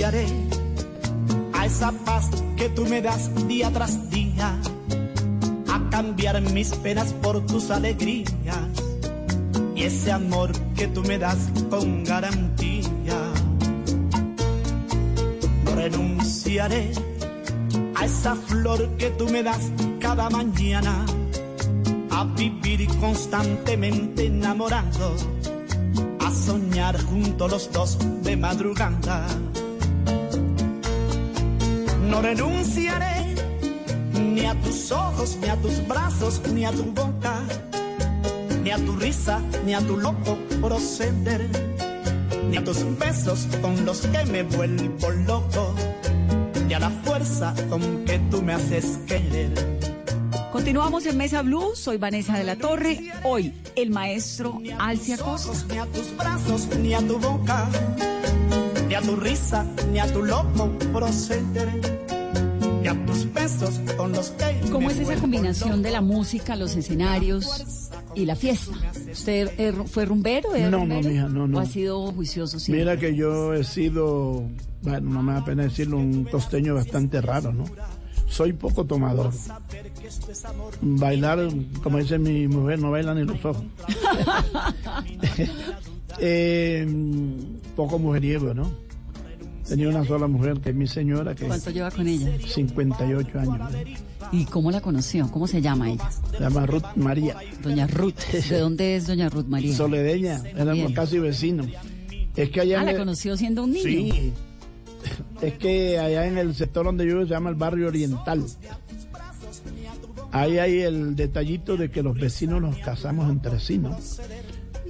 Renunciaré 0.00 0.26
a 1.52 1.66
esa 1.66 1.92
paz 1.92 2.30
que 2.56 2.68
tú 2.70 2.86
me 2.86 3.02
das 3.02 3.30
día 3.46 3.70
tras 3.70 4.10
día, 4.10 4.58
a 5.68 5.90
cambiar 5.90 6.40
mis 6.40 6.70
penas 6.76 7.12
por 7.22 7.44
tus 7.46 7.70
alegrías 7.70 8.24
y 9.74 9.82
ese 9.82 10.12
amor 10.12 10.52
que 10.74 10.88
tú 10.88 11.02
me 11.02 11.18
das 11.18 11.36
con 11.68 12.04
garantía. 12.04 12.88
No 15.64 15.74
renunciaré 15.74 16.92
a 17.94 18.04
esa 18.06 18.34
flor 18.36 18.96
que 18.96 19.10
tú 19.10 19.28
me 19.28 19.42
das 19.42 19.70
cada 19.98 20.30
mañana, 20.30 21.04
a 22.10 22.24
vivir 22.24 22.88
constantemente 23.00 24.26
enamorado, 24.26 25.14
a 26.20 26.30
soñar 26.30 27.02
juntos 27.04 27.50
los 27.50 27.72
dos 27.72 27.98
de 28.22 28.36
madrugada. 28.36 29.26
No 32.20 32.26
renunciaré 32.26 33.34
ni 34.12 34.44
a 34.44 34.54
tus 34.60 34.92
ojos, 34.92 35.38
ni 35.40 35.48
a 35.48 35.56
tus 35.56 35.88
brazos, 35.88 36.42
ni 36.52 36.66
a 36.66 36.70
tu 36.70 36.84
boca, 36.84 37.40
ni 38.62 38.70
a 38.70 38.76
tu 38.76 38.94
risa, 38.96 39.40
ni 39.64 39.72
a 39.72 39.80
tu 39.80 39.96
loco 39.96 40.36
proceder, 40.60 41.48
ni 42.50 42.58
a 42.58 42.62
tus 42.62 42.84
besos 42.98 43.48
con 43.62 43.86
los 43.86 44.02
que 44.02 44.22
me 44.26 44.42
vuelvo 44.42 45.08
loco, 45.26 45.74
ni 46.66 46.74
a 46.74 46.80
la 46.80 46.90
fuerza 46.90 47.54
con 47.70 48.04
que 48.04 48.18
tú 48.30 48.42
me 48.42 48.52
haces 48.52 48.98
querer. 49.06 49.80
Continuamos 50.52 51.06
en 51.06 51.16
Mesa 51.16 51.40
Blue, 51.40 51.74
soy 51.74 51.96
Vanessa 51.96 52.36
de 52.36 52.44
la 52.44 52.56
Torre. 52.56 53.00
Hoy, 53.24 53.54
el 53.76 53.88
maestro 53.88 54.60
Alcia 54.78 55.16
Costa. 55.16 55.52
Ni 55.72 55.78
a 55.78 55.86
tus 55.86 56.14
brazos, 56.18 56.68
ni 56.80 56.92
a 56.92 56.98
tu 56.98 57.18
boca, 57.18 57.66
ni 58.86 58.94
a 58.94 59.00
tu 59.00 59.16
risa, 59.16 59.64
ni 59.90 59.98
a 59.98 60.12
tu 60.12 60.22
loco 60.22 60.68
proceder, 60.92 62.09
¿Cómo 64.72 64.90
es 64.90 64.98
esa 64.98 65.16
combinación 65.16 65.82
de 65.82 65.90
la 65.90 66.00
música, 66.00 66.56
los 66.56 66.74
escenarios 66.74 67.90
y 68.14 68.24
la 68.24 68.34
fiesta? 68.34 68.72
¿Usted 69.12 69.74
fue 69.86 70.04
rumbero? 70.04 70.54
era 70.54 70.70
No, 70.70 70.84
no, 70.84 71.00
mija, 71.00 71.28
no, 71.28 71.46
no. 71.46 71.58
¿O 71.58 71.60
ha 71.60 71.66
sido 71.66 72.10
juicioso 72.12 72.58
siempre? 72.58 72.84
Mira 72.84 72.96
que 72.98 73.14
yo 73.14 73.54
he 73.54 73.62
sido, 73.64 74.42
bueno, 74.82 75.10
no 75.10 75.22
me 75.22 75.34
da 75.34 75.44
pena 75.44 75.62
decirlo, 75.64 75.98
un 75.98 76.24
costeño 76.24 76.74
bastante 76.74 77.20
raro, 77.20 77.52
¿no? 77.52 77.64
Soy 78.26 78.52
poco 78.52 78.84
tomador. 78.84 79.32
Bailar, 80.80 81.48
como 81.82 81.98
dice 81.98 82.18
mi 82.18 82.48
mujer, 82.48 82.80
no 82.80 82.90
bailan 82.90 83.18
ni 83.18 83.24
los 83.24 83.44
ojos. 83.44 83.64
Eh, 86.22 86.86
poco 87.76 87.98
mujeriego, 87.98 88.52
¿no? 88.52 88.70
Tenía 89.70 89.88
una 89.88 90.04
sola 90.04 90.26
mujer, 90.26 90.58
que 90.60 90.70
es 90.70 90.74
mi 90.74 90.88
señora, 90.88 91.32
que 91.36 91.46
¿Cuánto 91.46 91.70
lleva 91.70 91.92
con 91.92 92.08
ella? 92.08 92.28
58 92.44 93.38
años. 93.38 93.72
¿Y 94.32 94.44
cómo 94.46 94.72
la 94.72 94.80
conoció? 94.80 95.30
¿Cómo 95.30 95.46
se 95.46 95.62
llama 95.62 95.90
ella? 95.92 96.10
Se 96.32 96.40
llama 96.40 96.66
Ruth 96.66 96.96
María. 96.96 97.36
Doña 97.62 97.86
Ruth. 97.86 98.18
¿De 98.50 98.58
dónde 98.58 98.96
es 98.96 99.06
Doña 99.06 99.28
Ruth 99.28 99.46
María? 99.46 99.72
Soledeña, 99.76 100.42
éramos 100.56 100.90
casi 100.90 101.20
vecinos. 101.20 101.68
Es 102.34 102.50
que 102.50 102.60
allá 102.62 102.80
Ah, 102.80 102.84
la 102.84 102.96
conoció 102.96 103.36
siendo 103.36 103.62
un 103.62 103.70
niño. 103.72 103.84
Sí. 104.12 104.32
Es 105.40 105.54
que 105.54 105.98
allá 105.98 106.26
en 106.26 106.36
el 106.36 106.54
sector 106.54 106.84
donde 106.84 107.06
yo 107.06 107.12
vivo 107.14 107.22
se 107.22 107.30
llama 107.30 107.48
el 107.48 107.56
barrio 107.56 107.86
oriental. 107.88 108.44
Ahí 110.32 110.58
hay 110.58 110.80
el 110.80 111.16
detallito 111.16 111.76
de 111.78 111.90
que 111.90 112.02
los 112.02 112.18
vecinos 112.18 112.60
nos 112.60 112.76
casamos 112.78 113.30
entre 113.30 113.58
sí, 113.60 113.78
¿no? 113.78 113.96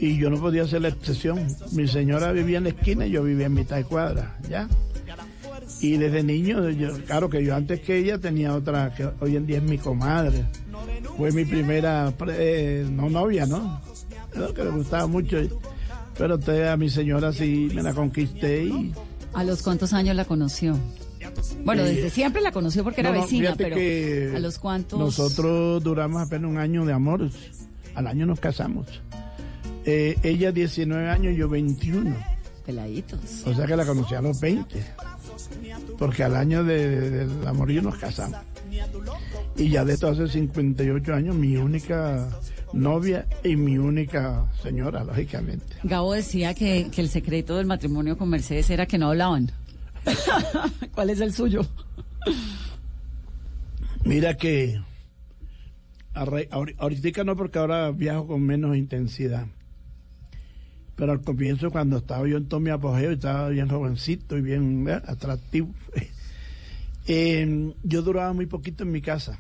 Y 0.03 0.17
yo 0.19 0.31
no 0.31 0.39
podía 0.41 0.63
hacer 0.63 0.81
la 0.83 0.89
excepción. 0.89 1.47
Mi 1.73 1.87
señora 1.87 2.33
vivía 2.33 2.59
en 2.59 2.65
la 2.65 2.71
esquina 2.71 3.07
y 3.07 3.11
yo 3.11 3.23
vivía 3.23 3.47
en 3.47 3.55
mitad 3.55 3.77
de 3.77 3.85
cuadra, 3.85 4.39
¿ya? 4.49 4.67
Y 5.81 5.97
desde 5.99 6.23
niño, 6.23 6.69
yo, 6.71 6.93
claro 7.05 7.29
que 7.31 7.45
yo 7.45 7.55
antes 7.55 7.81
que 7.81 7.99
ella 7.99 8.19
tenía 8.19 8.55
otra, 8.55 8.95
que 8.95 9.09
hoy 9.21 9.37
en 9.37 9.47
día 9.47 9.59
es 9.59 9.63
mi 9.63 9.79
comadre. 9.79 10.45
Fue 11.17 11.31
mi 11.33 11.45
primera, 11.45 12.13
pre- 12.17 12.35
eh, 12.39 12.87
no 12.91 13.09
novia, 13.11 13.47
¿no? 13.47 13.81
Lo 14.35 14.53
que 14.55 14.65
le 14.65 14.71
gustaba 14.71 15.07
mucho. 15.07 15.37
Pero 16.17 16.39
te- 16.39 16.69
a 16.69 16.77
mi 16.77 16.89
señora 16.91 17.33
sí 17.33 17.71
me 17.75 17.83
la 17.83 17.93
conquisté 17.95 18.65
y... 18.65 18.93
¿A 19.35 19.45
los 19.45 19.63
cuántos 19.63 19.93
años 19.93 20.17
la 20.17 20.25
conoció? 20.25 20.77
Bueno, 21.65 21.83
Eh, 21.85 21.95
desde 21.95 22.11
siempre 22.11 22.43
la 22.43 22.53
conoció 22.53 22.83
porque 22.83 23.03
era 23.03 23.13
No, 23.13 23.23
vecina, 23.23 23.55
pero 23.57 23.77
que 23.77 24.33
¿a 24.35 24.39
los 24.41 24.59
cuántos? 24.59 24.99
Nosotros 24.99 25.83
duramos 25.85 26.21
apenas 26.23 26.51
un 26.51 26.59
año 26.59 26.85
de 26.85 26.93
amor. 26.93 27.31
Al 27.95 28.07
año 28.07 28.27
nos 28.27 28.41
casamos. 28.41 28.87
Eh, 29.85 30.17
ella 30.23 30.53
19 30.53 31.09
años, 31.09 31.37
yo 31.37 31.49
21. 31.49 32.15
Peladitos. 32.67 33.19
O 33.47 33.55
sea 33.55 33.67
que 33.67 33.77
la 33.77 33.85
conocí 33.87 34.15
a 34.15 34.21
los 34.23 34.41
20. 34.41 34.85
Porque 35.99 36.23
al 36.23 36.37
año 36.37 36.63
de- 36.65 37.11
del 37.11 37.47
amorío 37.49 37.83
nos 37.83 37.97
casamos. 37.97 38.39
Y 39.57 39.71
ya 39.71 39.85
de 39.85 39.95
esto 39.95 40.09
hace 40.09 40.29
58 40.29 41.15
años, 41.15 41.35
mi 41.35 41.57
única 41.57 42.29
novia 42.73 43.27
y 43.43 43.57
mi 43.57 43.79
única 43.79 44.47
señora, 44.63 45.03
lógicamente. 45.03 45.67
Gabo 45.83 46.13
decía 46.13 46.55
que, 46.55 46.89
que 46.93 47.01
el 47.01 47.09
secreto 47.09 47.57
del 47.57 47.67
matrimonio 47.67 48.17
con 48.17 48.29
Mercedes 48.29 48.71
era 48.71 48.87
que 48.87 48.99
no 48.99 49.09
hablaban. 49.09 49.51
¿Cuál 50.95 51.11
es 51.11 51.21
el 51.21 51.33
suyo? 51.33 51.63
Mira 54.05 54.37
que 54.37 54.81
ahorita 56.15 57.25
no 57.25 57.37
porque 57.37 57.59
ahora 57.59 57.91
viajo 57.91 58.27
con 58.29 58.43
menos 58.43 58.77
intensidad. 58.77 59.47
Pero 61.01 61.13
al 61.13 61.23
comienzo 61.23 61.71
cuando 61.71 61.97
estaba 61.97 62.29
yo 62.29 62.37
en 62.37 62.45
todo 62.45 62.61
mi 62.61 62.69
apogeo, 62.69 63.13
estaba 63.13 63.49
bien 63.49 63.71
jovencito 63.71 64.37
y 64.37 64.43
bien 64.43 64.85
¿verdad? 64.85 65.09
atractivo. 65.09 65.71
eh, 67.07 67.73
yo 67.83 68.03
duraba 68.03 68.35
muy 68.35 68.45
poquito 68.45 68.85
en 68.85 68.93
mi 68.93 69.01
casa. 69.01 69.39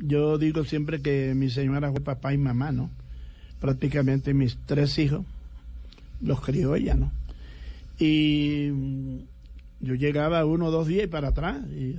Yo 0.00 0.38
digo 0.38 0.64
siempre 0.64 1.02
que 1.02 1.34
mi 1.34 1.50
señora 1.50 1.90
fue 1.90 2.00
papá 2.00 2.32
y 2.32 2.38
mamá, 2.38 2.72
¿no? 2.72 2.88
Prácticamente 3.60 4.32
mis 4.32 4.56
tres 4.64 4.98
hijos 4.98 5.26
los 6.22 6.40
crió 6.40 6.74
ella, 6.74 6.94
¿no? 6.94 7.12
Y 7.98 8.70
mm, 8.72 9.18
yo 9.80 9.94
llegaba 9.94 10.46
uno 10.46 10.68
o 10.68 10.70
dos 10.70 10.86
días 10.86 11.04
y 11.04 11.08
para 11.08 11.28
atrás. 11.28 11.58
Y 11.70 11.96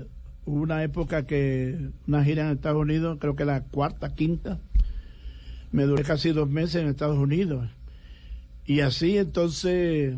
hubo 0.48 0.64
una 0.64 0.84
época 0.84 1.28
que 1.28 1.78
una 2.08 2.24
gira 2.24 2.48
en 2.48 2.54
Estados 2.54 2.82
Unidos, 2.82 3.20
creo 3.22 3.36
que 3.36 3.46
la 3.46 3.62
cuarta, 3.66 4.16
quinta, 4.16 4.58
me 5.72 5.84
duré 5.84 6.02
casi 6.02 6.32
dos 6.32 6.50
meses 6.50 6.82
en 6.82 6.88
Estados 6.88 7.20
Unidos. 7.20 7.70
Y 8.70 8.82
así 8.82 9.18
entonces 9.18 10.14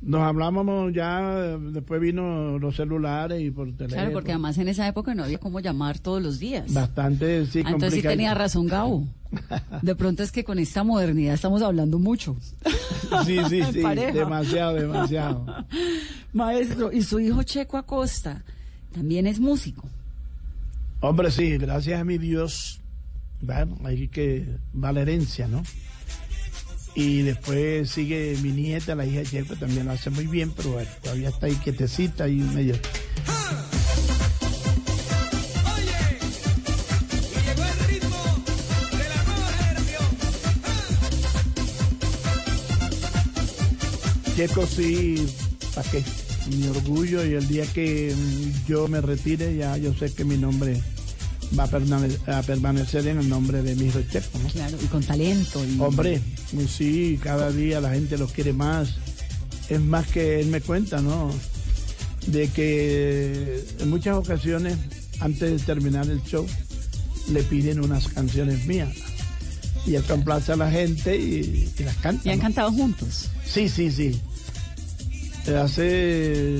nos 0.00 0.22
hablábamos 0.22 0.92
ya, 0.92 1.56
después 1.56 2.00
vino 2.00 2.58
los 2.58 2.74
celulares 2.74 3.40
y 3.40 3.52
por 3.52 3.68
teléfono. 3.68 3.94
Claro, 3.94 4.12
porque 4.12 4.32
además 4.32 4.58
en 4.58 4.66
esa 4.66 4.88
época 4.88 5.14
no 5.14 5.22
había 5.22 5.38
cómo 5.38 5.60
llamar 5.60 6.00
todos 6.00 6.20
los 6.20 6.40
días. 6.40 6.74
Bastante, 6.74 7.46
sí, 7.46 7.62
Ah, 7.64 7.70
Entonces 7.70 8.00
sí 8.00 8.02
tenía 8.02 8.34
razón 8.34 8.66
Gabo. 8.66 9.06
De 9.82 9.94
pronto 9.94 10.24
es 10.24 10.32
que 10.32 10.42
con 10.42 10.58
esta 10.58 10.82
modernidad 10.82 11.34
estamos 11.34 11.62
hablando 11.62 12.00
mucho. 12.00 12.36
Sí, 13.24 13.38
sí, 13.48 13.62
sí, 13.72 13.82
demasiado, 14.12 14.74
demasiado. 14.74 15.46
Maestro, 16.32 16.90
y 16.90 17.02
su 17.02 17.20
hijo 17.20 17.44
Checo 17.44 17.76
Acosta 17.78 18.42
también 18.92 19.28
es 19.28 19.38
músico. 19.38 19.88
Hombre, 20.98 21.30
sí, 21.30 21.56
gracias 21.56 22.00
a 22.00 22.04
mi 22.04 22.18
Dios, 22.18 22.80
bueno, 23.40 23.76
hay 23.84 24.08
que 24.08 24.44
va 24.74 24.90
la 24.90 25.02
herencia, 25.02 25.46
¿no? 25.46 25.62
Y 26.94 27.22
después 27.22 27.90
sigue 27.90 28.36
mi 28.42 28.50
nieta, 28.50 28.94
la 28.94 29.06
hija 29.06 29.22
Checo, 29.22 29.56
también 29.56 29.86
lo 29.86 29.92
hace 29.92 30.10
muy 30.10 30.26
bien, 30.26 30.50
pero 30.50 30.72
bueno, 30.72 30.90
todavía 31.02 31.28
está 31.28 31.46
ahí 31.46 31.54
quietecita 31.54 32.28
y 32.28 32.36
medio. 32.36 32.74
Checo 44.36 44.66
sí, 44.66 45.26
¿para 45.74 45.90
qué? 45.90 46.02
Mi 46.48 46.66
orgullo 46.68 47.24
y 47.24 47.34
el 47.34 47.46
día 47.46 47.66
que 47.66 48.14
yo 48.66 48.88
me 48.88 49.00
retire 49.00 49.54
ya 49.54 49.76
yo 49.76 49.92
sé 49.92 50.12
que 50.14 50.24
mi 50.24 50.38
nombre 50.38 50.80
va 51.58 51.64
a, 51.64 51.68
permane- 51.70 52.18
a 52.28 52.42
permanecer 52.42 53.06
en 53.08 53.18
el 53.18 53.28
nombre 53.28 53.62
de 53.62 53.74
mi 53.76 53.90
Checo, 54.10 54.38
¿no? 54.42 54.48
Claro, 54.50 54.76
y 54.82 54.86
con 54.86 55.02
talento. 55.02 55.64
Y... 55.64 55.78
Hombre, 55.80 56.20
pues 56.54 56.70
sí, 56.70 57.18
cada 57.22 57.50
día 57.50 57.80
la 57.80 57.90
gente 57.92 58.16
lo 58.18 58.26
quiere 58.28 58.52
más. 58.52 58.90
Es 59.68 59.80
más 59.80 60.06
que 60.08 60.40
él 60.40 60.46
me 60.48 60.60
cuenta, 60.60 61.00
¿no? 61.00 61.32
De 62.26 62.48
que 62.48 63.64
en 63.78 63.88
muchas 63.90 64.16
ocasiones, 64.16 64.76
antes 65.20 65.50
de 65.52 65.58
terminar 65.66 66.08
el 66.08 66.22
show, 66.24 66.46
le 67.32 67.42
piden 67.44 67.80
unas 67.80 68.08
canciones 68.08 68.66
mías. 68.66 68.90
Y 69.86 69.94
él 69.94 70.02
complace 70.04 70.52
a 70.52 70.56
la 70.56 70.70
gente 70.70 71.16
y, 71.16 71.72
y 71.78 71.82
las 71.84 71.96
canta. 71.96 72.28
¿Y 72.28 72.32
han 72.32 72.38
¿no? 72.38 72.42
cantado 72.42 72.72
juntos? 72.72 73.28
Sí, 73.46 73.68
sí, 73.68 73.90
sí. 73.90 74.20
Eh, 75.46 75.56
Hace. 75.56 76.58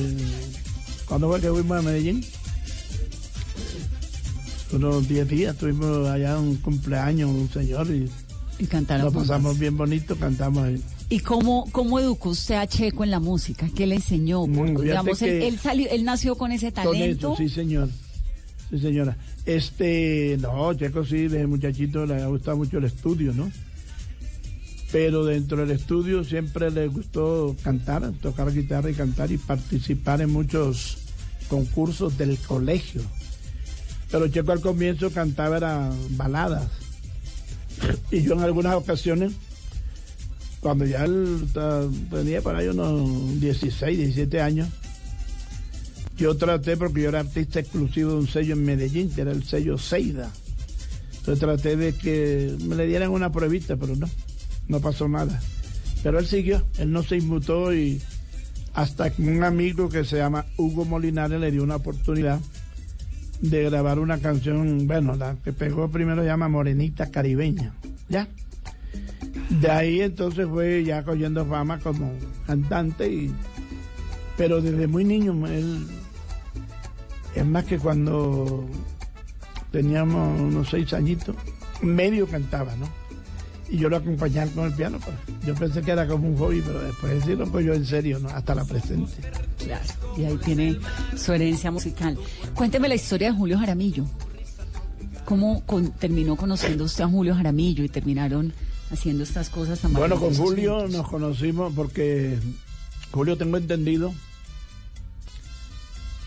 ¿Cuándo 1.05 1.28
fue 1.28 1.41
que 1.41 1.51
fuimos 1.51 1.78
a 1.78 1.82
Medellín? 1.82 2.24
Unos 4.72 5.08
10 5.08 5.28
días. 5.28 5.54
Estuvimos 5.54 6.08
allá 6.08 6.38
un 6.38 6.56
cumpleaños, 6.56 7.30
un 7.30 7.50
señor, 7.50 7.88
y, 7.90 8.08
Y 8.58 8.66
cantaron 8.66 9.06
lo 9.06 9.12
pasamos 9.12 9.58
bien 9.58 9.76
bonito, 9.76 10.16
cantamos 10.16 10.64
ahí. 10.64 10.82
¿Y 11.08 11.20
cómo, 11.20 11.66
cómo 11.72 11.98
educó 11.98 12.30
usted 12.30 12.54
a 12.54 12.66
Checo 12.66 13.02
en 13.02 13.10
la 13.10 13.18
música? 13.18 13.68
¿Qué 13.74 13.86
le 13.86 13.96
enseñó? 13.96 14.46
Porque, 14.46 14.70
fíjate 14.70 14.82
digamos, 14.82 15.22
él, 15.22 15.58
salió, 15.58 15.88
él 15.90 16.04
nació 16.04 16.36
con 16.36 16.52
ese 16.52 16.72
Con 16.72 16.84
talento. 16.84 17.32
eso, 17.32 17.36
sí, 17.36 17.48
señor. 17.48 17.88
Sí, 18.70 18.78
señora. 18.78 19.16
Este, 19.44 20.38
no, 20.40 20.72
Checo 20.74 21.04
sí, 21.04 21.22
desde 21.22 21.46
muchachito 21.48 22.06
le 22.06 22.22
ha 22.22 22.26
gustado 22.28 22.58
mucho 22.58 22.78
el 22.78 22.84
estudio, 22.84 23.32
¿no? 23.32 23.50
Pero 24.92 25.24
dentro 25.24 25.58
del 25.58 25.72
estudio 25.72 26.22
siempre 26.24 26.70
le 26.70 26.86
gustó 26.88 27.56
cantar, 27.62 28.12
tocar 28.20 28.52
guitarra 28.52 28.90
y 28.90 28.94
cantar 28.94 29.30
y 29.32 29.38
participar 29.38 30.20
en 30.20 30.30
muchos 30.30 30.98
concursos 31.48 32.16
del 32.16 32.38
colegio. 32.38 33.02
Pero 34.11 34.28
Checo 34.28 34.52
al 34.52 34.61
comienzo 34.61 35.11
cantaba 35.11 35.56
era 35.56 35.90
baladas. 36.11 36.68
Y 38.11 38.22
yo 38.22 38.34
en 38.34 38.40
algunas 38.40 38.74
ocasiones, 38.74 39.32
cuando 40.61 40.84
ya 40.84 41.04
él 41.04 41.46
tenía 42.11 42.42
para 42.42 42.58
ahí 42.58 42.68
unos 42.68 43.40
16, 43.40 43.98
17 43.98 44.40
años, 44.40 44.68
yo 46.16 46.36
traté, 46.36 46.76
porque 46.76 47.02
yo 47.02 47.08
era 47.08 47.20
artista 47.20 47.61
exclusivo 47.61 48.11
de 48.11 48.16
un 48.18 48.28
sello 48.28 48.54
en 48.54 48.64
Medellín, 48.64 49.11
que 49.11 49.22
era 49.22 49.30
el 49.30 49.44
sello 49.44 49.78
Seida. 49.78 50.30
Entonces 51.18 51.38
traté 51.38 51.76
de 51.76 51.94
que 51.94 52.56
me 52.64 52.74
le 52.74 52.86
dieran 52.86 53.11
una 53.11 53.32
pruebita, 53.32 53.76
pero 53.76 53.96
no, 53.96 54.08
no 54.68 54.80
pasó 54.80 55.08
nada. 55.08 55.40
Pero 56.02 56.18
él 56.18 56.26
siguió, 56.26 56.62
él 56.78 56.92
no 56.92 57.02
se 57.02 57.16
inmutó 57.16 57.72
y 57.72 58.02
hasta 58.74 59.12
un 59.18 59.42
amigo 59.44 59.88
que 59.88 60.04
se 60.04 60.16
llama 60.16 60.46
Hugo 60.56 60.84
Molinares 60.84 61.40
le 61.40 61.50
dio 61.50 61.62
una 61.62 61.76
oportunidad 61.76 62.40
de 63.41 63.64
grabar 63.64 63.99
una 63.99 64.18
canción, 64.18 64.86
bueno, 64.86 65.16
la 65.16 65.36
que 65.43 65.53
pegó 65.53 65.88
primero 65.88 66.24
llama 66.24 66.49
Morenita 66.49 67.11
Caribeña, 67.11 67.72
¿ya? 68.09 68.28
De 69.49 69.70
ahí 69.70 70.01
entonces 70.01 70.47
fue 70.47 70.84
ya 70.84 71.03
cogiendo 71.03 71.45
fama 71.47 71.78
como 71.78 72.12
cantante 72.47 73.11
y 73.11 73.34
pero 74.36 74.62
desde 74.62 74.86
muy 74.86 75.05
niño 75.05 75.47
él 75.47 75.86
es 77.34 77.47
más 77.47 77.64
que 77.64 77.78
cuando 77.78 78.66
teníamos 79.70 80.41
unos 80.41 80.70
seis 80.70 80.93
añitos 80.95 81.36
medio 81.82 82.26
cantaba 82.26 82.74
no 82.76 82.88
y 83.70 83.78
yo 83.78 83.88
lo 83.88 83.96
acompañaba 83.98 84.50
con 84.52 84.64
el 84.66 84.72
piano 84.74 84.98
pues. 84.98 85.16
yo 85.46 85.54
pensé 85.54 85.80
que 85.82 85.90
era 85.92 86.06
como 86.06 86.28
un 86.28 86.36
hobby 86.36 86.60
pero 86.60 86.82
después 86.82 87.24
sí 87.24 87.34
lo 87.36 87.50
cogió 87.50 87.72
en 87.74 87.86
serio 87.86 88.18
no 88.18 88.28
hasta 88.28 88.54
la 88.54 88.64
presente 88.64 89.12
Claro, 89.58 89.84
y 90.16 90.24
ahí 90.24 90.36
tiene 90.38 90.78
su 91.16 91.32
herencia 91.34 91.70
musical. 91.70 92.16
Cuénteme 92.54 92.88
la 92.88 92.94
historia 92.94 93.30
de 93.30 93.36
Julio 93.36 93.58
Jaramillo. 93.58 94.06
¿Cómo 95.26 95.62
con- 95.66 95.92
terminó 95.92 96.34
conociendo 96.34 96.84
usted 96.84 97.04
a 97.04 97.08
Julio 97.08 97.34
Jaramillo 97.34 97.84
y 97.84 97.88
terminaron 97.90 98.52
haciendo 98.90 99.22
estas 99.22 99.50
cosas 99.50 99.78
tan 99.80 99.92
bueno 99.92 100.18
con 100.18 100.34
Julio 100.34 100.76
juntos? 100.80 100.96
nos 100.96 101.08
conocimos 101.08 101.72
porque 101.76 102.38
Julio 103.12 103.36
tengo 103.36 103.58
entendido 103.58 104.12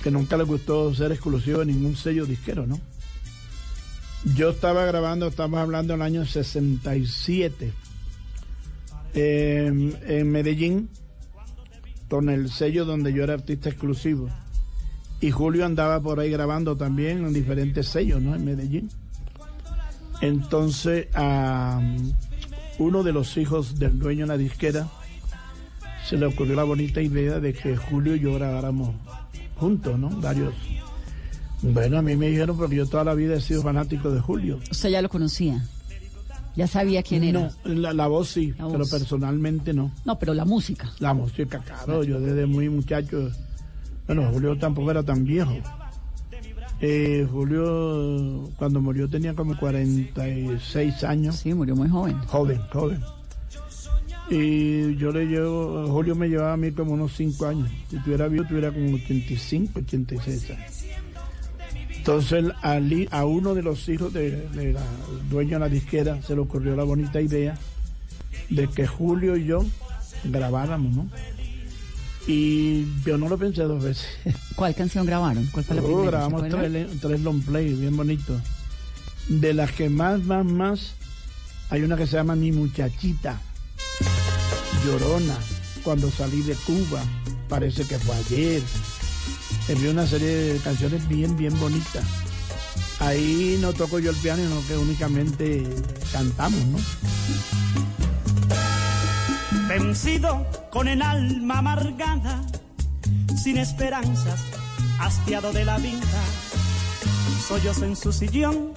que 0.03 0.11
nunca 0.11 0.37
le 0.37 0.43
gustó 0.43 0.93
ser 0.93 1.11
exclusivo 1.11 1.59
de 1.59 1.65
ningún 1.65 1.95
sello 1.95 2.25
disquero 2.25 2.67
no 2.67 2.79
Yo 4.25 4.51
estaba 4.51 4.85
grabando, 4.85 5.27
estamos 5.27 5.59
hablando 5.59 5.93
del 5.93 6.01
año 6.01 6.25
67, 6.25 7.73
eh, 9.13 9.93
en 10.07 10.31
Medellín, 10.31 10.89
con 12.09 12.29
el 12.29 12.49
sello 12.49 12.85
donde 12.85 13.11
yo 13.11 13.23
era 13.25 13.33
artista 13.33 13.69
exclusivo. 13.69 14.29
Y 15.19 15.31
Julio 15.31 15.65
andaba 15.65 16.01
por 16.01 16.19
ahí 16.19 16.29
grabando 16.29 16.77
también 16.77 17.25
en 17.25 17.33
diferentes 17.33 17.87
sellos, 17.87 18.21
¿no? 18.21 18.33
En 18.33 18.45
Medellín. 18.45 18.89
Entonces, 20.21 21.07
a 21.15 21.81
uno 22.79 23.03
de 23.03 23.11
los 23.11 23.35
hijos 23.35 23.77
del 23.77 23.99
dueño 23.99 24.25
de 24.25 24.27
la 24.27 24.37
disquera 24.37 24.87
se 26.07 26.17
le 26.17 26.25
ocurrió 26.25 26.55
la 26.55 26.63
bonita 26.63 27.01
idea 27.01 27.39
de 27.39 27.53
que 27.53 27.75
Julio 27.75 28.15
y 28.15 28.21
yo 28.21 28.33
grabáramos 28.33 28.95
juntos, 29.57 29.99
¿no? 29.99 30.09
Varios. 30.21 30.53
Bueno, 31.63 31.97
a 31.97 32.01
mí 32.01 32.15
me 32.15 32.27
dijeron 32.27 32.57
porque 32.57 32.75
yo 32.75 32.85
toda 32.87 33.03
la 33.05 33.13
vida 33.13 33.35
he 33.35 33.41
sido 33.41 33.61
fanático 33.63 34.11
de 34.11 34.19
Julio. 34.19 34.59
¿Usted 34.69 34.89
ya 34.89 35.01
lo 35.01 35.09
conocía? 35.09 35.65
¿Ya 36.55 36.67
sabía 36.67 37.01
quién 37.01 37.23
era? 37.23 37.51
No, 37.65 37.73
la, 37.73 37.93
la 37.93 38.07
voz 38.07 38.29
sí, 38.29 38.49
La 38.59 38.67
pero 38.67 38.79
voz. 38.79 38.91
personalmente 38.91 39.73
no. 39.73 39.91
No, 40.05 40.19
pero 40.19 40.33
la 40.33 40.45
música. 40.45 40.91
La 40.99 41.13
música, 41.13 41.59
claro, 41.59 42.03
yo 42.03 42.19
desde 42.19 42.45
muy 42.45 42.69
muchacho. 42.69 43.31
Bueno, 44.05 44.29
Julio 44.31 44.57
tampoco 44.57 44.91
era 44.91 45.01
tan 45.01 45.23
viejo. 45.23 45.53
Eh, 46.81 47.25
Julio, 47.31 48.49
cuando 48.57 48.81
murió, 48.81 49.09
tenía 49.09 49.33
como 49.33 49.57
46 49.57 51.03
años. 51.05 51.37
Sí, 51.37 51.53
murió 51.53 51.75
muy 51.77 51.87
joven. 51.87 52.17
Joven, 52.27 52.61
joven. 52.71 52.99
Y 54.29 54.95
yo 54.97 55.11
le 55.11 55.25
llevo, 55.25 55.87
Julio 55.87 56.15
me 56.15 56.27
llevaba 56.27 56.53
a 56.53 56.57
mí 56.57 56.71
como 56.71 56.93
unos 56.93 57.13
5 57.15 57.45
años. 57.45 57.69
Si 57.89 57.97
tuviera 57.99 58.27
vivo, 58.27 58.45
tuviera 58.47 58.71
como 58.71 58.95
85, 58.95 59.79
86 59.79 60.49
años. 60.51 60.83
Entonces 62.03 62.43
al 62.61 63.07
a 63.11 63.23
uno 63.23 63.55
de 63.55 63.63
los 63.63 63.87
hijos 63.87 64.11
de, 64.11 64.31
de 64.49 64.73
la 64.73 64.81
dueño 65.29 65.51
de 65.53 65.59
la 65.61 65.69
disquera 65.69 66.21
se 66.21 66.35
le 66.35 66.41
ocurrió 66.41 66.75
la 66.75 66.83
bonita 66.83 67.21
idea 67.21 67.57
de 68.49 68.67
que 68.67 68.85
Julio 68.85 69.37
y 69.37 69.45
yo 69.45 69.65
grabáramos, 70.25 70.93
¿no? 70.93 71.09
Y 72.27 72.85
yo 73.05 73.17
no 73.17 73.29
lo 73.29 73.37
pensé 73.37 73.63
dos 73.63 73.81
veces. 73.81 74.05
¿Cuál 74.57 74.75
canción 74.75 75.05
grabaron? 75.05 75.47
¿Cuál 75.53 75.63
fue 75.63 75.77
la 75.77 75.81
Oh, 75.81 75.85
primera? 75.85 76.03
¿Se 76.03 76.11
grabamos 76.11 76.49
tres, 76.49 76.87
tres 76.99 77.21
long 77.21 77.41
play, 77.41 77.73
bien 77.73 77.95
bonitos. 77.95 78.41
De 79.29 79.53
las 79.53 79.71
que 79.71 79.87
más, 79.87 80.21
más, 80.23 80.45
más, 80.45 80.95
hay 81.69 81.83
una 81.83 81.95
que 81.95 82.05
se 82.05 82.17
llama 82.17 82.35
Mi 82.35 82.51
Muchachita, 82.51 83.39
Llorona, 84.85 85.37
Cuando 85.85 86.11
salí 86.11 86.41
de 86.41 86.55
Cuba, 86.55 87.01
parece 87.47 87.85
que 87.85 87.97
fue 87.97 88.13
ayer. 88.15 88.61
Envié 89.67 89.89
una 89.89 90.05
serie 90.05 90.27
de 90.27 90.59
canciones 90.59 91.07
bien, 91.07 91.35
bien 91.37 91.57
bonitas. 91.59 92.03
Ahí 92.99 93.57
no 93.61 93.73
toco 93.73 93.99
yo 93.99 94.11
el 94.11 94.15
piano, 94.17 94.43
sino 94.43 94.67
que 94.67 94.77
únicamente 94.77 95.63
cantamos, 96.11 96.65
¿no? 96.65 96.77
Vencido 99.67 100.45
con 100.71 100.87
el 100.87 101.01
alma 101.01 101.59
amargada, 101.59 102.41
sin 103.41 103.57
esperanzas, 103.57 104.41
hastiado 104.99 105.51
de 105.51 105.65
la 105.65 105.77
vida. 105.77 106.01
Sollozo 107.47 107.85
en 107.85 107.95
su 107.95 108.11
sillón, 108.11 108.73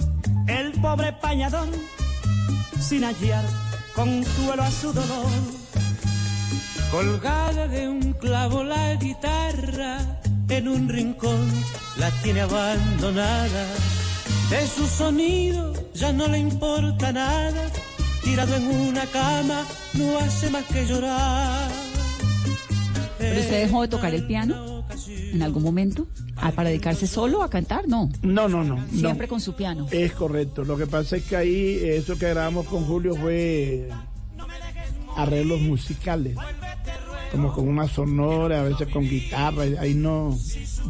el 0.47 0.73
pobre 0.81 1.13
pañador, 1.13 1.69
sin 2.81 3.05
hallar 3.05 3.45
consuelo 3.97 4.63
a 4.63 4.71
su 4.71 4.93
dolor. 4.93 5.27
Colgada 6.91 7.67
de 7.67 7.89
un 7.89 8.13
clavo 8.13 8.63
la 8.63 8.95
guitarra, 8.95 9.99
en 10.49 10.69
un 10.69 10.89
rincón 10.89 11.49
la 11.99 12.11
tiene 12.23 12.41
abandonada. 12.43 13.67
De 14.51 14.67
su 14.67 14.87
sonido 14.87 15.73
ya 15.95 16.13
no 16.13 16.29
le 16.29 16.39
importa 16.39 17.13
nada, 17.13 17.71
tirado 18.23 18.55
en 18.57 18.67
una 18.67 19.05
cama 19.07 19.65
no 19.95 20.19
hace 20.19 20.51
más 20.51 20.65
que 20.67 20.87
llorar. 20.87 21.71
¿Pero 23.19 23.41
usted 23.41 23.63
dejó 23.63 23.83
de 23.83 23.89
tocar 23.89 24.15
el 24.15 24.27
piano 24.27 24.85
en 25.07 25.43
algún 25.43 25.63
momento? 25.63 26.07
Ah, 26.37 26.53
¿Para 26.53 26.69
dedicarse 26.69 27.07
solo 27.07 27.43
a 27.43 27.49
cantar? 27.51 27.89
No. 27.89 28.11
No, 28.23 28.49
no, 28.49 28.63
no. 28.63 28.77
no. 28.77 28.89
Siempre 28.89 29.27
con 29.27 29.41
su 29.41 29.55
piano. 29.55 29.87
Es 29.91 30.13
correcto. 30.13 30.65
Lo 30.65 30.77
que 30.77 30.87
pasa 30.87 31.17
es 31.17 31.25
que 31.25 31.37
ahí, 31.37 31.81
eso 31.83 32.19
que 32.19 32.29
grabamos 32.29 32.67
con 32.67 32.85
Julio 32.85 33.17
fue 33.17 33.89
arreglos 35.17 35.61
musicales. 35.63 36.37
Como 37.33 37.53
con 37.53 37.69
una 37.69 37.89
sonora, 37.89 38.61
a 38.61 38.65
veces 38.65 38.89
con 38.89 39.03
guitarra. 39.09 39.65
Ahí 39.81 39.95
no, 39.95 40.37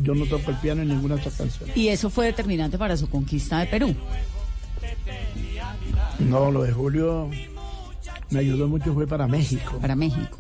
yo 0.03 0.15
no 0.15 0.27
toco 0.27 0.51
el 0.51 0.57
piano 0.59 0.83
en 0.83 0.89
ninguna 0.89 1.15
de 1.17 1.23
esas 1.23 1.35
canciones. 1.35 1.77
Y 1.77 1.89
eso 1.89 2.11
fue 2.11 2.27
determinante 2.27 2.79
para 2.79 2.97
su 2.97 3.09
conquista 3.09 3.59
de 3.61 3.67
Perú. 3.67 3.95
No, 6.19 6.51
lo 6.51 6.63
de 6.63 6.73
Julio 6.73 7.31
me 8.31 8.39
ayudó 8.41 8.69
mucho, 8.69 8.93
fue 8.95 9.07
para 9.07 9.27
México. 9.27 9.79
Para 9.81 9.97
México. 9.97 10.39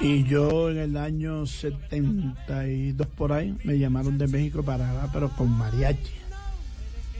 Y 0.00 0.24
yo 0.24 0.70
en 0.70 0.78
el 0.78 0.96
año 0.96 1.46
72 1.46 3.06
por 3.16 3.32
ahí 3.32 3.56
me 3.64 3.78
llamaron 3.78 4.18
de 4.18 4.26
México 4.26 4.62
para 4.62 4.86
grabar, 4.92 5.10
pero 5.12 5.30
con 5.30 5.50
mariachi. 5.50 6.10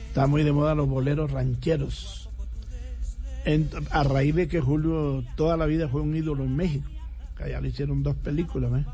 Está 0.09 0.27
muy 0.27 0.43
de 0.43 0.53
moda 0.53 0.75
los 0.75 0.89
boleros 0.89 1.31
rancheros. 1.31 2.29
En- 3.45 3.69
a 3.91 4.03
raíz 4.05 4.35
de 4.35 4.49
que 4.49 4.61
Julio 4.61 5.23
toda 5.37 5.57
la 5.57 5.67
vida 5.67 5.89
fue 5.89 6.01
un 6.01 6.17
ídolo 6.17 6.45
en 6.45 6.57
México, 6.57 6.89
que 7.37 7.45
allá 7.45 7.61
le 7.61 7.69
hicieron 7.69 8.03
dos 8.03 8.15
películas, 8.17 8.71
¿ves? 8.73 8.85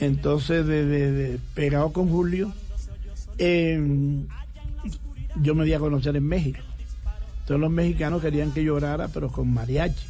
Entonces, 0.00 0.66
de, 0.66 0.84
de- 0.84 1.12
de- 1.12 1.38
pegado 1.54 1.92
con 1.92 2.08
Julio, 2.08 2.52
eh, 3.38 3.80
yo 5.42 5.54
me 5.54 5.64
di 5.64 5.72
a 5.74 5.78
conocer 5.78 6.16
en 6.16 6.24
México. 6.26 6.58
Entonces 7.40 7.60
los 7.60 7.70
mexicanos 7.70 8.22
querían 8.22 8.50
que 8.52 8.64
llorara, 8.64 9.08
pero 9.08 9.28
con 9.30 9.52
mariachi. 9.52 10.06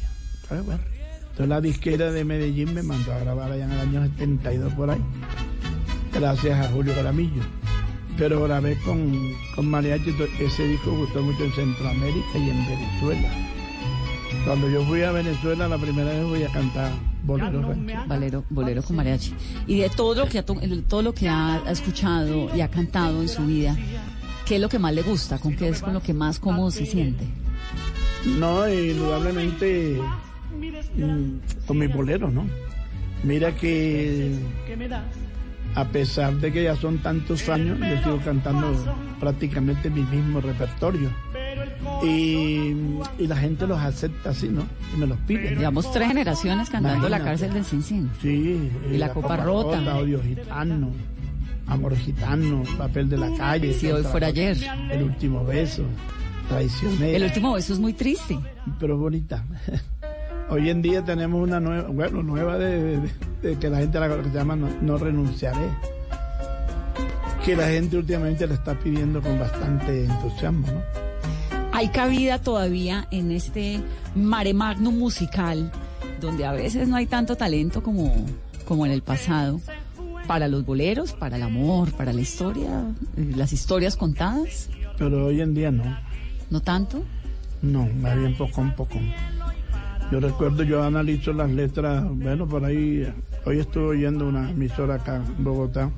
¿sabes? 0.47 0.65
Bueno, 0.65 0.81
entonces 1.21 1.47
la 1.49 1.61
disquera 1.61 2.11
de 2.11 2.23
Medellín 2.23 2.73
me 2.73 2.81
mandó 2.83 3.13
a 3.13 3.19
grabar 3.19 3.51
allá 3.51 3.65
en 3.65 3.71
el 3.71 3.79
año 3.79 4.03
72 4.17 4.73
por 4.73 4.89
ahí, 4.89 4.99
gracias 6.13 6.65
a 6.65 6.71
Julio 6.71 6.95
Garamillo. 6.95 7.41
Pero 8.17 8.41
grabé 8.43 8.79
con, 8.83 9.13
con 9.55 9.69
mariachi, 9.69 10.15
ese 10.39 10.67
disco 10.67 10.91
gustó 10.95 11.21
mucho 11.21 11.43
en 11.43 11.51
Centroamérica 11.53 12.37
y 12.39 12.49
en 12.49 12.65
Venezuela. 12.65 13.29
Cuando 14.47 14.69
yo 14.69 14.81
fui 14.85 15.01
a 15.03 15.11
Venezuela 15.11 15.67
la 15.67 15.77
primera 15.77 16.09
vez 16.09 16.23
voy 16.23 16.43
a 16.43 16.47
cantar 16.47 16.89
boleros 17.23 17.67
rancheros. 17.67 18.07
Bolero, 18.07 18.43
bolero 18.49 18.81
con 18.81 18.95
mariachi. 18.95 19.33
Y 19.67 19.79
de 19.79 19.89
todo 19.89 20.15
lo 20.15 20.29
que 20.29 20.39
ha, 20.39 20.45
todo 20.45 21.01
lo 21.01 21.13
que 21.13 21.27
ha, 21.27 21.55
ha 21.65 21.71
escuchado 21.71 22.55
y 22.55 22.61
ha 22.61 22.69
cantado 22.69 23.21
en 23.21 23.27
su 23.27 23.45
vida, 23.45 23.75
¿qué 24.45 24.55
es 24.55 24.61
lo 24.61 24.69
que 24.69 24.79
más 24.79 24.93
le 24.93 25.01
gusta? 25.01 25.37
¿Con 25.37 25.53
qué 25.57 25.67
es 25.67 25.81
con 25.81 25.93
lo 25.93 26.01
que 26.01 26.13
más 26.13 26.39
cómodo 26.39 26.71
se 26.71 26.85
siente? 26.85 27.25
No, 28.39 28.65
indudablemente 28.69 29.99
mm, 30.95 31.65
con 31.67 31.77
mis 31.77 31.93
boleros, 31.93 32.31
¿no? 32.31 32.47
Mira 33.23 33.53
que 33.53 34.33
a 35.75 35.85
pesar 35.89 36.33
de 36.37 36.53
que 36.53 36.63
ya 36.63 36.77
son 36.77 36.99
tantos 36.99 37.49
años, 37.49 37.77
yo 37.79 38.01
sigo 38.01 38.21
cantando 38.23 38.73
prácticamente 39.19 39.89
mi 39.89 40.03
mismo 40.03 40.39
repertorio. 40.39 41.09
Y, 42.03 42.75
y 43.19 43.27
la 43.27 43.35
gente 43.37 43.65
los 43.67 43.79
acepta 43.79 44.29
así, 44.29 44.49
¿no? 44.49 44.63
Y 44.93 44.97
me 44.99 45.07
los 45.07 45.17
pide. 45.19 45.51
¿no? 45.51 45.59
Llevamos 45.59 45.91
tres 45.91 46.07
generaciones 46.07 46.69
cantando 46.69 47.09
La 47.09 47.19
cárcel 47.23 47.53
del 47.53 47.65
Cincín. 47.65 48.09
Sí. 48.21 48.69
Y 48.91 48.97
La 48.97 49.09
Copa 49.13 49.37
Rota. 49.37 49.97
Odio 49.97 50.21
Gitano, 50.21 50.91
Amor 51.67 51.95
Gitano, 51.97 52.63
Papel 52.77 53.09
de 53.09 53.17
la 53.17 53.35
Calle. 53.35 53.73
Si 53.73 53.91
hoy 53.91 54.03
fuera 54.03 54.27
ayer. 54.27 54.57
El 54.91 55.03
último 55.03 55.43
beso, 55.43 55.83
Traicionera. 56.49 57.17
El 57.17 57.23
último 57.23 57.53
beso 57.53 57.73
es 57.73 57.79
muy 57.79 57.93
triste. 57.93 58.37
pero 58.79 58.97
bonita. 58.97 59.43
Hoy 60.49 60.69
en 60.69 60.81
día 60.81 61.03
tenemos 61.03 61.41
una 61.45 61.59
nueva, 61.59 61.89
bueno, 61.89 62.23
nueva 62.23 62.57
de, 62.57 62.99
de- 63.01 63.09
de 63.41 63.55
que 63.59 63.69
la 63.69 63.79
gente 63.79 63.99
la 63.99 64.07
que 64.07 64.23
se 64.29 64.29
llama 64.33 64.55
no, 64.55 64.69
No 64.81 64.97
renunciaré. 64.97 65.67
Que 67.43 67.53
la 67.55 67.67
gente 67.67 67.97
últimamente 67.97 68.47
la 68.47 68.53
está 68.53 68.73
pidiendo 68.79 69.21
con 69.21 69.37
bastante 69.37 70.05
entusiasmo, 70.05 70.67
¿no? 70.67 71.06
Hay 71.77 71.89
cabida 71.89 72.39
todavía 72.39 73.07
en 73.11 73.31
este 73.31 73.79
mare 74.15 74.55
magnum 74.55 74.97
musical, 74.97 75.71
donde 76.19 76.43
a 76.43 76.51
veces 76.51 76.87
no 76.87 76.95
hay 76.95 77.05
tanto 77.05 77.35
talento 77.35 77.83
como, 77.83 78.15
como 78.65 78.87
en 78.87 78.91
el 78.91 79.03
pasado, 79.03 79.61
para 80.25 80.47
los 80.47 80.65
boleros, 80.65 81.13
para 81.13 81.35
el 81.35 81.43
amor, 81.43 81.91
para 81.91 82.13
la 82.13 82.21
historia, 82.21 82.83
eh, 83.15 83.31
las 83.35 83.53
historias 83.53 83.95
contadas. 83.95 84.71
Pero 84.97 85.27
hoy 85.27 85.39
en 85.39 85.53
día 85.53 85.69
no. 85.69 85.83
¿No 86.49 86.61
tanto? 86.61 87.03
No, 87.61 87.87
más 88.01 88.17
bien 88.17 88.35
poco 88.35 88.63
a 88.63 88.75
poco. 88.75 88.97
Yo 90.11 90.19
recuerdo, 90.19 90.63
yo 90.63 90.81
analizo 90.81 91.31
las 91.31 91.51
letras, 91.51 92.03
bueno, 92.09 92.47
por 92.47 92.65
ahí, 92.65 93.07
hoy 93.45 93.59
estuve 93.59 93.85
oyendo 93.89 94.27
una 94.27 94.49
emisora 94.49 94.95
acá 94.95 95.17
en 95.17 95.43
Bogotá, 95.43 95.91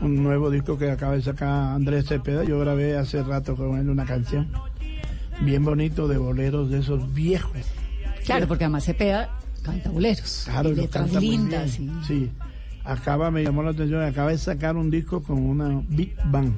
un 0.00 0.22
nuevo 0.22 0.48
disco 0.48 0.78
que 0.78 0.92
acaba 0.92 1.14
de 1.14 1.22
sacar 1.22 1.74
Andrés 1.74 2.06
Cepeda, 2.06 2.44
yo 2.44 2.60
grabé 2.60 2.96
hace 2.96 3.20
rato 3.24 3.56
con 3.56 3.76
él 3.78 3.88
una 3.88 4.04
canción, 4.04 4.48
bien 5.44 5.64
bonito 5.64 6.08
de 6.08 6.18
boleros 6.18 6.70
de 6.70 6.80
esos 6.80 7.12
viejos. 7.12 7.52
Claro, 8.24 8.46
porque 8.46 8.64
además 8.64 8.84
Cepeda 8.84 9.30
canta 9.62 9.90
boleros. 9.90 10.42
Claro, 10.44 10.70
y 10.70 10.74
letras 10.76 11.04
canta 11.04 11.20
lindas. 11.20 11.78
Sí, 12.06 12.30
acaba, 12.84 13.30
me 13.30 13.42
llamó 13.42 13.62
la 13.62 13.70
atención, 13.70 14.02
acaba 14.02 14.30
de 14.30 14.38
sacar 14.38 14.76
un 14.76 14.90
disco 14.90 15.22
con 15.22 15.38
una 15.38 15.82
Big 15.88 16.14
Band 16.26 16.54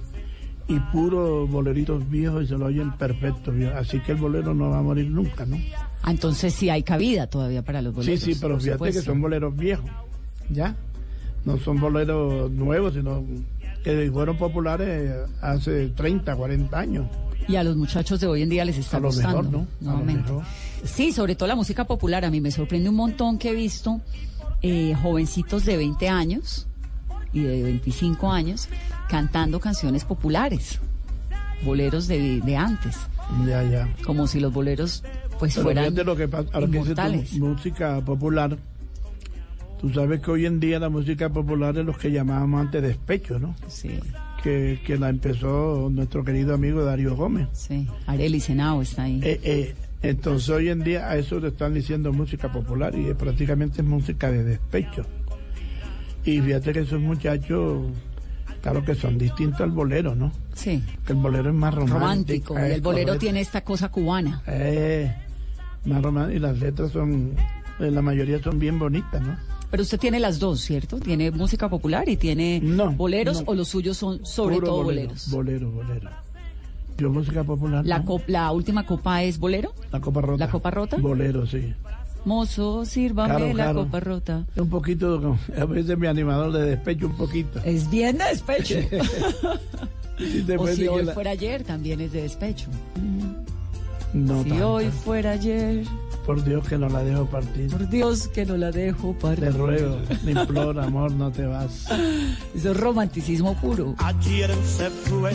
y 0.66 0.78
puros 0.80 1.50
boleritos 1.50 2.08
viejos 2.08 2.44
y 2.44 2.46
se 2.46 2.56
lo 2.56 2.66
oyen 2.66 2.92
perfecto, 2.92 3.52
así 3.76 4.00
que 4.00 4.12
el 4.12 4.18
bolero 4.18 4.54
no 4.54 4.70
va 4.70 4.78
a 4.78 4.82
morir 4.82 5.10
nunca, 5.10 5.44
¿no? 5.44 5.58
Ah, 6.02 6.10
entonces 6.10 6.54
sí 6.54 6.70
hay 6.70 6.82
cabida 6.82 7.26
todavía 7.26 7.62
para 7.62 7.82
los 7.82 7.94
boleros. 7.94 8.20
Sí, 8.20 8.32
sí, 8.32 8.38
pero 8.40 8.58
fíjate 8.58 8.92
que 8.92 9.02
son 9.02 9.20
boleros 9.20 9.54
viejos, 9.54 9.90
¿ya? 10.48 10.74
No 11.44 11.58
son 11.58 11.80
boleros 11.80 12.50
nuevos, 12.50 12.94
sino 12.94 13.24
que 13.82 14.10
fueron 14.10 14.38
populares 14.38 15.12
hace 15.42 15.88
30, 15.88 16.34
40 16.34 16.78
años. 16.78 17.06
Y 17.48 17.56
a 17.56 17.62
los 17.62 17.76
muchachos 17.76 18.20
de 18.20 18.26
hoy 18.26 18.42
en 18.42 18.48
día 18.48 18.64
les 18.64 18.78
está 18.78 18.96
A 18.96 19.00
lo 19.00 19.08
gustando. 19.08 19.42
mejor, 19.42 19.66
¿no? 19.80 19.90
A 19.90 19.98
lo 19.98 20.04
mejor. 20.04 20.42
Sí, 20.84 21.12
sobre 21.12 21.34
todo 21.34 21.46
la 21.48 21.54
música 21.56 21.84
popular. 21.84 22.24
A 22.24 22.30
mí 22.30 22.40
me 22.40 22.50
sorprende 22.50 22.88
un 22.88 22.94
montón 22.96 23.38
que 23.38 23.50
he 23.50 23.54
visto 23.54 24.00
eh, 24.62 24.94
jovencitos 25.02 25.64
de 25.64 25.76
20 25.76 26.08
años 26.08 26.66
y 27.32 27.40
de 27.42 27.62
25 27.62 28.30
años 28.30 28.68
cantando 29.08 29.60
canciones 29.60 30.04
populares, 30.04 30.80
boleros 31.64 32.06
de, 32.06 32.40
de 32.40 32.56
antes, 32.56 32.96
Ya, 33.46 33.62
ya. 33.64 33.88
como 34.06 34.26
si 34.26 34.40
los 34.40 34.52
boleros 34.52 35.02
pues 35.38 35.54
Pero 35.54 35.64
fueran 35.64 35.84
fíjate 35.86 36.04
lo 36.04 36.16
que 36.16 36.28
pasa, 36.28 36.48
ahora 36.52 36.66
música 37.38 38.00
popular, 38.04 38.56
tú 39.80 39.90
sabes 39.92 40.20
que 40.20 40.30
hoy 40.30 40.46
en 40.46 40.60
día 40.60 40.78
la 40.78 40.88
música 40.88 41.28
popular 41.28 41.76
es 41.76 41.84
lo 41.84 41.92
que 41.96 42.10
llamábamos 42.12 42.60
antes 42.62 42.82
despecho, 42.82 43.38
¿no? 43.38 43.54
Sí. 43.68 43.98
Que, 44.44 44.78
que 44.84 44.98
la 44.98 45.08
empezó 45.08 45.88
nuestro 45.90 46.22
querido 46.22 46.52
amigo 46.52 46.84
Darío 46.84 47.16
Gómez. 47.16 47.48
Sí, 47.54 47.88
Arely 48.06 48.40
Senao 48.40 48.82
está 48.82 49.04
ahí. 49.04 49.18
Eh, 49.22 49.40
eh, 49.42 49.74
entonces 50.02 50.50
hoy 50.50 50.68
en 50.68 50.84
día 50.84 51.08
a 51.08 51.16
eso 51.16 51.40
le 51.40 51.48
están 51.48 51.72
diciendo 51.72 52.12
música 52.12 52.52
popular 52.52 52.94
y 52.94 53.08
es 53.08 53.16
prácticamente 53.16 53.80
es 53.80 53.86
música 53.86 54.30
de 54.30 54.44
despecho. 54.44 55.06
Y 56.26 56.42
fíjate 56.42 56.74
que 56.74 56.80
esos 56.80 57.00
muchachos, 57.00 57.90
claro 58.60 58.84
que 58.84 58.94
son 58.94 59.16
distintos 59.16 59.62
al 59.62 59.70
bolero, 59.70 60.14
¿no? 60.14 60.30
Sí. 60.52 60.82
Que 61.06 61.14
el 61.14 61.18
bolero 61.18 61.48
es 61.48 61.54
más 61.54 61.74
romántico. 61.74 62.54
romántico. 62.54 62.54
y 62.54 62.72
el 62.72 62.80
bolero 62.82 63.06
correcto. 63.06 63.20
tiene 63.20 63.40
esta 63.40 63.62
cosa 63.62 63.90
cubana. 63.90 64.42
Eh, 64.46 65.10
más 65.86 66.02
romántico 66.02 66.36
y 66.36 66.40
las 66.40 66.58
letras 66.58 66.92
son, 66.92 67.34
eh, 67.80 67.90
la 67.90 68.02
mayoría 68.02 68.42
son 68.42 68.58
bien 68.58 68.78
bonitas, 68.78 69.22
¿no? 69.22 69.38
Pero 69.74 69.82
usted 69.82 69.98
tiene 69.98 70.20
las 70.20 70.38
dos, 70.38 70.60
¿cierto? 70.60 71.00
Tiene 71.00 71.32
música 71.32 71.68
popular 71.68 72.08
y 72.08 72.16
tiene 72.16 72.62
boleros 72.96 73.40
no. 73.42 73.50
o 73.50 73.54
los 73.56 73.66
suyos 73.66 73.96
son 73.96 74.24
sobre 74.24 74.54
Puro 74.54 74.66
todo 74.68 74.84
bolero, 74.84 75.08
boleros. 75.08 75.30
Bolero, 75.32 75.70
bolero. 75.72 76.10
Yo 76.96 77.10
música 77.10 77.42
popular. 77.42 77.84
La, 77.84 77.98
¿no? 77.98 78.04
cop- 78.04 78.28
la 78.28 78.52
última 78.52 78.86
copa 78.86 79.24
es 79.24 79.36
bolero. 79.36 79.72
La 79.90 80.00
copa 80.00 80.20
rota. 80.20 80.44
¿La 80.46 80.50
copa 80.52 80.70
rota? 80.70 80.96
Bolero, 80.98 81.44
sí. 81.44 81.74
Mozo, 82.24 82.84
sírvame 82.84 83.30
Claro, 83.30 83.46
la 83.48 83.52
claro. 83.54 83.84
copa 83.84 83.98
rota. 84.00 84.44
Un 84.56 84.70
poquito, 84.70 85.36
a 85.60 85.64
veces 85.64 85.98
mi 85.98 86.06
animador 86.06 86.52
le 86.52 86.60
despecho 86.60 87.06
un 87.08 87.16
poquito. 87.16 87.58
Es 87.64 87.90
bien 87.90 88.16
de 88.18 88.24
despecho. 88.26 88.76
O 90.58 90.68
si 90.68 90.86
hoy 90.86 91.04
la- 91.04 91.12
fuera 91.12 91.32
ayer, 91.32 91.64
también 91.64 92.00
es 92.00 92.12
de 92.12 92.22
despecho. 92.22 92.68
No 94.12 94.44
si 94.44 94.50
tanto. 94.50 94.72
hoy 94.74 94.86
fuera 94.90 95.32
ayer, 95.32 95.82
Por 96.26 96.42
Dios 96.42 96.66
que 96.66 96.78
no 96.78 96.88
la 96.88 97.02
dejo 97.04 97.26
partir. 97.26 97.70
por 97.70 97.88
Dios 97.88 98.28
que 98.28 98.46
no 98.46 98.56
la 98.56 98.70
dejo 98.70 99.12
partir. 99.12 99.44
Te 99.44 99.50
ruego, 99.50 99.96
te 100.24 100.30
imploro, 100.30 100.82
amor, 100.82 101.12
no 101.12 101.30
te 101.30 101.46
vas. 101.46 101.86
Eso 102.54 102.70
es 102.70 102.76
romanticismo 102.76 103.54
puro. 103.60 103.94
Ayer 103.98 104.50
se 104.64 104.88
fue 104.90 105.32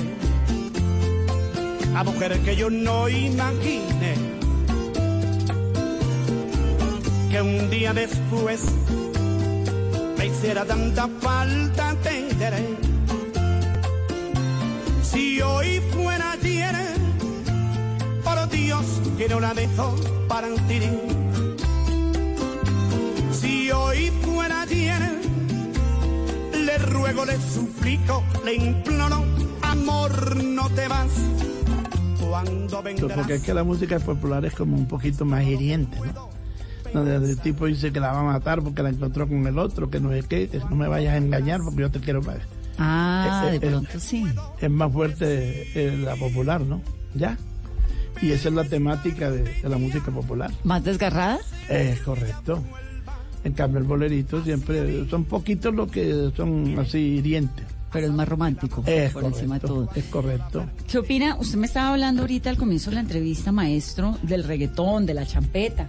la 1.93 2.03
mujer 2.03 2.39
que 2.39 2.55
yo 2.55 2.69
no 2.69 3.09
imaginé 3.09 4.15
que 7.29 7.41
un 7.41 7.69
día 7.69 7.93
después 7.93 8.63
me 10.17 10.25
hiciera 10.27 10.65
tanta 10.65 11.07
falta 11.19 11.95
te 12.03 12.33
diré 12.33 12.77
si 15.03 15.41
hoy 15.41 15.81
Que 19.20 19.28
no 19.28 19.41
la 19.41 19.53
dejo 19.53 19.97
partir 20.30 20.82
si 23.34 23.70
hoy 23.70 24.09
fuera 24.22 24.61
ayer 24.61 25.01
le 26.53 26.78
ruego, 26.78 27.26
le 27.26 27.38
suplico, 27.38 28.24
le 28.45 28.55
imploro, 28.55 29.26
amor, 29.61 30.41
no 30.41 30.70
te 30.70 30.88
vas. 30.88 31.11
Cuando 32.30 32.82
vendrás. 32.82 33.17
Porque 33.17 33.36
es 33.36 33.43
que 33.43 33.53
la 33.53 33.65
música 33.65 33.99
popular 33.99 34.45
es 34.45 34.55
como 34.55 34.78
un 34.78 34.88
poquito 34.88 35.26
más 35.26 35.43
hiriente, 35.43 35.97
¿no? 35.99 36.30
Donde 36.93 37.17
el 37.17 37.38
tipo 37.41 37.65
dice 37.65 37.91
que 37.91 37.99
la 37.99 38.13
va 38.13 38.22
a 38.22 38.24
matar 38.24 38.61
porque 38.61 38.82
la 38.84 38.89
encontró 38.91 39.28
con 39.28 39.45
el 39.45 39.59
otro, 39.59 39.89
que 39.89 39.99
no 39.99 40.13
es 40.13 40.28
que, 40.28 40.47
que 40.47 40.59
no 40.59 40.78
me 40.78 40.88
vayas 40.88 41.15
a 41.15 41.17
engañar 41.17 41.59
porque 41.61 41.82
yo 41.82 41.91
te 41.91 41.99
quiero 41.99 42.22
más. 42.22 42.38
Ah, 42.78 43.47
Eh, 43.47 43.59
de 43.59 43.67
eh, 43.67 43.70
pronto 43.70 43.99
sí. 43.99 44.26
Es 44.61 44.72
más 44.72 44.93
fuerte 44.93 45.67
eh, 45.76 45.97
la 45.97 46.15
popular, 46.15 46.61
¿no? 46.61 46.82
Ya. 47.13 47.38
Y 48.22 48.32
esa 48.32 48.49
es 48.49 48.55
la 48.55 48.65
temática 48.65 49.32
de, 49.32 49.43
de 49.43 49.70
la 49.70 49.78
música 49.78 50.11
popular. 50.11 50.51
¿Más 50.63 50.84
desgarrada? 50.84 51.39
Es 51.70 52.01
correcto. 52.01 52.61
En 53.43 53.53
cambio, 53.53 53.80
el 53.80 53.86
bolerito 53.86 54.43
siempre 54.43 55.07
son 55.09 55.24
poquitos 55.24 55.74
los 55.74 55.89
que 55.89 56.32
son 56.36 56.78
así 56.78 56.97
hirientes. 56.97 57.65
Pero 57.91 58.07
es 58.07 58.13
más 58.13 58.28
romántico, 58.28 58.84
Es 58.86 59.11
por 59.13 59.24
encima 59.24 59.55
de 59.55 59.61
correcto, 59.61 59.67
todo. 59.67 59.89
Es 59.95 60.05
correcto. 60.05 60.65
¿Qué 60.88 60.97
opina? 60.99 61.36
Usted 61.39 61.57
me 61.57 61.65
estaba 61.65 61.93
hablando 61.93 62.22
ahorita 62.22 62.49
al 62.49 62.57
comienzo 62.57 62.91
de 62.91 62.95
la 62.95 63.01
entrevista, 63.01 63.51
maestro, 63.51 64.17
del 64.22 64.43
reggaetón, 64.43 65.05
de 65.07 65.15
la 65.15 65.26
champeta, 65.26 65.88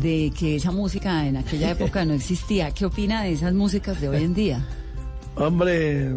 de 0.00 0.32
que 0.38 0.56
esa 0.56 0.70
música 0.70 1.26
en 1.26 1.36
aquella 1.36 1.70
época 1.70 2.04
no 2.06 2.14
existía. 2.14 2.70
¿Qué 2.70 2.86
opina 2.86 3.22
de 3.24 3.32
esas 3.32 3.52
músicas 3.52 4.00
de 4.00 4.08
hoy 4.08 4.24
en 4.24 4.32
día? 4.32 4.66
Hombre, 5.36 6.14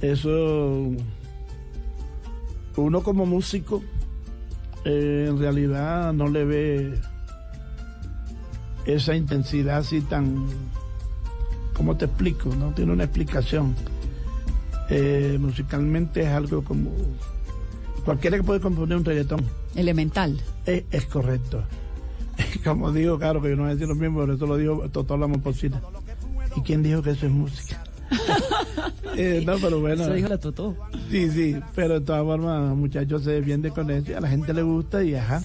eso. 0.00 0.92
Uno 2.76 3.02
como 3.02 3.24
músico, 3.26 3.82
eh, 4.84 5.26
en 5.28 5.38
realidad 5.38 6.12
no 6.12 6.28
le 6.28 6.44
ve 6.44 6.94
esa 8.86 9.14
intensidad 9.14 9.78
así 9.78 10.00
tan. 10.00 10.46
¿Cómo 11.74 11.96
te 11.96 12.04
explico? 12.04 12.54
No 12.54 12.72
tiene 12.72 12.92
una 12.92 13.04
explicación. 13.04 13.74
Eh, 14.90 15.38
musicalmente 15.40 16.22
es 16.22 16.28
algo 16.28 16.62
como. 16.62 16.90
Cualquiera 18.04 18.36
que 18.36 18.42
puede 18.42 18.60
componer 18.60 18.98
un 18.98 19.04
reggaetón. 19.04 19.44
Elemental. 19.74 20.40
Es, 20.66 20.84
es 20.90 21.06
correcto. 21.06 21.64
Como 22.64 22.92
digo, 22.92 23.18
claro 23.18 23.40
que 23.40 23.50
yo 23.50 23.56
no 23.56 23.62
voy 23.62 23.70
a 23.70 23.74
decir 23.74 23.88
lo 23.88 23.94
mismo, 23.94 24.20
pero 24.20 24.34
eso 24.34 24.46
lo 24.46 24.56
dijo 24.56 24.88
Totó 24.90 25.16
la 25.16 25.26
Momposina. 25.26 25.80
¿Y 26.56 26.60
quién 26.60 26.82
dijo 26.82 27.02
que 27.02 27.10
eso 27.10 27.26
es 27.26 27.32
música? 27.32 27.82
Eh, 29.16 29.42
no, 29.46 29.54
pero 29.58 29.80
bueno. 29.80 30.02
Eso 30.02 30.12
dijo 30.12 30.28
la 30.28 30.38
Totó. 30.38 30.76
Sí, 31.08 31.30
sí, 31.30 31.56
pero 31.76 32.00
de 32.00 32.06
todas 32.06 32.24
formas, 32.24 32.74
muchachos 32.76 33.22
se 33.22 33.30
defiende 33.30 33.70
con 33.70 33.88
eso 33.90 34.16
a 34.16 34.20
la 34.20 34.28
gente 34.28 34.52
le 34.52 34.62
gusta 34.62 35.04
y 35.04 35.14
ajá. 35.14 35.40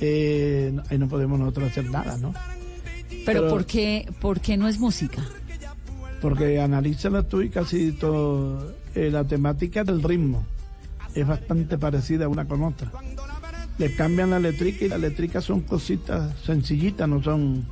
Eh, 0.00 0.70
no- 0.72 0.82
ahí 0.90 0.98
no 0.98 1.06
podemos 1.08 1.38
nosotros 1.38 1.70
hacer 1.70 1.90
nada, 1.90 2.16
¿no? 2.16 2.32
Pero, 3.26 3.40
Pero- 3.42 3.48
¿por, 3.48 3.66
qué, 3.66 4.10
¿por 4.20 4.40
qué 4.40 4.56
no 4.56 4.68
es 4.68 4.78
música? 4.78 5.22
Porque 6.22 6.58
analízala 6.60 7.22
tú 7.24 7.42
y 7.42 7.50
casi 7.50 7.92
todo, 7.92 8.74
eh, 8.94 9.10
la 9.10 9.24
temática 9.24 9.84
del 9.84 10.02
ritmo 10.02 10.46
es 11.14 11.26
bastante 11.26 11.76
parecida 11.76 12.26
una 12.28 12.46
con 12.46 12.62
otra. 12.62 12.90
Le 13.78 13.94
cambian 13.94 14.30
la 14.30 14.38
letrica 14.38 14.86
y 14.86 14.88
las 14.88 15.00
letricas 15.00 15.44
son 15.44 15.60
cositas 15.60 16.34
sencillitas, 16.44 17.06
no 17.06 17.22
son 17.22 17.66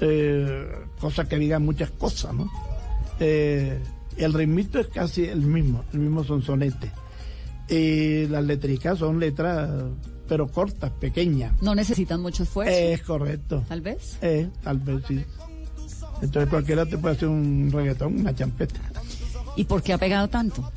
eh, 0.00 0.66
cosas 0.98 1.28
que 1.28 1.38
digan 1.38 1.64
muchas 1.64 1.90
cosas, 1.90 2.34
¿no? 2.34 2.50
Eh, 3.18 3.78
el 4.16 4.32
ritmito 4.32 4.78
es 4.78 4.88
casi 4.88 5.24
el 5.24 5.42
mismo, 5.42 5.84
el 5.92 6.00
mismo 6.00 6.24
sonsonete. 6.24 6.90
Y 7.68 8.26
las 8.26 8.44
letricas 8.44 8.98
son 8.98 9.20
letras, 9.20 9.70
pero 10.28 10.48
cortas, 10.48 10.90
pequeñas. 10.92 11.60
No 11.62 11.74
necesitan 11.74 12.20
mucho 12.20 12.42
esfuerzo. 12.42 12.72
Es 12.72 13.02
correcto. 13.02 13.64
Tal 13.68 13.80
vez. 13.80 14.18
Eh, 14.22 14.48
tal 14.62 14.78
vez 14.78 15.02
sí. 15.06 15.24
Entonces 16.22 16.50
cualquiera 16.50 16.84
te 16.84 16.98
puede 16.98 17.14
hacer 17.14 17.28
un 17.28 17.70
reggaetón, 17.72 18.20
una 18.20 18.34
champeta. 18.34 18.80
¿Y 19.56 19.64
por 19.64 19.82
qué 19.82 19.92
ha 19.92 19.98
pegado 19.98 20.28
tanto? 20.28 20.70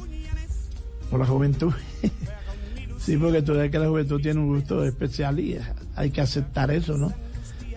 Por 1.09 1.19
la 1.19 1.25
juventud. 1.25 1.73
sí, 2.99 3.17
porque 3.17 3.41
tú 3.41 3.53
sabes 3.53 3.71
que 3.71 3.79
la 3.79 3.87
juventud 3.87 4.21
tiene 4.21 4.39
un 4.39 4.47
gusto 4.47 4.83
especial 4.83 5.39
y 5.39 5.57
hay 5.95 6.11
que 6.11 6.21
aceptar 6.21 6.71
eso, 6.71 6.97
¿no? 6.97 7.13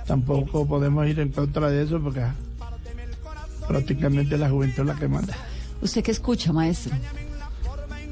Tampoco 0.06 0.66
podemos 0.66 1.06
ir 1.06 1.18
en 1.20 1.30
contra 1.30 1.68
de 1.70 1.82
eso 1.82 2.00
porque 2.00 2.22
prácticamente 3.66 4.38
la 4.38 4.48
juventud 4.48 4.82
es 4.82 4.86
la 4.86 4.94
que 4.94 5.08
manda. 5.08 5.34
¿Usted 5.82 6.02
qué 6.02 6.12
escucha, 6.12 6.52
maestro? 6.52 6.94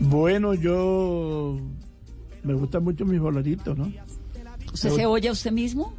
Bueno, 0.01 0.55
yo 0.55 1.57
me 2.42 2.55
gustan 2.55 2.84
mucho 2.84 3.05
mis 3.05 3.20
boleritos, 3.20 3.76
¿no? 3.78 3.92
¿Usted 4.72 4.90
Me 4.90 4.97
se 4.97 5.07
oye 5.07 5.28
a 5.28 5.32
usted 5.32 5.53
mismo? 5.53 5.95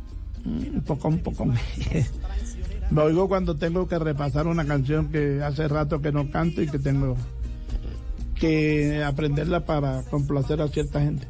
Un 0.46 0.84
poco, 0.86 1.08
un 1.08 1.20
poco. 1.20 1.46
Me 2.92 3.02
oigo 3.02 3.28
cuando 3.28 3.56
tengo 3.56 3.88
que 3.88 3.98
repasar 3.98 4.46
una 4.46 4.64
canción 4.66 5.10
que 5.10 5.42
hace 5.42 5.68
rato 5.68 6.02
que 6.02 6.12
no 6.12 6.30
canto 6.30 6.62
y 6.62 6.68
que 6.68 6.78
tengo 6.78 7.18
que 8.36 9.04
aprenderla 9.04 9.66
para 9.66 10.04
complacer 10.04 10.62
a 10.62 10.68
cierta 10.68 11.02
gente. 11.02 11.28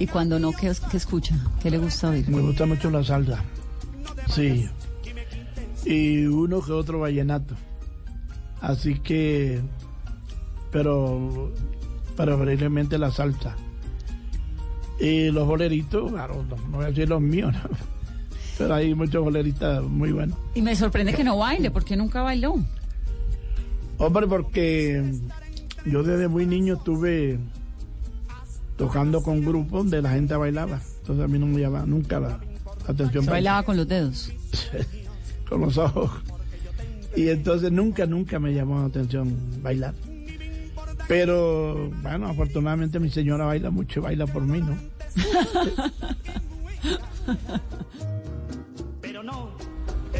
¿Y 0.00 0.06
cuando 0.06 0.38
no, 0.38 0.50
qué, 0.52 0.72
qué 0.90 0.96
escucha? 0.96 1.36
¿Qué 1.62 1.70
le 1.70 1.76
gusta 1.76 2.08
oír? 2.08 2.26
Me 2.26 2.40
gusta 2.40 2.64
mucho 2.64 2.90
la 2.90 3.04
salsa. 3.04 3.44
Sí. 4.30 4.66
Y 5.84 6.24
uno 6.24 6.62
que 6.62 6.72
otro 6.72 7.00
vallenato. 7.00 7.54
Así 8.62 8.98
que, 9.00 9.60
pero 10.72 11.52
preferiblemente 12.16 12.96
la 12.96 13.10
salsa. 13.10 13.54
Y 14.98 15.30
los 15.30 15.46
boleritos, 15.46 16.10
claro, 16.10 16.46
no, 16.48 16.56
no 16.56 16.78
voy 16.78 16.86
a 16.86 16.88
decir 16.88 17.06
los 17.06 17.20
míos, 17.20 17.52
¿no? 17.52 17.60
pero 18.58 18.74
hay 18.74 18.94
muchos 18.94 19.22
boleritas 19.22 19.82
muy 19.82 20.12
buenos. 20.12 20.38
Y 20.54 20.62
me 20.62 20.74
sorprende 20.76 21.12
que 21.12 21.24
no 21.24 21.36
baile, 21.36 21.70
porque 21.70 21.94
nunca 21.94 22.22
bailó. 22.22 22.54
Hombre, 23.98 24.26
porque 24.26 25.12
Yo 25.84 26.02
desde 26.02 26.26
muy 26.26 26.46
niño 26.46 26.76
estuve 26.76 27.38
tocando 28.80 29.22
con 29.22 29.44
grupos 29.44 29.82
donde 29.82 30.00
la 30.00 30.12
gente 30.12 30.34
bailaba. 30.34 30.80
Entonces 31.00 31.22
a 31.22 31.28
mí 31.28 31.38
no 31.38 31.44
me 31.44 31.60
llamaba 31.60 31.84
nunca 31.84 32.18
la 32.18 32.40
atención. 32.88 33.24
Se 33.24 33.30
bailaba 33.30 33.62
con 33.62 33.76
los 33.76 33.86
dedos. 33.86 34.32
con 35.50 35.60
los 35.60 35.76
ojos. 35.76 36.10
Y 37.14 37.28
entonces 37.28 37.70
nunca, 37.70 38.06
nunca 38.06 38.38
me 38.38 38.54
llamó 38.54 38.78
la 38.80 38.86
atención 38.86 39.36
bailar. 39.60 39.92
Pero 41.06 41.90
bueno, 42.00 42.28
afortunadamente 42.28 42.98
mi 42.98 43.10
señora 43.10 43.44
baila 43.44 43.68
mucho 43.68 44.00
y 44.00 44.02
baila 44.02 44.26
por 44.26 44.44
mí, 44.44 44.62
¿no? 44.62 44.74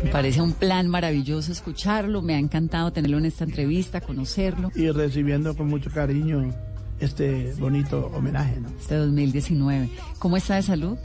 Me 0.04 0.10
parece 0.10 0.42
un 0.42 0.52
plan 0.52 0.86
maravilloso 0.88 1.50
escucharlo, 1.50 2.20
me 2.20 2.34
ha 2.34 2.38
encantado 2.38 2.92
tenerlo 2.92 3.16
en 3.16 3.24
esta 3.24 3.44
entrevista, 3.44 4.02
conocerlo. 4.02 4.70
Y 4.74 4.90
recibiendo 4.90 5.56
con 5.56 5.68
mucho 5.68 5.90
cariño 5.90 6.52
este 7.00 7.54
bonito 7.58 8.10
homenaje, 8.14 8.60
¿no? 8.60 8.68
Este 8.78 8.96
2019. 8.96 9.90
¿Cómo 10.18 10.36
está 10.36 10.56
de 10.56 10.62
salud? 10.62 10.98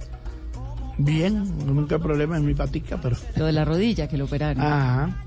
Bien, 0.97 1.43
nunca 1.65 1.99
problema 1.99 2.37
en 2.37 2.45
mi 2.45 2.53
patica, 2.53 2.99
pero... 3.01 3.17
Lo 3.35 3.45
de 3.45 3.51
la 3.51 3.65
rodilla 3.65 4.07
que 4.07 4.17
lo 4.17 4.25
operaron. 4.25 4.63
Ajá. 4.63 5.23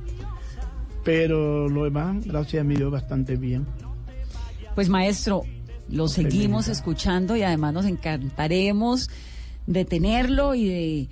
Pero 1.04 1.68
lo 1.68 1.84
demás, 1.84 2.24
gracias 2.24 2.60
a 2.62 2.64
mi 2.64 2.76
Dios, 2.76 2.90
bastante 2.90 3.36
bien. 3.36 3.66
Pues 4.74 4.88
maestro, 4.88 5.42
lo 5.90 6.08
seguimos 6.08 6.68
escuchando 6.68 7.36
y 7.36 7.42
además 7.42 7.74
nos 7.74 7.86
encantaremos 7.86 9.10
de 9.66 9.84
tenerlo 9.84 10.54
y 10.54 10.68
de 10.68 11.08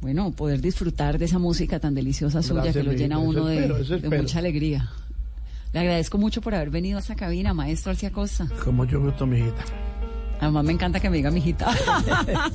bueno, 0.00 0.32
poder 0.32 0.60
disfrutar 0.60 1.16
de 1.16 1.26
esa 1.26 1.38
música 1.38 1.78
tan 1.78 1.94
deliciosa 1.94 2.42
suya 2.42 2.72
que 2.72 2.82
lo 2.82 2.92
llena 2.92 3.18
uno 3.18 3.46
de, 3.46 3.68
de, 3.68 4.18
mucha 4.18 4.40
alegría. 4.40 4.90
Le 5.72 5.80
agradezco 5.80 6.18
mucho 6.18 6.42
por 6.42 6.54
haber 6.54 6.68
venido 6.70 6.98
a 6.98 7.00
esta 7.00 7.16
cabina, 7.16 7.54
maestro 7.54 7.90
Alcia 7.90 8.12
Costa. 8.12 8.46
Con 8.62 8.76
mucho 8.76 9.00
gusto, 9.00 9.26
mijita. 9.26 9.64
Además 10.40 10.64
me 10.64 10.72
encanta 10.72 11.00
que 11.00 11.08
me 11.08 11.16
diga 11.16 11.30
mijita. 11.30 11.72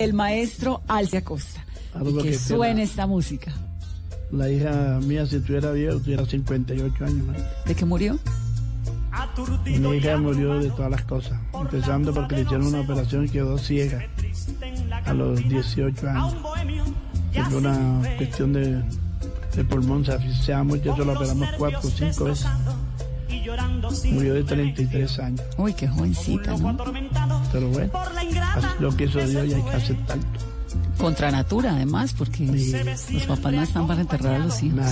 El 0.00 0.14
maestro 0.14 0.82
Alcia 0.88 1.22
Costa. 1.22 1.64
Y 2.04 2.22
que, 2.22 2.34
suene 2.38 2.82
esta 2.82 3.06
música. 3.06 3.52
La 4.30 4.50
hija 4.50 4.98
mía, 5.02 5.26
si 5.26 5.38
tuviera 5.40 5.70
viejo, 5.72 5.98
tuviera 6.00 6.24
58 6.24 7.04
años. 7.04 7.26
¿no? 7.26 7.34
¿De 7.66 7.74
qué 7.74 7.84
murió? 7.84 8.18
Mi 9.64 9.96
hija 9.96 10.16
murió 10.16 10.58
de 10.58 10.70
todas 10.70 10.90
las 10.90 11.02
cosas, 11.04 11.38
empezando 11.52 12.12
porque 12.14 12.36
le 12.36 12.42
hicieron 12.42 12.66
una 12.66 12.80
operación 12.80 13.24
y 13.24 13.28
quedó 13.28 13.58
ciega 13.58 14.06
a 15.04 15.12
los 15.14 15.46
18 15.48 16.08
años. 16.08 16.34
Fue 17.32 17.56
una 17.56 18.00
cuestión 18.16 18.52
de, 18.52 18.82
de 19.54 19.64
pulmón, 19.64 20.04
se 20.04 20.12
asfixiaba 20.12 20.64
mucho, 20.64 20.92
eso 20.92 21.04
lo 21.04 21.12
operamos 21.12 21.48
cuatro 21.56 21.80
o 21.82 21.90
cinco 21.90 22.24
veces. 22.24 22.46
Murió 24.12 24.34
de 24.34 24.44
33 24.44 25.18
años. 25.20 25.40
Uy, 25.56 25.72
qué 25.72 25.88
jovencita, 25.88 26.56
¿no? 26.56 26.76
Pero 27.52 27.68
bueno, 27.68 27.90
lo 28.80 28.96
que 28.96 29.04
hizo 29.04 29.18
Dios 29.20 29.46
y 29.46 29.54
hay 29.54 29.62
que 29.62 29.76
aceptarlo. 29.76 30.24
Contra 30.98 31.30
natura, 31.30 31.72
además, 31.72 32.12
porque 32.16 32.44
los 33.12 33.26
papás 33.26 33.52
no 33.52 33.62
están 33.62 33.86
para 33.86 34.00
enterrar 34.00 34.34
a 34.34 34.38
los 34.38 34.62
hijos. 34.62 34.84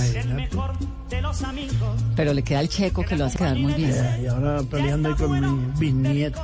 Pero 2.15 2.33
le 2.33 2.43
queda 2.43 2.61
el 2.61 2.69
checo 2.69 3.03
que 3.03 3.15
lo 3.15 3.25
hace 3.25 3.37
quedar 3.37 3.57
muy 3.57 3.73
bien. 3.73 3.93
y 4.23 4.27
ahora 4.27 4.63
peleando 4.63 5.15
con 5.15 5.39
mi 5.39 5.71
bisnieto. 5.77 6.41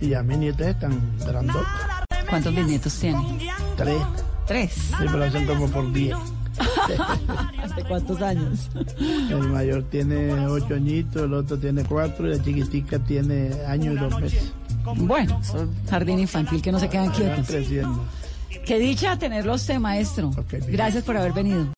Y 0.00 0.08
ya 0.08 0.22
mis 0.22 0.38
nietos 0.38 0.66
están 0.66 1.00
grandotes. 1.18 1.66
¿Cuántos 2.28 2.54
bisnietos 2.54 2.94
tiene? 2.98 3.38
Tres. 3.76 3.96
¿Tres? 4.46 4.72
Sí, 4.72 4.94
pero 5.10 5.24
hacen 5.24 5.46
como 5.46 5.68
por 5.68 5.92
diez. 5.92 6.16
¿De 7.76 7.84
cuántos 7.84 8.22
años? 8.22 8.70
El 8.98 9.48
mayor 9.48 9.82
tiene 9.90 10.46
ocho 10.46 10.74
añitos, 10.74 11.22
el 11.22 11.34
otro 11.34 11.58
tiene 11.58 11.84
cuatro 11.84 12.26
y 12.26 12.36
la 12.36 12.42
chiquitica 12.42 12.98
tiene 12.98 13.50
año 13.66 13.92
y 13.92 13.96
dos 13.96 14.18
meses. 14.20 14.52
Bueno, 14.96 15.40
jardín 15.90 16.20
infantil 16.20 16.62
que 16.62 16.72
no 16.72 16.78
se 16.78 16.88
quedan 16.88 17.10
quietos. 17.10 17.46
creciendo. 17.46 18.04
Qué 18.64 18.78
dicha 18.78 19.16
tenerlo 19.18 19.54
usted, 19.54 19.78
maestro. 19.78 20.30
Okay, 20.30 20.60
Gracias 20.68 21.04
por 21.04 21.16
haber 21.16 21.32
venido. 21.32 21.64